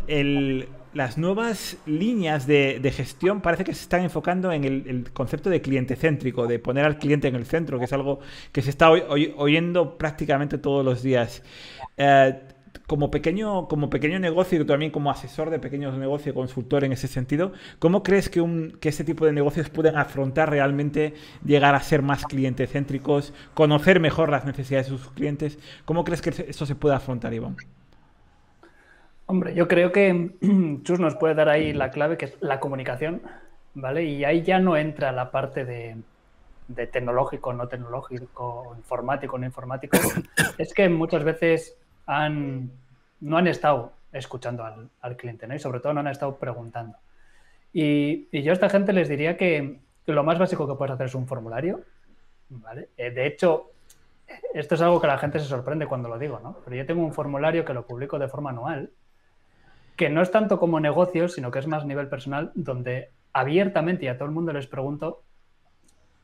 las 0.96 1.18
nuevas 1.18 1.78
líneas 1.86 2.48
de, 2.48 2.94
gestión 2.96 3.42
parece 3.42 3.66
que 3.66 3.74
se 3.74 3.82
están 3.82 4.02
enfocando 4.02 4.52
en 4.54 4.64
el, 4.64 5.12
concepto 5.12 5.50
de 5.50 5.62
cliente 5.62 5.98
céntrico, 5.98 6.48
de 6.48 6.58
poner 6.58 6.86
al 6.86 6.98
cliente 6.98 7.28
en 7.28 7.36
el 7.36 7.46
centro, 7.46 7.78
que 7.78 7.86
es 7.86 7.94
algo 7.94 8.22
que 8.54 8.62
se 8.62 8.70
está 8.70 8.90
oyendo 8.90 9.98
prácticamente 9.98 10.58
todos 10.58 10.86
los 10.86 11.04
días. 11.04 11.44
Eh, 11.98 12.40
como 12.88 13.12
pequeño, 13.12 13.68
como 13.68 13.90
pequeño 13.90 14.20
negocio 14.20 14.62
y 14.62 14.66
también 14.66 14.92
como 14.92 15.12
asesor 15.12 15.50
de 15.50 15.60
pequeños 15.60 15.98
negocios, 15.98 16.34
consultor 16.34 16.86
en 16.86 16.94
ese 16.94 17.08
sentido, 17.08 17.52
¿cómo 17.80 18.02
crees 18.02 18.30
que, 18.30 18.42
este 18.82 19.04
tipo 19.04 19.26
de 19.26 19.34
negocios 19.34 19.70
pueden 19.70 19.98
afrontar 19.98 20.50
realmente 20.50 21.14
llegar 21.44 21.76
a 21.76 21.82
ser 21.82 22.04
más 22.04 22.24
cliente 22.24 22.68
céntricos, 22.68 23.34
conocer 23.54 24.00
mejor 24.00 24.30
las 24.30 24.46
necesidades 24.46 24.90
de 24.90 24.98
sus 24.98 25.10
clientes? 25.12 25.60
¿Cómo 25.84 26.06
crees 26.06 26.22
que 26.22 26.30
eso 26.48 26.66
se 26.66 26.76
puede 26.76 26.96
afrontar, 26.96 27.34
Iván? 27.34 27.58
Hombre, 29.28 29.56
yo 29.56 29.68
creo 29.68 29.92
que 29.92 30.32
Chus 30.84 31.00
nos 31.00 31.16
puede 31.16 31.36
dar 31.36 31.50
ahí 31.50 31.74
la 31.74 31.92
clave, 31.92 32.18
que 32.18 32.26
es 32.26 32.42
la 32.42 32.60
comunicación, 32.60 33.22
¿vale? 33.74 34.04
Y 34.04 34.24
ahí 34.24 34.44
ya 34.44 34.60
no 34.60 34.78
entra 34.78 35.12
la 35.12 35.32
parte 35.32 35.66
de, 35.66 35.98
de 36.68 36.88
tecnológico, 36.88 37.54
no 37.54 37.68
tecnológico, 37.68 38.74
informático, 38.78 39.38
no 39.38 39.46
informático. 39.46 39.98
es 40.58 40.74
que 40.74 40.90
muchas 40.90 41.24
veces 41.24 41.78
han, 42.06 42.72
no 43.22 43.38
han 43.38 43.48
estado 43.48 43.94
escuchando 44.12 44.64
al, 44.64 45.18
cliente, 45.18 45.48
¿no? 45.48 45.56
Y 45.56 45.60
sobre 45.60 45.80
todo 45.80 45.94
no 45.94 46.00
han 46.00 46.08
estado 46.08 46.38
preguntando. 46.38 46.98
Y, 47.74 48.28
yo 48.42 48.52
a 48.52 48.54
esta 48.54 48.70
gente 48.70 48.94
les 48.94 49.10
diría 49.10 49.38
que 49.38 49.80
lo 50.06 50.24
más 50.24 50.40
básico 50.40 50.68
que 50.68 50.76
puedes 50.76 50.94
hacer 50.94 51.08
es 51.08 51.16
un 51.16 51.28
formulario, 51.28 51.82
¿vale? 52.50 52.90
Eh, 52.96 53.12
de 53.12 53.28
hecho, 53.28 53.72
esto 54.54 54.76
es 54.76 54.82
algo 54.82 55.02
que 55.02 55.08
la 55.08 55.18
gente 55.18 55.40
se 55.40 55.46
sorprende 55.46 55.88
cuando 55.88 56.08
lo 56.08 56.18
digo, 56.18 56.40
¿no? 56.40 56.58
Pero 56.64 56.78
yo 56.78 56.86
tengo 56.86 57.04
un 57.04 57.14
formulario 57.14 57.66
que 57.66 57.74
lo 57.74 57.86
publico 57.86 58.18
de 58.18 58.30
forma 58.30 58.52
anual, 58.52 58.90
que 59.96 60.10
no 60.10 60.22
es 60.22 60.32
tanto 60.32 60.60
como 60.60 60.80
negocio, 60.80 61.28
sino 61.28 61.52
que 61.52 61.60
es 61.60 61.68
más 61.68 61.86
nivel 61.86 62.08
personal, 62.08 62.52
donde 62.56 63.12
abiertamente 63.34 64.06
y 64.06 64.08
a 64.08 64.18
todo 64.18 64.28
el 64.28 64.34
mundo 64.34 64.54
les 64.54 64.68
pregunto 64.68 65.22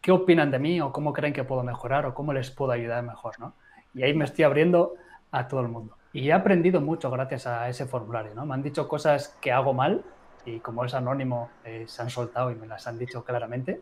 qué 0.02 0.12
opinan 0.12 0.52
de 0.52 0.60
mí 0.60 0.82
o 0.82 0.92
cómo 0.92 1.14
creen 1.14 1.34
que 1.34 1.44
puedo 1.44 1.64
mejorar 1.64 2.06
o 2.06 2.14
cómo 2.14 2.34
les 2.34 2.52
puedo 2.52 2.72
ayudar 2.72 3.04
mejor, 3.04 3.40
¿no? 3.40 3.54
Y 3.94 4.04
ahí 4.04 4.14
me 4.14 4.26
estoy 4.26 4.46
abriendo 4.46 4.94
a 5.32 5.48
todo 5.48 5.62
el 5.62 5.68
mundo. 5.68 5.96
Y 6.14 6.30
he 6.30 6.34
aprendido 6.34 6.82
mucho 6.82 7.10
gracias 7.12 7.48
a 7.48 7.70
ese 7.70 7.86
formulario, 7.86 8.34
¿no? 8.34 8.46
Me 8.46 8.54
han 8.54 8.64
dicho 8.64 8.88
cosas 8.88 9.38
que 9.40 9.52
hago 9.52 9.74
mal 9.74 10.04
y 10.46 10.60
como 10.60 10.84
es 10.84 10.94
anónimo 10.94 11.50
eh, 11.64 11.86
se 11.88 12.02
han 12.02 12.10
soltado 12.10 12.52
y 12.52 12.56
me 12.56 12.68
las 12.68 12.88
han 12.88 12.98
dicho 12.98 13.24
claramente. 13.24 13.82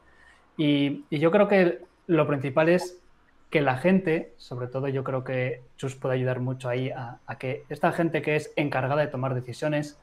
Y, 0.58 1.06
yo 1.10 1.32
creo 1.32 1.47
que 1.47 1.82
lo 2.08 2.28
principal 2.28 2.69
es 2.69 3.02
que 3.50 3.62
la 3.62 3.78
gente, 3.78 4.34
sobre 4.38 4.68
todo 4.68 4.88
yo 4.88 5.04
creo 5.04 5.24
que 5.24 5.64
Chus 5.78 5.96
puede 5.96 6.16
ayudar 6.16 6.40
mucho 6.40 6.70
ahí 6.70 6.92
a, 6.92 7.20
que 7.40 7.64
esta 7.70 7.92
gente 7.92 8.22
que 8.22 8.36
es 8.36 8.54
encargada 8.56 9.02
de 9.02 9.08
tomar 9.08 9.34
decisiones 9.34 10.00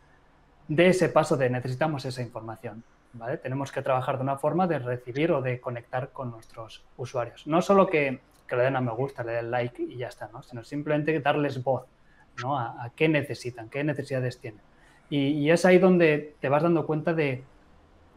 dé 0.68 0.88
ese 0.88 1.08
paso 1.08 1.36
de 1.36 1.50
necesitamos 1.50 2.04
esa 2.04 2.22
información. 2.22 2.82
¿vale? 3.12 3.38
Tenemos 3.38 3.72
que 3.72 3.82
trabajar 3.82 4.16
de 4.16 4.24
una 4.24 4.36
forma 4.36 4.66
de 4.66 4.78
recibir 4.78 5.32
o 5.32 5.42
de 5.42 5.60
conectar 5.60 6.10
con 6.10 6.30
nuestros 6.30 6.84
usuarios. 6.96 7.46
No 7.46 7.62
solo 7.62 7.86
que 7.86 8.20
que 8.46 8.56
le 8.56 8.62
den 8.62 8.76
a 8.76 8.80
me 8.80 8.92
gusta, 8.92 9.24
le 9.24 9.32
den 9.32 9.50
like 9.50 9.82
y 9.82 9.96
ya 9.96 10.08
está, 10.08 10.28
¿no? 10.32 10.42
Sino 10.42 10.64
simplemente 10.64 11.18
darles 11.20 11.62
voz, 11.62 11.84
¿no? 12.42 12.58
A, 12.58 12.90
qué 12.94 13.08
necesitan, 13.08 13.68
qué 13.68 13.84
necesidades 13.84 14.38
tienen. 14.40 14.60
Y, 15.08 15.50
es 15.50 15.64
ahí 15.64 15.78
donde 15.78 16.34
te 16.40 16.48
vas 16.48 16.62
dando 16.62 16.86
cuenta 16.86 17.14
de, 17.14 17.44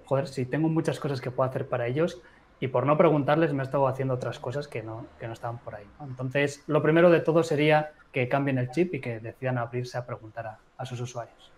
joder, 0.06 0.28
si 0.28 0.46
tengo 0.46 0.70
muchas 0.70 1.00
cosas 1.00 1.22
que 1.22 1.30
puedo 1.30 1.48
hacer 1.50 1.68
para 1.68 1.88
ellos 1.88 2.22
y 2.60 2.67
por 2.67 2.86
no 2.86 2.98
preguntarles 2.98 3.54
me 3.54 3.63
he 3.63 3.65
estado 3.65 3.88
haciendo 3.88 4.13
otras 4.13 4.39
cosas 4.39 4.67
que 4.67 4.84
no, 4.84 5.06
que 5.19 5.28
no 5.28 5.34
estaban 5.34 5.60
por 5.60 5.76
ahí. 5.76 5.86
Entonces, 6.02 6.63
lo 6.67 6.82
primero 6.82 7.10
de 7.10 7.22
todo 7.22 7.43
sería 7.43 7.91
que 8.12 8.28
cambien 8.28 8.58
el 8.58 8.69
chip 8.72 8.93
y 8.95 9.00
que 9.00 9.19
decidan 9.19 9.58
abrirse 9.58 9.98
a 9.98 10.06
preguntar 10.06 10.58
a, 10.78 10.86
sus 10.86 11.00
usuarios. 11.00 11.52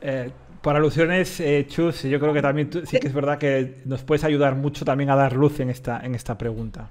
Eh, 0.00 0.30
por 0.62 0.76
alusiones, 0.76 1.40
eh, 1.40 1.66
Chus, 1.68 2.02
yo 2.02 2.20
creo 2.20 2.32
que 2.32 2.42
también 2.42 2.70
sí 2.86 3.00
que 3.00 3.08
es 3.08 3.14
verdad 3.14 3.38
que 3.38 3.82
nos 3.84 4.04
puedes 4.04 4.22
ayudar 4.24 4.54
mucho 4.54 4.84
también 4.84 5.10
a 5.10 5.16
dar 5.16 5.32
luz 5.32 5.58
en 5.60 5.70
esta, 5.70 6.00
en 6.00 6.14
esta 6.14 6.38
pregunta. 6.38 6.88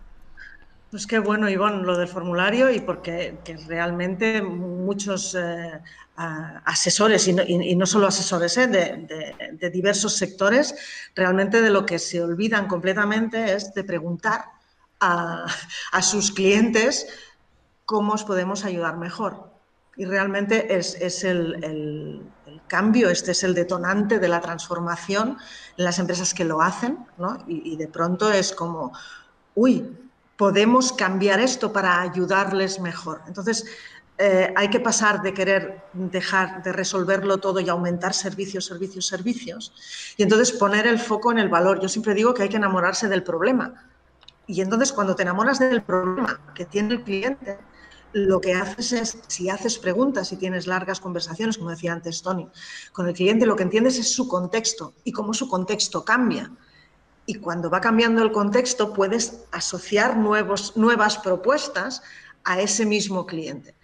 Pues 0.90 1.06
qué 1.06 1.20
bueno, 1.20 1.50
Ivonne, 1.50 1.84
lo 1.84 1.98
del 1.98 2.08
formulario 2.08 2.72
y 2.72 2.80
porque 2.80 3.38
realmente 3.68 4.42
muchos 4.42 5.36
eh, 5.36 5.82
asesores, 6.16 7.28
y 7.28 7.76
no, 7.76 7.86
solo 7.86 8.08
asesores 8.08 8.58
eh, 8.58 8.68
de, 8.68 9.70
diversos 9.70 10.16
sectores, 10.16 10.74
realmente 11.14 11.62
de 11.62 11.72
lo 11.72 11.86
que 11.86 12.00
se 12.00 12.22
olvidan 12.22 12.70
completamente 12.70 13.54
es 13.54 13.74
de 13.74 13.84
preguntar 13.84 14.46
a, 15.02 15.46
sus 16.02 16.32
clientes 16.32 17.08
cómo 17.84 18.14
os 18.14 18.24
podemos 18.24 18.64
ayudar 18.64 18.96
mejor. 18.96 19.52
Y 19.98 20.06
realmente 20.06 20.74
es, 20.74 21.24
el 21.26 22.24
cambio, 22.68 23.10
este 23.10 23.32
es 23.32 23.44
el 23.44 23.54
detonante 23.54 24.20
de 24.20 24.28
la 24.30 24.40
transformación 24.40 25.38
en 25.76 25.84
las 25.84 26.00
empresas 26.00 26.34
que 26.34 26.46
lo 26.46 26.62
hacen, 26.62 27.00
¿no? 27.18 27.44
y, 27.46 27.76
de 27.76 27.88
pronto 27.90 28.32
es 28.32 28.54
como, 28.54 28.94
uy, 29.54 30.07
podemos 30.38 30.94
cambiar 30.94 31.40
esto 31.40 31.74
para 31.74 32.00
ayudarles 32.02 32.80
mejor. 32.80 33.22
Entonces, 33.28 33.66
eh, 34.20 34.52
hay 34.56 34.70
que 34.70 34.80
pasar 34.80 35.22
de 35.22 35.34
querer 35.34 35.84
dejar 35.94 36.64
de 36.64 36.74
resolverlo 36.74 37.38
todo 37.38 37.60
y 37.60 37.70
aumentar 37.70 38.14
servicios, 38.14 38.66
servicios, 38.66 39.06
servicios, 39.06 39.74
y 40.18 40.24
entonces 40.24 40.52
poner 40.54 40.88
el 40.88 41.00
foco 41.00 41.32
en 41.32 41.40
el 41.40 41.50
valor. 41.50 41.80
Yo 41.80 41.90
siempre 41.90 42.16
digo 42.16 42.34
que 42.34 42.44
hay 42.44 42.50
que 42.50 42.58
enamorarse 42.58 43.08
del 43.08 43.24
problema. 43.24 43.86
Y 44.48 44.62
entonces 44.62 44.94
cuando 44.94 45.16
te 45.16 45.24
enamoras 45.24 45.60
del 45.60 45.84
problema 45.84 46.40
que 46.56 46.66
tiene 46.66 46.96
el 46.96 47.04
cliente, 47.04 47.60
lo 48.14 48.40
que 48.40 48.54
haces 48.54 48.94
es, 48.94 49.18
si 49.28 49.50
haces 49.50 49.78
preguntas, 49.78 50.32
y 50.32 50.38
tienes 50.38 50.66
largas 50.66 51.00
conversaciones, 51.00 51.58
como 51.58 51.70
decía 51.70 51.94
antes 51.94 52.22
Tony, 52.22 52.48
con 52.94 53.08
el 53.08 53.14
cliente, 53.14 53.46
lo 53.46 53.56
que 53.56 53.64
entiendes 53.64 54.00
es 54.00 54.12
su 54.12 54.28
contexto 54.28 54.94
y 55.04 55.12
cómo 55.12 55.34
su 55.34 55.48
contexto 55.48 56.04
cambia. 56.06 56.52
Y 57.30 57.36
cuando 57.36 57.70
va 57.70 57.82
cambiando 57.82 58.24
el 58.24 58.32
contexto, 58.32 58.94
puedes 58.94 59.44
asociar 59.52 60.16
nuevos, 60.16 60.78
nuevas 60.78 61.18
propuestas 61.18 62.02
a 62.46 62.62
ese 62.62 62.86
mismo 62.86 63.26
cliente. 63.26 63.76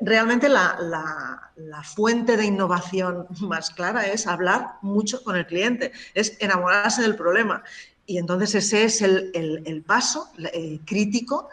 Realmente 0.00 0.48
la, 0.48 1.50
fuente 1.82 2.36
de 2.36 2.46
innovación 2.46 3.26
más 3.40 3.70
clara 3.70 4.06
es 4.06 4.28
hablar 4.28 4.74
mucho 4.80 5.22
con 5.24 5.34
el 5.34 5.44
cliente, 5.44 5.90
es 6.14 6.36
enamorarse 6.38 7.02
del 7.02 7.16
problema. 7.16 7.64
Y 8.06 8.18
entonces 8.18 8.54
ese 8.54 8.84
es 8.84 9.02
el, 9.02 9.84
paso 9.84 10.30
eh, 10.38 10.78
crítico 10.86 11.48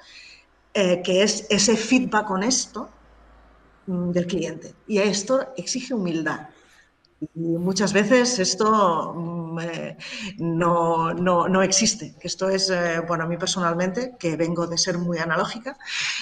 eh, 0.75 1.01
que 1.04 1.23
es 1.23 1.47
ese 1.49 1.75
feedback 1.75 2.30
honesto 2.30 2.88
mm, 3.88 4.12
del 4.12 4.27
cliente. 4.27 4.75
Y 4.88 4.99
esto 4.99 5.54
exige 5.58 5.95
humildad. 5.95 6.49
Y 7.36 7.39
muchas 7.39 7.93
veces 7.93 8.39
esto 8.39 9.13
mm, 9.13 9.60
eh, 9.60 9.97
no, 10.39 11.13
no, 11.13 11.62
existe. 11.62 12.15
Esto 12.21 12.49
es, 12.49 12.69
eh, 12.69 13.01
bueno, 13.07 13.25
a 13.25 13.27
mí 13.27 13.38
personalmente, 13.38 14.15
que 14.17 14.36
vengo 14.36 14.65
de 14.65 14.77
ser 14.77 14.97
muy 14.97 15.19
analógica, 15.19 15.77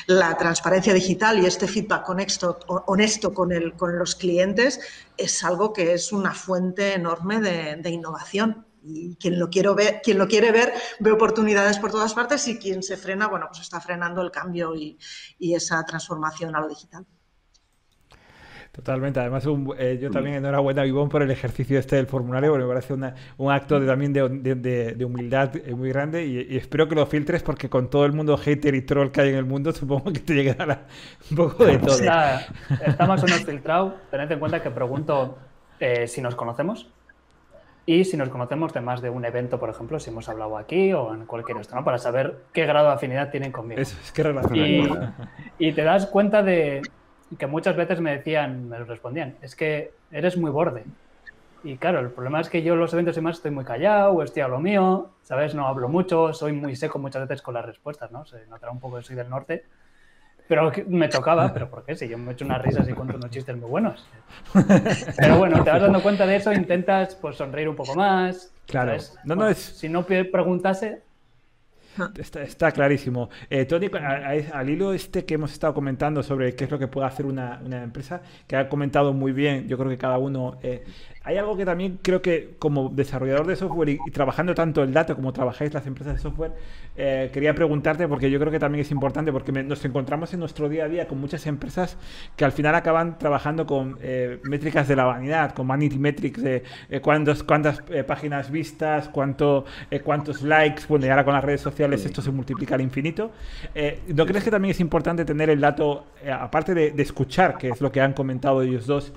la 0.07 0.35
transparencia 0.37 0.93
digital 0.93 1.39
y 1.39 1.45
este 1.45 1.67
feedback 1.67 2.07
honesto, 2.09 2.59
honesto 2.67 3.33
con, 3.33 3.51
el, 3.51 3.75
con 3.75 3.97
los 3.97 4.15
clientes 4.15 4.79
es 5.17 5.43
algo 5.43 5.71
que 5.71 5.93
es 5.93 6.11
una 6.11 6.33
fuente 6.33 6.93
enorme 6.93 7.39
de, 7.39 7.77
de 7.77 7.89
innovación 7.89 8.65
y 8.83 9.15
quien 9.15 9.39
lo, 9.39 9.49
quiero 9.49 9.75
ver, 9.75 10.01
quien 10.03 10.17
lo 10.17 10.27
quiere 10.27 10.51
ver 10.51 10.73
ve 10.99 11.11
oportunidades 11.11 11.79
por 11.79 11.91
todas 11.91 12.13
partes 12.13 12.47
y 12.47 12.57
quien 12.57 12.83
se 12.83 12.97
frena, 12.97 13.27
bueno, 13.27 13.47
pues 13.49 13.61
está 13.61 13.79
frenando 13.81 14.21
el 14.21 14.31
cambio 14.31 14.75
y, 14.75 14.97
esa 15.39 15.83
transformación 15.83 16.55
a 16.55 16.61
lo 16.61 16.67
digital. 16.67 17.05
Totalmente. 18.71 19.19
Además, 19.19 19.45
eh, 19.77 19.97
yo 19.99 20.11
también 20.11 20.35
enhorabuena 20.37 20.83
a 20.83 20.85
Ivonne 20.85 21.09
por 21.09 21.23
el 21.23 21.31
ejercicio 21.31 21.79
este 21.79 21.95
del 21.95 22.05
formulario, 22.05 22.51
porque 22.51 22.65
me 22.65 22.69
parece 22.69 22.93
un 23.37 23.51
acto 23.51 23.79
de, 23.79 23.87
también 23.87 24.13
de, 24.13 25.05
humildad 25.05 25.55
eh, 25.55 25.73
muy 25.73 25.89
grande 25.89 26.25
y, 26.25 26.55
espero 26.55 26.87
que 26.87 26.95
lo 26.95 27.05
filtres 27.07 27.41
porque 27.41 27.69
con 27.69 27.89
todo 27.89 28.05
el 28.05 28.13
mundo 28.13 28.37
hater 28.37 28.75
y 28.75 28.83
troll 28.83 29.09
que 29.09 29.21
hay 29.21 29.29
en 29.29 29.35
el 29.35 29.45
mundo, 29.45 29.71
supongo 29.73 30.13
que 30.13 30.19
te 30.19 30.35
llegará 30.35 30.85
un 31.31 31.37
poco 31.37 31.65
de 31.65 31.77
todo. 31.79 31.95
Está, 31.95 33.05
más 33.07 33.23
o 33.23 33.25
menos 33.25 33.43
filtrado. 33.43 33.95
Tened 34.11 34.31
en 34.31 34.39
cuenta 34.39 34.61
que 34.61 34.69
pregunto 34.69 35.37
eh, 35.79 36.07
si 36.07 36.21
nos 36.21 36.35
conocemos 36.35 36.87
y 37.87 38.03
si 38.03 38.17
nos 38.17 38.29
conocemos 38.29 38.71
de 38.71 38.81
más 38.81 39.01
de 39.01 39.09
un 39.09 39.25
evento, 39.25 39.59
por 39.59 39.71
ejemplo, 39.71 39.99
si 39.99 40.11
hemos 40.11 40.29
hablado 40.29 40.59
aquí 40.59 40.93
o 40.93 41.11
en 41.15 41.25
cualquier 41.25 41.57
otro, 41.57 41.75
¿no? 41.75 41.83
Para 41.83 41.97
saber 41.97 42.43
qué 42.53 42.67
grado 42.67 42.89
de 42.89 42.93
afinidad 42.93 43.31
tienen 43.31 43.51
conmigo. 43.51 43.81
Eso 43.81 43.97
es, 43.99 44.11
qué 44.11 44.21
relación. 44.21 45.25
Y, 45.57 45.69
y 45.69 45.73
te 45.73 45.83
das 45.83 46.05
cuenta 46.05 46.43
de 46.43 46.83
que 47.37 47.47
muchas 47.47 47.75
veces 47.75 47.99
me 48.01 48.11
decían, 48.17 48.67
me 48.69 48.77
respondían, 48.79 49.35
es 49.41 49.55
que 49.55 49.91
eres 50.11 50.37
muy 50.37 50.51
borde. 50.51 50.83
Y 51.63 51.75
claro, 51.77 51.99
el 51.99 52.09
problema 52.09 52.39
es 52.39 52.49
que 52.49 52.63
yo 52.63 52.73
en 52.73 52.79
los 52.79 52.93
eventos 52.93 53.17
y 53.17 53.21
más 53.21 53.37
estoy 53.37 53.51
muy 53.51 53.65
callado, 53.65 54.23
estoy 54.23 54.41
a 54.41 54.47
lo 54.47 54.59
mío, 54.59 55.09
¿sabes? 55.23 55.53
No 55.53 55.67
hablo 55.67 55.89
mucho, 55.89 56.33
soy 56.33 56.53
muy 56.53 56.75
seco 56.75 56.99
muchas 56.99 57.27
veces 57.27 57.41
con 57.41 57.53
las 57.53 57.65
respuestas, 57.65 58.11
¿no? 58.11 58.25
Se 58.25 58.45
notará 58.47 58.71
un 58.71 58.79
poco 58.79 58.97
que 58.97 59.03
soy 59.03 59.15
del 59.15 59.29
norte. 59.29 59.65
Pero 60.47 60.71
me 60.87 61.09
tocaba, 61.09 61.53
pero 61.53 61.69
¿por 61.69 61.83
qué? 61.85 61.95
Si 61.95 62.07
yo 62.07 62.17
me 62.17 62.31
he 62.31 62.33
hecho 62.33 62.45
unas 62.45 62.61
risas 62.61 62.87
y 62.89 62.93
cuento 62.93 63.17
unos 63.17 63.29
chistes 63.29 63.55
muy 63.55 63.69
buenos. 63.69 64.07
Pero 65.17 65.37
bueno, 65.37 65.63
te 65.63 65.69
vas 65.69 65.81
dando 65.81 66.01
cuenta 66.01 66.25
de 66.25 66.37
eso, 66.37 66.51
intentas 66.51 67.13
pues 67.15 67.35
sonreír 67.35 67.69
un 67.69 67.75
poco 67.75 67.93
más. 67.93 68.51
Claro. 68.65 68.91
¿sabes? 68.91 69.19
No, 69.25 69.35
no 69.35 69.47
es- 69.47 69.57
Si 69.59 69.89
no 69.89 70.03
preguntase, 70.05 71.03
Está, 72.17 72.43
está 72.43 72.71
clarísimo. 72.71 73.29
Eh, 73.49 73.65
Tony, 73.65 73.89
al 74.53 74.69
hilo 74.69 74.93
este 74.93 75.25
que 75.25 75.33
hemos 75.33 75.51
estado 75.51 75.73
comentando 75.73 76.23
sobre 76.23 76.55
qué 76.55 76.65
es 76.65 76.71
lo 76.71 76.79
que 76.79 76.87
puede 76.87 77.07
hacer 77.07 77.25
una, 77.25 77.59
una 77.65 77.83
empresa, 77.83 78.21
que 78.47 78.55
ha 78.55 78.69
comentado 78.69 79.11
muy 79.13 79.31
bien, 79.31 79.67
yo 79.67 79.77
creo 79.77 79.89
que 79.89 79.97
cada 79.97 80.17
uno... 80.17 80.59
eh, 80.63 80.83
hay 81.29 81.37
algo 81.37 81.55
que 81.55 81.63
también 81.65 81.99
creo 82.01 82.21
que 82.21 82.55
como 82.57 82.89
desarrollador 82.89 83.45
de 83.45 83.55
software 83.55 83.89
y, 83.89 83.99
y 84.07 84.11
trabajando 84.11 84.55
tanto 84.55 84.81
el 84.83 84.91
dato 84.93 85.15
como 85.15 85.31
trabajáis 85.31 85.71
las 85.73 85.85
empresas 85.85 86.15
de 86.15 86.19
software, 86.19 86.53
eh, 86.97 87.29
quería 87.31 87.53
preguntarte 87.53 88.07
porque 88.07 88.31
yo 88.31 88.39
creo 88.39 88.51
que 88.51 88.59
también 88.59 88.81
es 88.81 88.89
importante 88.91 89.31
porque 89.31 89.51
me- 89.51 89.63
nos 89.63 89.85
encontramos 89.85 90.33
en 90.33 90.39
nuestro 90.39 90.67
día 90.69 90.85
a 90.85 90.87
día 90.89 91.07
con 91.07 91.19
muchas 91.21 91.45
empresas 91.45 91.97
que 92.35 92.45
al 92.45 92.51
final 92.51 92.73
acaban 92.75 93.17
trabajando 93.19 93.65
con 93.67 93.97
eh, 94.01 94.39
métricas 94.43 94.87
de 94.87 94.95
la 94.95 95.05
vanidad, 95.05 95.53
con 95.53 95.67
vanity 95.67 95.99
metrics 95.99 96.41
de 96.41 96.63
eh, 96.89 96.99
cuántos, 96.99 97.43
cuántas 97.43 97.83
eh, 97.89 98.03
páginas 98.03 98.49
vistas, 98.49 99.07
cuánto, 99.09 99.65
eh, 99.91 99.99
cuántos 99.99 100.41
likes, 100.41 100.83
bueno, 100.89 101.05
y 101.05 101.09
ahora 101.09 101.23
con 101.23 101.35
las 101.35 101.43
redes 101.43 101.61
sociales 101.61 102.03
esto 102.05 102.21
se 102.23 102.31
multiplica 102.31 102.73
al 102.75 102.81
infinito. 102.81 103.31
Eh, 103.75 103.99
¿No 104.07 104.25
crees 104.25 104.43
que 104.43 104.51
también 104.51 104.71
es 104.71 104.79
importante 104.79 105.25
tener 105.25 105.49
el 105.51 105.61
dato, 105.61 106.05
aparte 106.31 106.73
de, 106.73 106.91
de 106.91 107.03
escuchar, 107.03 107.57
que 107.57 107.69
es 107.69 107.81
lo 107.81 107.91
que 107.91 108.01
han 108.01 108.13
comentado 108.13 108.61
ellos 108.63 108.87
dos, 108.87 109.13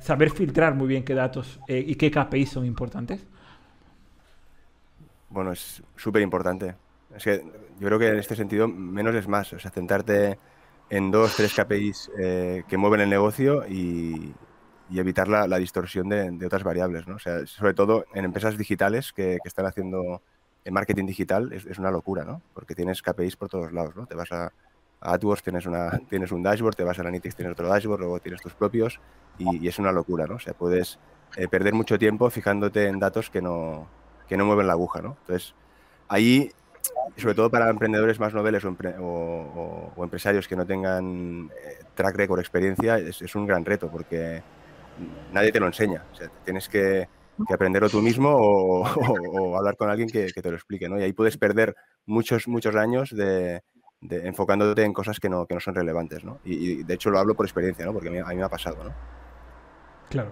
saber 0.00 0.30
filtrar 0.30 0.74
muy 0.74 0.88
bien 0.88 1.04
qué 1.04 1.14
datos 1.20 1.60
eh, 1.68 1.84
y 1.86 1.94
qué 1.94 2.10
KPIs 2.10 2.50
son 2.50 2.66
importantes? 2.66 3.26
Bueno, 5.28 5.52
es 5.52 5.82
súper 5.96 6.22
importante. 6.22 6.74
Es 7.14 7.24
que 7.24 7.44
yo 7.78 7.86
creo 7.86 7.98
que 7.98 8.08
en 8.08 8.18
este 8.18 8.36
sentido 8.36 8.68
menos 8.68 9.14
es 9.14 9.28
más. 9.28 9.52
O 9.52 9.58
sea, 9.58 9.70
centrarte 9.70 10.38
en 10.88 11.10
dos, 11.10 11.36
tres 11.36 11.54
KPIs 11.54 12.10
eh, 12.18 12.64
que 12.68 12.76
mueven 12.76 13.00
el 13.00 13.08
negocio 13.08 13.66
y, 13.68 14.34
y 14.90 14.98
evitar 14.98 15.28
la, 15.28 15.58
distorsión 15.58 16.08
de, 16.08 16.44
otras 16.44 16.64
variables, 16.64 17.06
¿no? 17.06 17.14
O 17.16 17.18
sea, 17.18 17.46
sobre 17.46 17.74
todo 17.74 18.06
en 18.12 18.24
empresas 18.24 18.58
digitales 18.58 19.12
que, 19.12 19.38
que 19.42 19.48
están 19.48 19.66
haciendo 19.66 20.22
el 20.64 20.72
marketing 20.72 21.06
digital 21.06 21.52
es, 21.52 21.64
es 21.64 21.78
una 21.78 21.90
locura, 21.90 22.24
¿no? 22.24 22.42
Porque 22.52 22.74
tienes 22.74 23.02
KPIs 23.02 23.36
por 23.36 23.48
todos 23.48 23.72
lados, 23.72 23.94
¿no? 23.96 24.06
Te 24.06 24.14
vas 24.16 24.32
a 24.32 24.52
AdWords, 25.00 25.42
tienes, 25.42 25.66
una, 25.66 25.98
tienes 26.08 26.30
un 26.32 26.42
dashboard, 26.42 26.74
te 26.76 26.84
vas 26.84 26.98
a 26.98 27.02
Analytics, 27.02 27.36
tienes 27.36 27.52
otro 27.52 27.68
dashboard, 27.68 28.00
luego 28.00 28.20
tienes 28.20 28.40
tus 28.40 28.54
propios 28.54 29.00
y, 29.38 29.64
y 29.64 29.68
es 29.68 29.78
una 29.78 29.92
locura, 29.92 30.26
¿no? 30.26 30.34
O 30.36 30.38
sea, 30.38 30.52
puedes 30.54 30.98
eh, 31.36 31.48
perder 31.48 31.74
mucho 31.74 31.98
tiempo 31.98 32.28
fijándote 32.30 32.86
en 32.86 32.98
datos 32.98 33.30
que 33.30 33.40
no, 33.40 33.88
que 34.28 34.36
no 34.36 34.44
mueven 34.44 34.66
la 34.66 34.74
aguja, 34.74 35.00
¿no? 35.00 35.16
Entonces, 35.20 35.54
ahí, 36.08 36.50
sobre 37.16 37.34
todo 37.34 37.50
para 37.50 37.70
emprendedores 37.70 38.20
más 38.20 38.34
noveles 38.34 38.64
o, 38.64 38.70
empre- 38.70 38.96
o- 38.98 39.02
o- 39.04 39.92
o 39.96 40.04
empresarios 40.04 40.46
que 40.48 40.56
no 40.56 40.66
tengan 40.66 41.48
eh, 41.64 41.84
track 41.94 42.16
record, 42.16 42.40
experiencia, 42.40 42.98
es, 42.98 43.22
es 43.22 43.34
un 43.34 43.46
gran 43.46 43.64
reto 43.64 43.88
porque 43.90 44.42
nadie 45.32 45.52
te 45.52 45.60
lo 45.60 45.66
enseña. 45.66 46.04
O 46.12 46.14
sea, 46.14 46.28
tienes 46.44 46.68
que, 46.68 47.08
que 47.46 47.54
aprenderlo 47.54 47.88
tú 47.88 48.02
mismo 48.02 48.30
o, 48.36 49.56
hablar 49.56 49.76
con 49.76 49.88
alguien 49.88 50.08
que, 50.10 50.26
que 50.32 50.42
te 50.42 50.50
lo 50.50 50.56
explique, 50.56 50.88
¿no? 50.88 50.98
Y 50.98 51.02
ahí 51.04 51.12
puedes 51.12 51.36
perder 51.38 51.74
muchos, 52.06 52.48
muchos 52.48 52.74
años 52.76 53.10
de, 53.14 53.62
enfocándote 54.08 54.84
en 54.84 54.92
cosas 54.92 55.20
que 55.20 55.28
no, 55.28 55.46
que 55.46 55.54
no 55.54 55.60
son 55.60 55.74
relevantes, 55.74 56.24
¿no? 56.24 56.38
Y, 56.44 56.82
de 56.84 56.94
hecho 56.94 57.10
lo 57.10 57.18
hablo 57.18 57.34
por 57.34 57.46
experiencia, 57.46 57.84
¿no? 57.84 57.92
Porque 57.92 58.08
a 58.08 58.12
mí, 58.12 58.36
me 58.36 58.42
ha 58.42 58.48
pasado, 58.48 58.82
¿no? 58.84 58.92
Claro. 60.08 60.30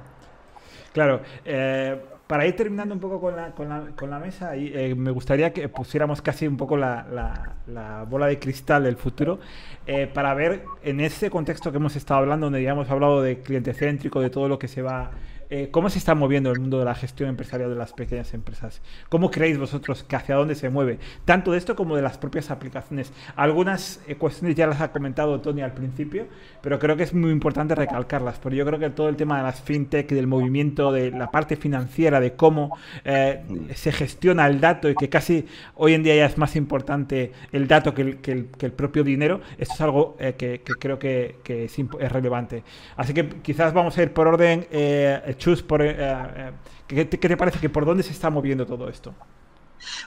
Claro. 0.93 1.21
eh, 1.45 2.01
para 2.27 2.47
ir 2.47 2.57
terminando 2.57 2.95
un 2.95 3.01
poco 3.01 3.21
con 3.21 3.37
la, 3.37 3.53
con 3.55 3.69
la, 3.71 3.87
con 3.97 4.11
la 4.11 4.19
mesa, 4.19 4.55
y, 4.55 4.71
eh, 4.75 4.95
me 4.95 5.11
gustaría 5.11 5.53
que 5.55 5.67
pusiéramos 5.71 6.21
casi 6.21 6.47
un 6.47 6.59
poco 6.59 6.77
la, 6.77 7.07
la- 7.11 7.57
la 7.67 8.03
bola 8.05 8.27
de 8.27 8.39
cristal 8.39 8.85
del 8.85 8.97
futuro 8.97 9.39
eh, 9.87 10.07
para 10.13 10.35
ver 10.35 10.65
en 10.83 11.01
ese 11.01 11.31
contexto 11.31 11.71
que 11.71 11.79
hemos 11.79 11.97
estado 11.97 12.21
hablando, 12.21 12.47
donde 12.47 12.63
ya 12.63 12.73
hemos 12.73 12.91
hablado 12.91 13.23
de 13.23 13.41
cliente 13.41 13.73
céntrico, 13.73 14.21
de 14.21 14.31
todo 14.31 14.49
lo 14.49 14.59
que 14.59 14.69
se 14.69 14.83
va... 14.83 15.11
eh, 15.51 15.69
¿Cómo 15.71 15.89
se 15.91 15.99
está 15.99 16.15
moviendo 16.15 16.51
el 16.51 16.61
mundo 16.61 16.79
de 16.79 16.85
la 16.85 16.95
gestión 16.95 17.29
empresarial 17.31 17.71
de 17.71 17.77
las 17.77 17.93
pequeñas 17.93 18.35
empresas? 18.35 18.83
¿Cómo 19.09 19.31
creéis 19.31 19.59
vosotros 19.59 20.05
que 20.05 20.15
hacia 20.17 20.35
dónde 20.35 20.55
se 20.55 20.69
mueve? 20.69 20.99
Tanto 21.25 21.53
de 21.53 21.59
esto 21.59 21.75
como 21.75 21.97
de 21.97 22.03
las 22.03 22.19
propias 22.19 22.51
aplicaciones. 22.51 23.13
Algunas 23.37 24.01
eh, 24.07 24.17
cuestiones 24.17 24.57
ya 24.57 24.67
las 24.67 24.81
ha 24.81 24.93
comentado 24.93 25.41
Tony 25.41 25.63
al 25.63 25.73
principio, 25.73 26.27
pero 26.61 26.79
creo 26.79 26.97
que 26.97 27.05
es 27.05 27.15
muy 27.15 27.31
importante 27.31 27.75
recalcarlas, 27.75 28.39
porque 28.39 28.57
yo 28.57 28.67
creo 28.67 28.79
que 28.79 28.91
todo 28.91 29.09
el 29.09 29.17
tema 29.17 29.39
de 29.39 29.45
las 29.45 29.61
fintech, 29.63 30.09
del 30.11 30.27
movimiento, 30.27 30.93
de 30.93 31.11
la 31.11 31.31
parte 31.31 31.57
financiera, 31.57 32.21
de 32.21 32.35
cómo 32.35 32.77
eh, 33.05 33.43
se 33.75 33.93
gestiona 33.93 34.47
el 34.47 34.61
dato 34.61 34.89
y 34.91 34.95
que 34.95 35.09
casi 35.09 35.47
hoy 35.77 35.95
en 35.95 36.03
día 36.03 36.15
ya 36.17 36.27
es 36.27 36.37
más 36.39 36.57
importante 36.57 37.33
el 37.53 37.67
dato 37.69 37.95
que 37.95 38.03
el, 38.03 38.17
que 38.19 38.33
el- 38.33 38.49
que 38.59 38.67
el 38.67 38.73
propio 38.73 39.05
dinero, 39.05 39.41
esto 39.59 39.75
es 39.75 39.81
algo 39.81 40.17
eh, 40.19 40.35
que, 40.37 40.61
que 40.63 40.73
creo 40.75 40.99
que, 40.99 41.37
es, 41.47 41.79
es 41.79 42.13
relevante. 42.13 42.65
Así 42.97 43.15
que 43.15 43.29
quizás 43.43 43.73
vamos 43.73 43.97
a 43.99 44.03
ir 44.03 44.13
por 44.13 44.27
orden, 44.27 44.67
eh, 44.71 45.35
Chus, 45.39 45.63
por, 45.63 45.83
eh, 45.83 45.97
eh, 45.99 46.53
¿qué, 46.87 47.05
te, 47.05 47.37
parece 47.37 47.59
que 47.59 47.71
por 47.71 47.87
dónde 47.87 48.03
se 48.03 48.13
está 48.13 48.29
moviendo 48.29 48.67
todo 48.67 48.89
esto? 48.89 49.15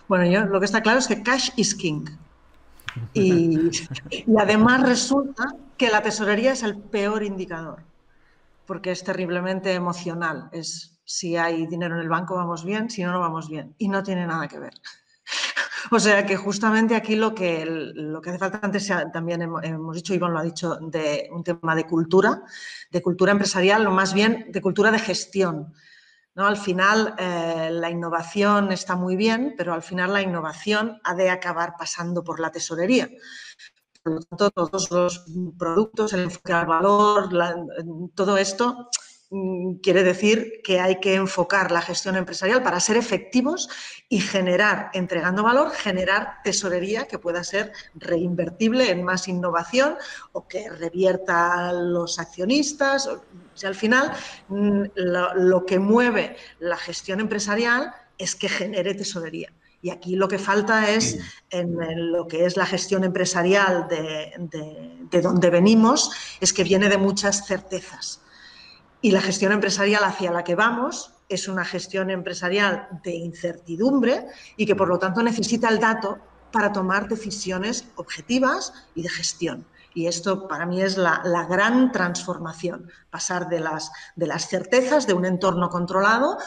Bueno, 0.07 0.45
lo 0.45 0.59
que 0.59 0.65
está 0.65 0.82
claro 0.82 0.99
es 0.99 1.07
que 1.07 1.23
cash 1.23 1.49
is 1.55 1.73
king. 1.73 2.05
Y 3.13 3.71
además 4.38 4.82
resulta 4.82 5.55
que 5.77 5.89
la 5.89 6.01
tesorería 6.01 6.51
es 6.51 6.63
el 6.63 6.77
peor 6.77 7.23
indicador, 7.23 7.84
porque 8.65 8.91
es 8.91 9.03
terriblemente 9.03 9.73
emocional. 9.73 10.49
Es 10.51 10.99
si 11.05 11.38
hay 11.38 11.67
dinero 11.67 11.95
en 11.95 12.01
el 12.01 12.09
banco 12.09 12.36
vamos 12.36 12.63
bien, 12.63 12.89
si 12.89 13.03
no, 13.03 13.11
no 13.11 13.19
vamos 13.19 13.49
bien. 13.49 13.73
Y 13.77 13.88
no 13.88 14.03
tiene 14.03 14.27
nada 14.27 14.47
que 14.47 14.59
ver. 14.59 14.73
O 15.89 15.99
sea 15.99 16.25
que 16.25 16.36
justamente 16.36 16.95
aquí 16.95 17.15
lo 17.15 17.34
que, 17.34 17.65
lo 17.65 18.21
que 18.21 18.29
hace 18.29 18.39
falta 18.39 18.59
antes 18.61 18.91
también 19.11 19.41
hemos, 19.41 19.95
dicho, 19.95 20.13
Iván 20.13 20.34
lo 20.34 20.39
ha 20.39 20.43
dicho, 20.43 20.77
de 20.82 21.29
un 21.32 21.43
tema 21.43 21.75
de 21.75 21.86
cultura, 21.86 22.43
de 22.91 23.01
cultura 23.01 23.32
empresarial, 23.32 23.88
o 23.88 23.91
más 23.91 24.13
bien 24.13 24.47
de 24.49 24.61
cultura 24.61 24.91
de 24.91 24.99
gestión. 24.99 25.73
¿no? 26.36 26.45
Al 26.45 26.57
final, 26.57 27.15
eh, 27.17 27.69
la 27.71 27.89
innovación 27.89 28.71
está 28.71 28.95
muy 28.95 29.15
bien, 29.15 29.55
pero 29.57 29.73
al 29.73 29.82
final 29.82 30.13
la 30.13 30.21
innovación 30.21 30.99
ha 31.03 31.15
de 31.15 31.29
acabar 31.29 31.75
pasando 31.77 32.23
por 32.23 32.39
la 32.39 32.51
tesorería. 32.51 33.09
Por 34.03 34.13
lo 34.13 34.21
tanto, 34.21 34.49
todos 34.51 34.91
los 34.91 35.25
productos, 35.57 36.13
el 36.13 36.23
enfoque 36.23 36.53
al 36.53 36.65
valor, 36.65 37.29
todo 38.15 38.38
esto 38.38 38.89
quiere 39.82 40.03
decir 40.03 40.61
que 40.63 40.79
hay 40.82 40.99
que 40.99 41.15
enfocar 41.15 41.71
la 41.71 41.82
gestión 41.82 42.17
empresarial 42.17 42.61
para 42.63 42.79
ser 42.82 42.97
efectivos 42.97 43.69
y 44.09 44.19
generar, 44.19 44.89
entregando 44.93 45.41
valor, 45.43 45.71
generar 45.71 46.39
tesorería 46.43 47.07
que 47.07 47.17
pueda 47.17 47.43
ser 47.43 47.71
reinvertible 47.95 48.89
en 48.89 49.03
más 49.03 49.27
innovación 49.29 49.95
o 50.34 50.47
que 50.47 50.69
revierta 50.69 51.69
a 51.69 51.73
los 51.73 52.19
accionistas. 52.19 53.07
O 53.07 53.23
sea, 53.53 53.69
al 53.69 53.75
final, 53.75 54.11
mm, 54.49 54.84
lo, 54.95 55.34
lo 55.36 55.65
que 55.65 55.79
mueve 55.79 56.36
la 56.59 56.75
gestión 56.77 57.19
empresarial 57.21 57.93
es 58.17 58.36
que 58.36 58.49
genere 58.49 58.93
tesorería. 58.95 59.53
Y 59.82 59.89
aquí 59.89 60.15
lo 60.15 60.27
que 60.27 60.38
falta 60.38 60.91
es, 60.91 61.17
en, 61.49 61.82
en 61.82 62.11
lo 62.11 62.27
que 62.27 62.45
es 62.45 62.55
la 62.57 62.65
gestión 62.67 63.03
empresarial 63.03 63.88
de, 63.88 64.34
de- 64.38 64.97
de 65.09 65.21
donde 65.21 65.49
venimos, 65.49 66.11
es 66.39 66.53
que 66.53 66.63
viene 66.63 66.88
de 66.88 66.97
muchas 66.97 67.47
certezas. 67.47 68.20
Y 69.02 69.12
la 69.12 69.22
gestión 69.22 69.52
empresarial 69.52 70.04
hacia 70.04 70.32
la 70.32 70.43
que 70.43 70.56
vamos 70.56 71.14
es 71.28 71.47
una 71.47 71.66
gestión 71.66 72.10
empresarial 72.10 72.88
de 73.04 73.16
incertidumbre 73.16 74.28
y 74.58 74.66
que 74.66 74.76
por 74.76 74.88
lo 74.88 74.99
tanto 74.99 75.24
necesita 75.24 75.70
el 75.70 75.80
dato 75.80 76.20
para 76.52 76.72
tomar 76.72 77.08
decisiones 77.08 77.86
objetivas 77.95 78.74
y 78.93 79.02
de 79.02 79.10
gestión. 79.10 79.66
Y 79.93 80.08
esto 80.08 80.47
para 80.47 80.66
mí 80.66 80.82
es 80.82 80.97
la, 80.97 81.47
gran 81.49 81.91
transformación, 81.91 82.89
pasar 83.10 83.49
de 83.49 83.60
las, 83.60 83.91
de 84.16 84.28
las 84.28 84.47
certezas 84.47 85.08
de 85.08 85.14
un 85.14 85.26
entorno 85.26 85.70
controlado 85.70 86.38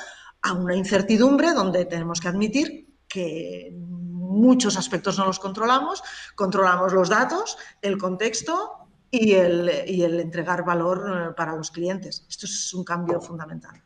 a 0.42 0.52
una 0.52 0.76
incertidumbre 0.76 1.52
donde 1.52 1.84
tenemos 1.84 2.20
que 2.20 2.28
admitir 2.28 2.94
que 3.08 3.72
muchos 3.74 4.76
aspectos 4.76 5.18
no 5.18 5.26
los 5.26 5.38
controlamos, 5.38 6.02
controlamos 6.34 6.92
los 6.92 7.08
datos, 7.08 7.56
el 7.82 7.98
contexto 7.98 8.83
y 9.20 9.32
el, 9.32 9.70
y 9.86 10.02
el 10.02 10.20
entregar 10.20 10.64
valor 10.64 11.28
eh, 11.30 11.34
para 11.36 11.54
los 11.54 11.70
clientes. 11.70 12.26
Esto 12.28 12.46
es 12.46 12.74
un 12.74 12.84
cambio 12.84 13.20
fundamental. 13.20 13.80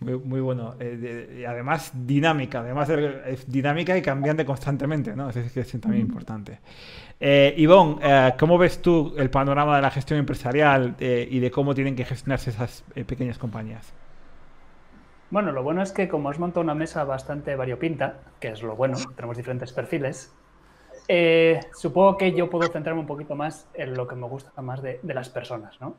Muy, 0.00 0.18
muy 0.18 0.40
bueno. 0.40 0.74
Eh, 0.80 0.96
de- 0.96 1.40
y 1.40 1.44
además, 1.44 1.92
dinámica. 1.94 2.60
Además, 2.60 2.88
de- 2.88 3.22
es 3.26 3.50
dinámica 3.50 3.96
y 3.96 4.02
cambiante 4.02 4.44
constantemente, 4.44 5.14
¿no? 5.14 5.30
Es, 5.30 5.52
que 5.52 5.60
es 5.60 5.80
también 5.80 6.02
importante. 6.02 6.58
Eh, 7.20 7.54
Ivonne, 7.56 7.98
eh, 8.02 8.34
¿cómo 8.38 8.58
ves 8.58 8.82
tú 8.82 9.14
el 9.16 9.30
panorama 9.30 9.76
de 9.76 9.82
la 9.82 9.90
gestión 9.90 10.18
empresarial 10.18 10.96
eh, 10.98 11.26
y 11.30 11.38
de 11.38 11.50
cómo 11.50 11.74
tienen 11.74 11.94
que 11.94 12.04
gestionarse 12.04 12.50
esas 12.50 12.84
eh, 12.94 13.04
pequeñas 13.04 13.38
compañías? 13.38 13.92
Bueno, 15.30 15.52
lo 15.52 15.62
bueno 15.62 15.82
es 15.82 15.92
que 15.92 16.08
como 16.08 16.28
has 16.28 16.38
montado 16.38 16.62
una 16.62 16.74
mesa 16.74 17.04
bastante 17.04 17.56
variopinta, 17.56 18.20
que 18.40 18.48
es 18.48 18.62
lo 18.62 18.76
bueno, 18.76 18.98
tenemos 19.16 19.36
diferentes 19.36 19.72
perfiles, 19.72 20.32
eh, 21.08 21.60
supongo 21.74 22.16
que 22.16 22.32
yo 22.32 22.48
puedo 22.48 22.68
centrarme 22.68 23.00
un 23.00 23.06
poquito 23.06 23.34
más 23.34 23.68
en 23.74 23.94
lo 23.94 24.06
que 24.06 24.14
me 24.16 24.26
gusta 24.26 24.60
más 24.62 24.82
de, 24.82 25.00
las 25.02 25.28
personas, 25.28 25.80
¿no? 25.80 25.96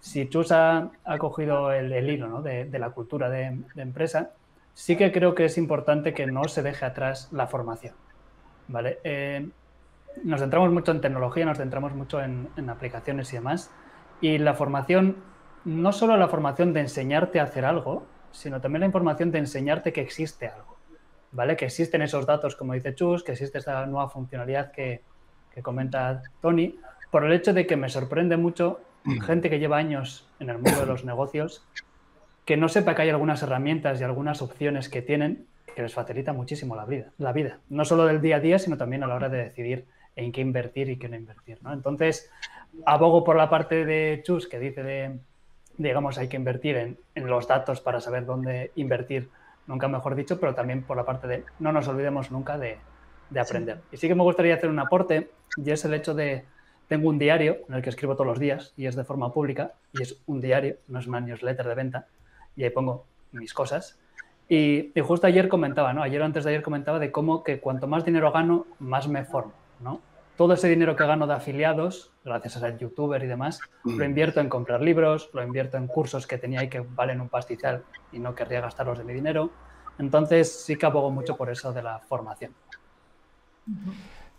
Si 0.00 0.28
Chus 0.28 0.50
ha, 0.52 0.90
cogido 1.18 1.72
el, 1.72 1.92
hilo 2.08 2.42
de, 2.42 2.66
la 2.78 2.90
cultura 2.90 3.28
de, 3.28 3.58
empresa, 3.76 4.30
sí 4.72 4.96
que 4.96 5.12
creo 5.12 5.34
que 5.34 5.44
es 5.44 5.58
importante 5.58 6.14
que 6.14 6.26
no 6.26 6.44
se 6.44 6.62
deje 6.62 6.86
atrás 6.86 7.28
la 7.32 7.46
formación, 7.46 7.94
¿vale? 8.68 8.98
Eh, 9.04 9.46
nos 10.24 10.40
centramos 10.40 10.70
mucho 10.72 10.92
en 10.92 11.00
tecnología, 11.00 11.44
nos 11.44 11.58
centramos 11.58 11.94
mucho 11.94 12.20
en 12.20 12.70
aplicaciones 12.70 13.32
y 13.32 13.36
demás, 13.36 13.70
y 14.20 14.38
la 14.38 14.54
formación, 14.54 15.16
no 15.64 15.92
solo 15.92 16.16
la 16.16 16.28
formación 16.28 16.72
de 16.72 16.80
enseñarte 16.80 17.40
a 17.40 17.44
hacer 17.44 17.64
algo, 17.64 18.04
sino 18.32 18.60
también 18.60 18.80
la 18.80 18.86
información 18.86 19.30
de 19.30 19.38
enseñarte 19.38 19.92
que 19.92 20.00
existe 20.00 20.48
algo. 20.48 20.69
¿Vale? 21.32 21.56
Que 21.56 21.66
existen 21.66 22.02
esos 22.02 22.26
datos, 22.26 22.56
como 22.56 22.74
dice 22.74 22.94
Chus, 22.94 23.22
que 23.22 23.32
existe 23.32 23.58
esta 23.58 23.84
nueva 23.86 24.08
funcionalidad 24.08 24.72
que, 24.72 25.02
comenta 25.62 26.22
Tony, 26.40 26.78
por 27.10 27.24
el 27.24 27.32
hecho 27.32 27.52
de 27.52 27.66
que 27.66 27.76
me 27.76 27.90
sorprende 27.90 28.36
mucho 28.38 28.80
mm. 29.04 29.20
gente 29.20 29.50
que 29.50 29.58
lleva 29.58 29.76
años 29.76 30.26
en 30.38 30.48
el 30.48 30.56
mundo 30.56 30.80
de 30.80 30.86
los 30.86 31.04
negocios 31.04 31.66
que 32.50 32.56
no 32.56 32.68
sepa 32.68 32.94
que 32.94 33.02
hay 33.02 33.10
algunas 33.10 33.42
herramientas 33.42 34.00
y 34.00 34.04
algunas 34.04 34.42
opciones 34.42 34.88
que 34.88 35.02
tienen 35.02 35.46
que 35.76 35.82
les 35.82 35.94
facilita 35.94 36.32
muchísimo 36.32 36.74
la 36.74 36.84
vida, 36.84 37.12
la 37.18 37.32
vida. 37.32 37.60
No 37.68 37.84
solo 37.84 38.06
del 38.06 38.20
día 38.20 38.36
a 38.36 38.40
día, 38.40 38.58
sino 38.58 38.76
también 38.76 39.04
a 39.04 39.06
la 39.06 39.14
hora 39.14 39.28
de 39.28 39.44
decidir 39.44 39.86
en 40.16 40.32
qué 40.32 40.40
invertir 40.40 40.88
y 40.88 40.98
qué 40.98 41.08
no 41.08 41.14
invertir. 41.14 41.58
Entonces, 41.72 42.28
abogo 42.84 43.22
por 43.22 43.36
la 43.36 43.48
parte 43.48 43.84
de 43.84 44.20
Chus 44.24 44.48
que 44.48 44.58
dice 44.58 44.82
de, 44.82 45.18
digamos, 45.76 46.18
hay 46.18 46.26
que 46.26 46.36
invertir 46.36 46.76
en, 46.76 46.98
en 47.14 47.26
los 47.28 47.46
datos 47.46 47.80
para 47.80 48.00
saber 48.00 48.26
dónde 48.26 48.72
invertir 48.74 49.28
nunca 49.66 49.88
mejor 49.88 50.14
dicho, 50.14 50.38
pero 50.40 50.54
también 50.54 50.82
por 50.82 50.96
la 50.96 51.04
parte 51.04 51.26
de 51.26 51.44
no 51.58 51.72
nos 51.72 51.88
olvidemos 51.88 52.30
nunca 52.30 52.58
de, 52.58 52.78
aprender. 53.38 53.80
Y 53.92 53.96
sí 53.96 54.08
que 54.08 54.14
me 54.14 54.22
gustaría 54.22 54.54
hacer 54.54 54.68
un 54.68 54.78
aporte, 54.78 55.30
y 55.56 55.70
es 55.70 55.84
el 55.84 55.94
hecho 55.94 56.14
de, 56.14 56.44
tengo 56.88 57.08
un 57.08 57.18
diario 57.18 57.58
en 57.68 57.76
el 57.76 57.82
que 57.82 57.90
escribo 57.90 58.14
todos 58.14 58.26
los 58.26 58.38
días, 58.40 58.72
y 58.76 58.86
es 58.86 58.96
de 58.96 59.04
forma 59.04 59.32
pública, 59.32 59.74
y 59.92 60.02
es 60.02 60.20
un 60.26 60.40
diario, 60.40 60.76
no 60.88 60.98
es 60.98 61.06
una 61.06 61.20
newsletter 61.20 61.66
de 61.66 61.74
venta, 61.74 62.06
y 62.56 62.64
ahí 62.64 62.70
pongo 62.70 63.04
mis 63.32 63.54
cosas. 63.54 63.98
Y, 64.48 64.90
justo 65.00 65.28
ayer 65.28 65.48
comentaba, 65.48 65.92
¿no? 65.92 66.02
Ayer 66.02 66.20
o 66.20 66.24
antes 66.24 66.42
de 66.42 66.50
ayer 66.50 66.62
comentaba 66.62 66.98
de 66.98 67.12
cómo 67.12 67.44
que 67.44 67.60
cuanto 67.60 67.86
más 67.86 68.04
dinero 68.04 68.32
gano, 68.32 68.66
más 68.80 69.06
me 69.06 69.24
formo, 69.24 69.52
¿no? 69.78 70.00
Todo 70.40 70.54
ese 70.54 70.68
dinero 70.68 70.96
que 70.96 71.04
gano 71.04 71.26
de 71.26 71.34
afiliados, 71.34 72.12
gracias 72.24 72.56
a 72.56 72.60
ser 72.60 72.78
youtuber 72.78 73.22
y 73.22 73.26
demás, 73.26 73.60
lo 73.84 73.92
mm. 73.92 74.02
invierto 74.04 74.40
en 74.40 74.48
comprar 74.48 74.80
libros, 74.80 75.28
lo 75.34 75.42
invierto 75.42 75.76
en 75.76 75.86
cursos 75.86 76.26
que 76.26 76.38
tenía 76.38 76.64
y 76.64 76.70
que 76.70 76.80
valen 76.80 77.20
un 77.20 77.28
pastizal 77.28 77.84
y 78.10 78.20
no 78.20 78.34
querría 78.34 78.62
gastarlos 78.62 78.96
de 78.96 79.04
mi 79.04 79.12
dinero. 79.12 79.50
Entonces 79.98 80.50
sí 80.50 80.76
que 80.76 80.86
abogo 80.86 81.10
mucho 81.10 81.36
por 81.36 81.50
eso 81.50 81.74
de 81.74 81.82
la 81.82 81.98
formación. 81.98 82.54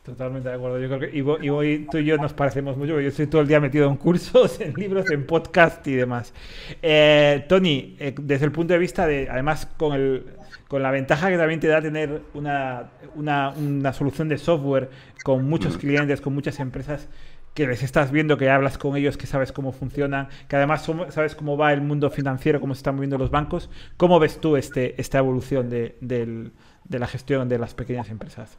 Totalmente 0.04 0.50
de 0.50 0.56
acuerdo. 0.56 0.80
Yo 0.80 0.88
creo 0.88 1.00
que 1.00 1.66
y, 1.66 1.86
tú 1.86 1.98
y 2.00 2.06
yo 2.06 2.18
nos 2.18 2.34
parecemos 2.34 2.76
mucho. 2.76 3.00
Yo 3.00 3.10
estoy 3.10 3.28
todo 3.28 3.42
el 3.42 3.48
día 3.48 3.60
metido 3.60 3.88
en 3.88 3.98
cursos, 3.98 4.60
en 4.62 4.74
libros, 4.74 5.10
en 5.12 5.28
podcast 5.28 5.86
y 5.88 5.94
demás. 5.94 6.34
Eh, 6.82 7.46
Tony, 7.48 7.96
eh, 8.00 8.16
desde 8.20 8.46
el 8.46 8.52
punto 8.52 8.74
de 8.74 8.80
vista 8.80 9.06
de, 9.06 9.30
además, 9.30 9.68
con 9.78 9.94
el, 9.94 10.26
con 10.68 10.82
la 10.82 10.90
ventaja 10.90 11.30
que 11.30 11.38
también 11.38 11.60
te 11.60 11.68
da 11.68 11.82
tener 11.82 12.22
una, 12.34 12.90
una, 13.16 13.94
solución 13.94 14.28
de 14.28 14.40
software 14.40 14.90
con 15.24 15.48
muchos 15.48 15.78
clientes, 15.78 16.20
con 16.20 16.34
muchas 16.34 16.60
empresas 16.60 17.08
que 17.54 17.68
les 17.68 17.84
estás 17.84 18.12
viendo, 18.12 18.38
que 18.38 18.50
hablas 18.50 18.80
con 18.80 18.96
ellos, 18.96 19.18
que 19.18 19.28
sabes 19.28 19.52
cómo 19.52 19.72
funcionan, 19.72 20.30
que 20.48 20.56
además 20.56 20.90
sabes 21.10 21.36
cómo 21.36 21.58
va 21.58 21.74
el 21.74 21.82
mundo 21.82 22.10
financiero, 22.10 22.60
cómo 22.60 22.74
se 22.74 22.80
están 22.80 22.96
moviendo 22.96 23.20
los 23.20 23.30
bancos. 23.30 23.70
¿Cómo 23.98 24.20
ves 24.20 24.40
tú 24.40 24.56
este, 24.56 25.00
esta 25.00 25.20
evolución 25.20 25.70
de, 25.70 26.52
la 26.90 27.08
gestión 27.08 27.50
de 27.50 27.60
las 27.60 27.76
pequeñas 27.76 28.10
empresas? 28.10 28.58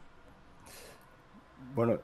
Bueno, 1.74 2.00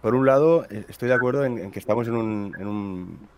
por 0.00 0.14
un 0.14 0.26
lado, 0.26 0.66
eh, 0.70 0.84
estoy 0.88 1.08
de 1.08 1.14
acuerdo 1.14 1.44
en, 1.44 1.70
que 1.70 1.78
estamos 1.78 2.08
en 2.08 2.16
un 2.16 3.28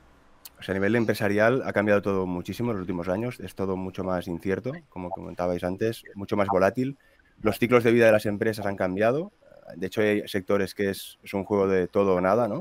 a 0.68 0.72
nivel 0.72 0.97
empresarial 0.97 1.62
ha 1.64 1.72
cambiado 1.72 2.03
todo 2.03 2.27
muchísimo 2.27 2.70
en 2.70 2.79
los 2.79 2.83
últimos 2.83 3.09
años. 3.09 3.39
Es 3.41 3.55
todo 3.55 3.77
mucho 3.77 4.05
más 4.05 4.27
incierto, 4.27 4.72
como 4.89 5.11
comentabais 5.11 5.62
antes, 5.64 6.03
mucho 6.14 6.37
más 6.37 6.49
volátil. 6.49 6.97
Los 7.43 7.59
ciclos 7.59 7.85
de 7.85 7.93
vida 7.93 8.07
de 8.07 8.12
las 8.12 8.27
empresas 8.27 8.66
han 8.66 8.77
cambiado. 8.77 9.33
De 9.77 9.87
hecho, 9.87 10.01
hay 10.01 10.27
sectores 10.27 10.74
que 10.74 10.91
es, 10.91 11.18
un 11.33 11.45
juego 11.45 11.68
de 11.68 11.89
todo 11.89 12.14
o 12.14 12.20
nada, 12.20 12.49
¿no? 12.49 12.61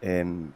Em, 0.00 0.50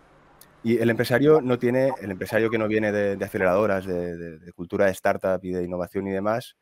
y 0.62 0.78
el 0.78 0.90
empresario 0.90 1.40
no 1.40 1.58
tiene, 1.58 1.92
el 2.02 2.10
empresario 2.10 2.50
que 2.50 2.58
no 2.58 2.68
viene 2.68 2.92
de, 2.92 3.24
aceleradoras, 3.24 3.86
de, 3.86 4.52
cultura 4.54 4.86
de 4.86 4.92
startup 4.92 5.40
y 5.42 5.52
de 5.52 5.64
innovación 5.64 6.06
y 6.08 6.10
demás, 6.10 6.56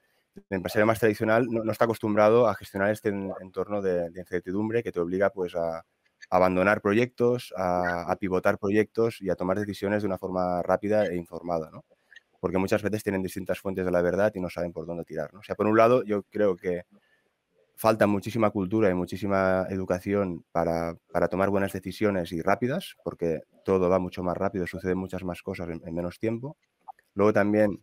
el 0.48 0.56
empresario 0.56 0.86
más 0.86 0.98
tradicional 0.98 1.46
no, 1.48 1.70
está 1.70 1.84
acostumbrado 1.84 2.48
a 2.48 2.54
gestionar 2.54 2.90
este 2.90 3.10
entorno 3.40 3.82
de, 3.82 4.10
incertidumbre 4.16 4.82
que 4.82 4.92
te 4.92 5.00
obliga 5.00 5.30
pues 5.30 5.54
a, 5.54 5.84
abandonar 6.30 6.80
proyectos, 6.80 7.52
a, 7.56 8.14
pivotar 8.18 8.58
proyectos 8.58 9.20
y 9.20 9.30
a 9.30 9.34
tomar 9.34 9.58
decisiones 9.58 10.02
de 10.02 10.06
una 10.06 10.18
forma 10.18 10.62
rápida 10.62 11.06
e 11.06 11.16
informada, 11.16 11.70
¿no? 11.70 11.84
Porque 12.40 12.58
muchas 12.58 12.82
veces 12.82 13.02
tienen 13.02 13.22
distintas 13.22 13.58
fuentes 13.58 13.84
de 13.84 13.90
la 13.90 14.02
verdad 14.02 14.32
y 14.34 14.40
no 14.40 14.48
saben 14.50 14.72
por 14.72 14.86
dónde 14.86 15.04
tirar, 15.04 15.32
¿no? 15.32 15.40
O 15.40 15.42
sea, 15.42 15.54
por 15.54 15.66
un 15.66 15.76
lado, 15.76 16.04
yo 16.04 16.22
creo 16.24 16.56
que 16.56 16.82
falta 17.74 18.06
muchísima 18.06 18.50
cultura 18.50 18.90
y 18.90 18.94
muchísima 18.94 19.66
educación 19.70 20.44
para, 20.52 20.96
tomar 21.30 21.50
buenas 21.50 21.72
decisiones 21.72 22.32
y 22.32 22.42
rápidas, 22.42 22.96
porque 23.04 23.42
todo 23.64 23.88
va 23.88 23.98
mucho 23.98 24.22
más 24.22 24.36
rápido, 24.36 24.66
suceden 24.66 24.98
muchas 24.98 25.24
más 25.24 25.42
cosas 25.42 25.68
en 25.68 25.94
menos 25.94 26.18
tiempo. 26.18 26.56
Luego 27.14 27.32
también 27.32 27.82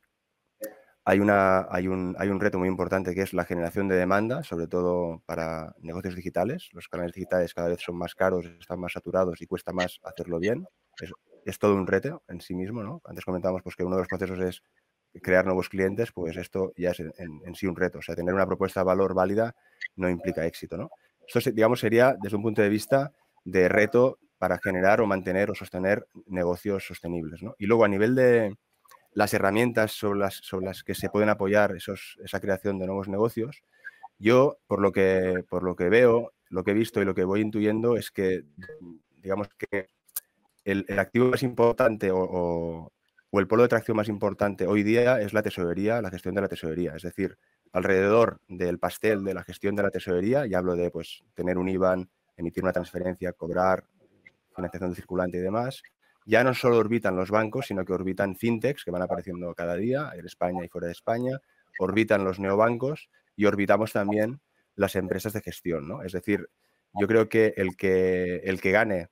hay, 1.06 1.20
una, 1.20 1.68
hay, 1.70 1.88
un, 1.88 2.16
hay 2.18 2.30
un 2.30 2.40
reto 2.40 2.58
muy 2.58 2.68
importante 2.68 3.14
que 3.14 3.22
es 3.22 3.34
la 3.34 3.46
generación 3.46 3.88
de 3.88 3.96
demanda, 3.96 4.44
sobre 4.44 4.68
todo 4.68 5.22
para 5.28 5.76
negocios 5.80 6.16
digitales. 6.16 6.70
Los 6.74 6.88
canales 6.88 7.14
digitales 7.14 7.54
cada 7.54 7.70
vez 7.70 7.80
son 7.80 7.96
más 7.96 8.16
caros, 8.16 8.48
están 8.60 8.80
más 8.80 8.94
saturados 8.94 9.40
y 9.42 9.46
cuesta 9.46 9.72
más 9.72 10.00
hacerlo 10.04 10.40
bien. 10.40 10.68
Es, 11.00 11.12
es 11.46 11.60
todo 11.60 11.76
un 11.76 11.86
reto 11.86 12.24
en 12.28 12.42
sí 12.42 12.56
mismo. 12.56 12.82
¿no? 12.82 13.02
Antes 13.06 13.24
comentábamos 13.24 13.62
pues, 13.62 13.76
que 13.76 13.84
uno 13.84 13.96
de 13.98 14.02
los 14.02 14.08
procesos 14.08 14.40
es 14.40 14.64
crear 15.22 15.46
nuevos 15.46 15.70
clientes, 15.70 16.12
pues 16.12 16.36
esto 16.38 16.74
ya 16.76 16.90
es 16.90 17.00
en, 17.00 17.56
sí 17.56 17.68
un 17.68 17.76
reto. 17.76 18.00
O 18.00 18.02
sea, 18.02 18.16
tener 18.16 18.34
una 18.34 18.48
propuesta 18.48 18.80
de 18.80 18.86
valor 18.86 19.14
válida 19.14 19.56
no 19.96 20.10
implica 20.10 20.46
éxito. 20.46 20.76
¿no? 20.76 20.90
Esto, 21.28 21.52
digamos, 21.52 21.80
sería 21.80 22.16
desde 22.20 22.36
un 22.36 22.44
punto 22.44 22.62
de 22.62 22.70
vista 22.70 23.12
de 23.44 23.70
reto 23.70 24.18
para 24.38 24.58
generar 24.58 25.02
o 25.02 25.06
mantener 25.06 25.52
o 25.52 25.56
sostener 25.56 26.08
negocios 26.26 26.86
sostenibles. 26.86 27.44
¿no? 27.44 27.56
Y 27.60 27.68
luego 27.68 27.86
a 27.86 27.88
nivel 27.88 28.16
de, 28.16 28.56
las 29.16 29.34
herramientas 29.34 29.94
sobre 29.94 30.20
las, 30.20 30.36
sobre 30.36 30.66
las 30.66 30.84
que 30.84 30.94
se 30.94 31.10
pueden 31.10 31.30
apoyar 31.30 31.76
esa 31.76 32.40
creación 32.40 32.78
de 32.78 32.86
nuevos 32.86 33.08
negocios. 33.08 33.64
Yo, 34.20 34.60
por 34.68 34.82
lo, 34.82 34.92
que, 34.92 35.44
por 35.50 35.64
lo 35.64 35.76
que 35.76 35.90
veo, 35.90 36.34
lo 36.50 36.64
que 36.64 36.72
he 36.72 36.74
visto 36.74 37.02
y 37.02 37.06
lo 37.06 37.16
que 37.16 37.24
voy 37.24 37.40
intuyendo 37.40 37.96
es 37.96 38.12
que, 38.12 38.44
digamos 39.22 39.48
que 39.58 39.88
el, 40.66 40.86
activo 41.00 41.30
más 41.30 41.44
importante 41.44 42.12
o, 42.12 42.92
el 43.32 43.48
polo 43.48 43.64
de 43.64 43.68
atracción 43.68 43.98
más 43.98 44.08
importante 44.08 44.68
hoy 44.68 44.84
día 44.84 45.20
es 45.20 45.34
la 45.34 45.44
tesorería, 45.44 46.02
la 46.02 46.10
gestión 46.10 46.36
de 46.36 46.42
la 46.42 46.48
tesorería. 46.50 46.96
Es 46.96 47.04
decir, 47.04 47.38
alrededor 47.72 48.42
del 48.50 48.80
pastel 48.80 49.24
de 49.24 49.34
la 49.34 49.44
gestión 49.44 49.76
de 49.76 49.84
la 49.84 49.92
tesorería, 49.92 50.46
y 50.46 50.54
hablo 50.54 50.76
de 50.76 50.92
pues, 50.92 51.24
tener 51.34 51.58
un 51.58 51.70
IBAN, 51.70 52.10
emitir 52.36 52.64
una 52.64 52.74
transferencia, 52.74 53.32
cobrar 53.32 53.86
financiación 54.54 54.94
circulante 54.96 55.38
y 55.38 55.42
demás, 55.42 55.84
ya 56.26 56.44
no 56.44 56.54
solo 56.54 56.78
orbitan 56.78 57.16
los 57.16 57.30
bancos, 57.30 57.68
sino 57.68 57.86
que 57.86 57.94
orbitan 57.94 58.36
fintechs 58.36 58.84
que 58.84 58.92
van 58.92 59.04
apareciendo 59.04 59.54
cada 59.54 59.76
día 59.76 60.12
en 60.16 60.26
España 60.26 60.66
y 60.66 60.68
fuera 60.68 60.88
de 60.88 60.94
España, 60.94 61.40
orbitan 61.80 62.24
los 62.24 62.40
neobancos 62.40 63.10
y 63.36 63.46
orbitamos 63.46 63.94
también 63.94 64.42
las 64.76 64.96
empresas 64.96 65.34
de 65.34 65.42
gestión. 65.42 65.88
¿no? 65.88 66.02
Es 66.02 66.14
decir, 66.14 66.50
yo 67.00 67.08
creo 67.08 67.30
que 67.30 67.54
el 67.58 67.76
que, 67.78 68.38
el 68.44 68.60
que 68.60 68.72
gane 68.72 69.10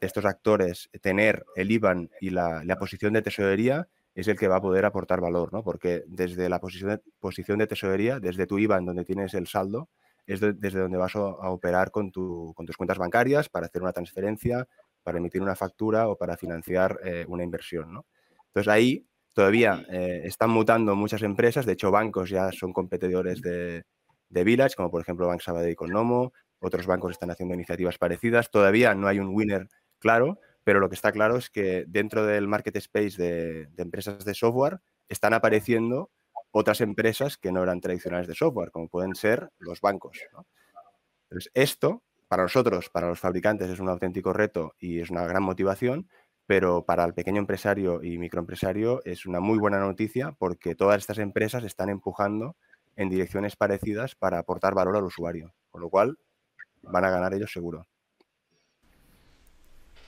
de 0.00 0.06
estos 0.06 0.24
actores 0.24 0.90
tener 1.00 1.44
el 1.54 1.70
IBAN 1.70 2.10
y 2.20 2.30
la, 2.30 2.64
posición 2.78 3.12
de 3.12 3.22
tesorería 3.22 3.88
es 4.14 4.26
el 4.26 4.36
que 4.36 4.48
va 4.48 4.56
a 4.56 4.62
poder 4.62 4.84
aportar 4.84 5.20
valor, 5.20 5.52
¿no? 5.52 5.62
porque 5.62 6.02
desde 6.06 6.48
la 6.48 6.58
posición 6.58 6.90
de, 6.90 7.00
posición 7.20 7.58
de 7.58 7.66
tesorería, 7.68 8.18
desde 8.18 8.46
tu 8.46 8.58
IBAN 8.58 8.86
donde 8.86 9.04
tienes 9.04 9.34
el 9.34 9.46
saldo, 9.46 9.88
es 10.26 10.40
desde 10.40 10.78
donde 10.78 10.96
vas 10.96 11.16
a, 11.16 11.20
operar 11.20 11.90
con, 11.90 12.10
tu, 12.12 12.52
con 12.54 12.66
tus 12.66 12.76
cuentas 12.76 12.98
bancarias 12.98 13.48
para 13.48 13.66
hacer 13.66 13.82
una 13.82 13.92
transferencia, 13.92 14.66
para 15.02 15.18
emitir 15.18 15.42
una 15.42 15.56
factura 15.56 16.08
o 16.08 16.16
para 16.16 16.36
financiar 16.36 16.98
eh, 17.04 17.24
una 17.28 17.44
inversión. 17.44 17.92
¿no? 17.92 18.06
Entonces 18.46 18.68
ahí 18.72 19.06
todavía 19.32 19.84
eh, 19.90 20.22
están 20.24 20.50
mutando 20.50 20.94
muchas 20.96 21.22
empresas, 21.22 21.66
de 21.66 21.72
hecho 21.72 21.90
bancos 21.90 22.30
ya 22.30 22.50
son 22.52 22.72
competidores 22.72 23.40
de, 23.40 23.84
de 24.28 24.44
Village, 24.44 24.74
como 24.76 24.90
por 24.90 25.02
ejemplo 25.02 25.28
Bank 25.28 25.40
Sabadell 25.40 25.76
con 25.76 25.90
Nomo, 25.90 26.32
otros 26.58 26.86
bancos 26.86 27.12
están 27.12 27.30
haciendo 27.30 27.54
iniciativas 27.54 27.98
parecidas, 27.98 28.50
todavía 28.50 28.94
no 28.94 29.08
hay 29.08 29.18
un 29.18 29.34
winner 29.34 29.68
claro, 29.98 30.38
pero 30.64 30.80
lo 30.80 30.88
que 30.88 30.94
está 30.94 31.12
claro 31.12 31.36
es 31.36 31.48
que 31.48 31.84
dentro 31.86 32.26
del 32.26 32.48
market 32.48 32.76
space 32.76 33.22
de, 33.22 33.66
de 33.66 33.82
empresas 33.82 34.24
de 34.24 34.34
software 34.34 34.80
están 35.08 35.32
apareciendo 35.32 36.10
otras 36.52 36.80
empresas 36.80 37.36
que 37.36 37.52
no 37.52 37.62
eran 37.62 37.80
tradicionales 37.80 38.26
de 38.26 38.34
software, 38.34 38.70
como 38.70 38.88
pueden 38.88 39.14
ser 39.14 39.50
los 39.58 39.80
bancos. 39.80 40.18
Entonces, 41.28 41.50
esto 41.54 42.02
para 42.30 42.44
nosotros, 42.44 42.90
para 42.90 43.08
los 43.08 43.18
fabricantes, 43.18 43.68
es 43.68 43.80
un 43.80 43.88
auténtico 43.88 44.32
reto 44.32 44.76
y 44.78 45.00
es 45.00 45.10
una 45.10 45.26
gran 45.26 45.42
motivación, 45.42 46.08
pero 46.46 46.84
para 46.84 47.04
el 47.04 47.12
pequeño 47.12 47.40
empresario 47.40 48.04
y 48.04 48.18
microempresario 48.18 49.02
es 49.04 49.26
una 49.26 49.40
muy 49.40 49.58
buena 49.58 49.80
noticia 49.80 50.30
porque 50.38 50.76
todas 50.76 50.98
estas 50.98 51.18
empresas 51.18 51.64
están 51.64 51.88
empujando 51.88 52.54
en 52.94 53.08
direcciones 53.08 53.56
parecidas 53.56 54.14
para 54.14 54.38
aportar 54.38 54.74
valor 54.74 54.96
al 54.96 55.02
usuario, 55.02 55.52
con 55.72 55.80
lo 55.80 55.90
cual 55.90 56.20
van 56.82 57.04
a 57.04 57.10
ganar 57.10 57.34
ellos 57.34 57.50
seguro. 57.52 57.88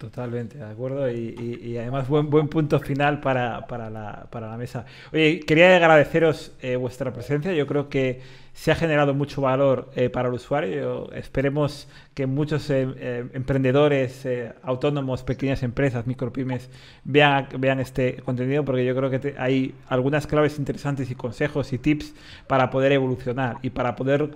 Totalmente, 0.03 0.59
de 0.59 0.65
acuerdo. 0.65 1.09
Y, 1.09 1.77
además, 1.79 2.09
buen, 2.09 2.29
buen 2.29 2.49
punto 2.49 2.81
final 2.81 3.21
para, 3.21 3.69
para, 3.69 3.89
la, 3.89 4.27
para 4.33 4.49
la 4.49 4.57
mesa. 4.57 4.85
Oye, 5.13 5.39
quería 5.47 5.77
agradeceros 5.77 6.51
eh, 6.61 6.75
vuestra 6.75 7.13
presencia. 7.13 7.53
Yo 7.53 7.69
creo 7.69 7.89
que 7.89 8.21
se 8.53 8.73
ha 8.73 8.75
generado 8.75 9.15
mucho 9.15 9.41
valor 9.41 9.93
eh, 9.95 10.11
para 10.11 10.29
el 10.29 10.35
usuario. 10.35 11.13
Esperemos 11.13 11.87
que 12.15 12.27
muchos 12.27 12.69
eh, 12.69 13.27
emprendedores, 13.33 14.27
autónomos, 14.65 15.23
pequeñas 15.23 15.63
empresas, 15.63 16.05
micropymes 16.09 16.69
vean, 17.05 17.47
vean 17.59 17.79
este 17.79 18.17
contenido 18.17 18.65
porque 18.65 18.85
yo 18.85 18.97
creo 18.97 19.09
que 19.09 19.37
hay 19.39 19.73
algunas 19.89 20.27
claves 20.27 20.59
interesantes 20.59 21.13
y 21.13 21.15
consejos 21.15 21.73
y 21.73 21.79
tips 21.79 22.13
para 22.49 22.71
poder 22.71 22.91
evolucionar 22.91 23.57
y 23.63 23.71
para 23.71 23.95
poder 23.95 24.33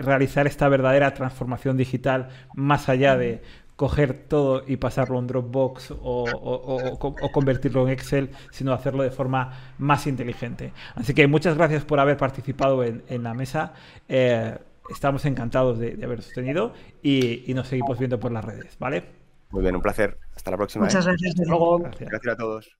realizar 0.00 0.46
esta 0.46 0.68
verdadera 0.70 1.12
transformación 1.12 1.76
digital 1.76 2.30
más 2.54 2.88
allá 2.88 3.16
de 3.16 3.42
coger 3.76 4.14
todo 4.28 4.62
y 4.66 4.76
pasarlo 4.76 5.18
en 5.18 5.26
Dropbox 5.26 5.94
o, 6.02 6.98
convertirlo 7.32 7.86
en 7.86 7.92
Excel, 7.92 8.30
sino 8.50 8.72
hacerlo 8.72 9.02
de 9.02 9.10
forma 9.10 9.74
más 9.78 10.06
inteligente. 10.06 10.72
Así 10.94 11.14
que 11.14 11.26
muchas 11.26 11.56
gracias 11.56 11.84
por 11.84 11.98
haber 12.00 12.16
participado 12.16 12.84
en, 12.84 13.22
la 13.22 13.34
mesa. 13.34 13.72
Eh, 14.08 14.56
estamos 14.90 15.24
encantados 15.24 15.78
de, 15.78 15.98
haber 16.04 16.22
sostenido 16.22 16.74
y, 17.02 17.52
nos 17.54 17.68
seguimos 17.68 17.98
viendo 17.98 18.20
por 18.20 18.32
las 18.32 18.44
redes, 18.44 18.76
¿vale? 18.78 19.04
Muy 19.50 19.62
bien, 19.62 19.76
un 19.76 19.82
placer. 19.82 20.18
Hasta 20.34 20.50
la 20.50 20.56
próxima. 20.56 20.84
Muchas 20.84 21.04
¿eh? 21.04 21.08
gracias. 21.10 21.34
Hasta 21.38 21.50
luego. 21.50 21.78
gracias 21.78 22.34
a 22.34 22.36
todos. 22.36 22.70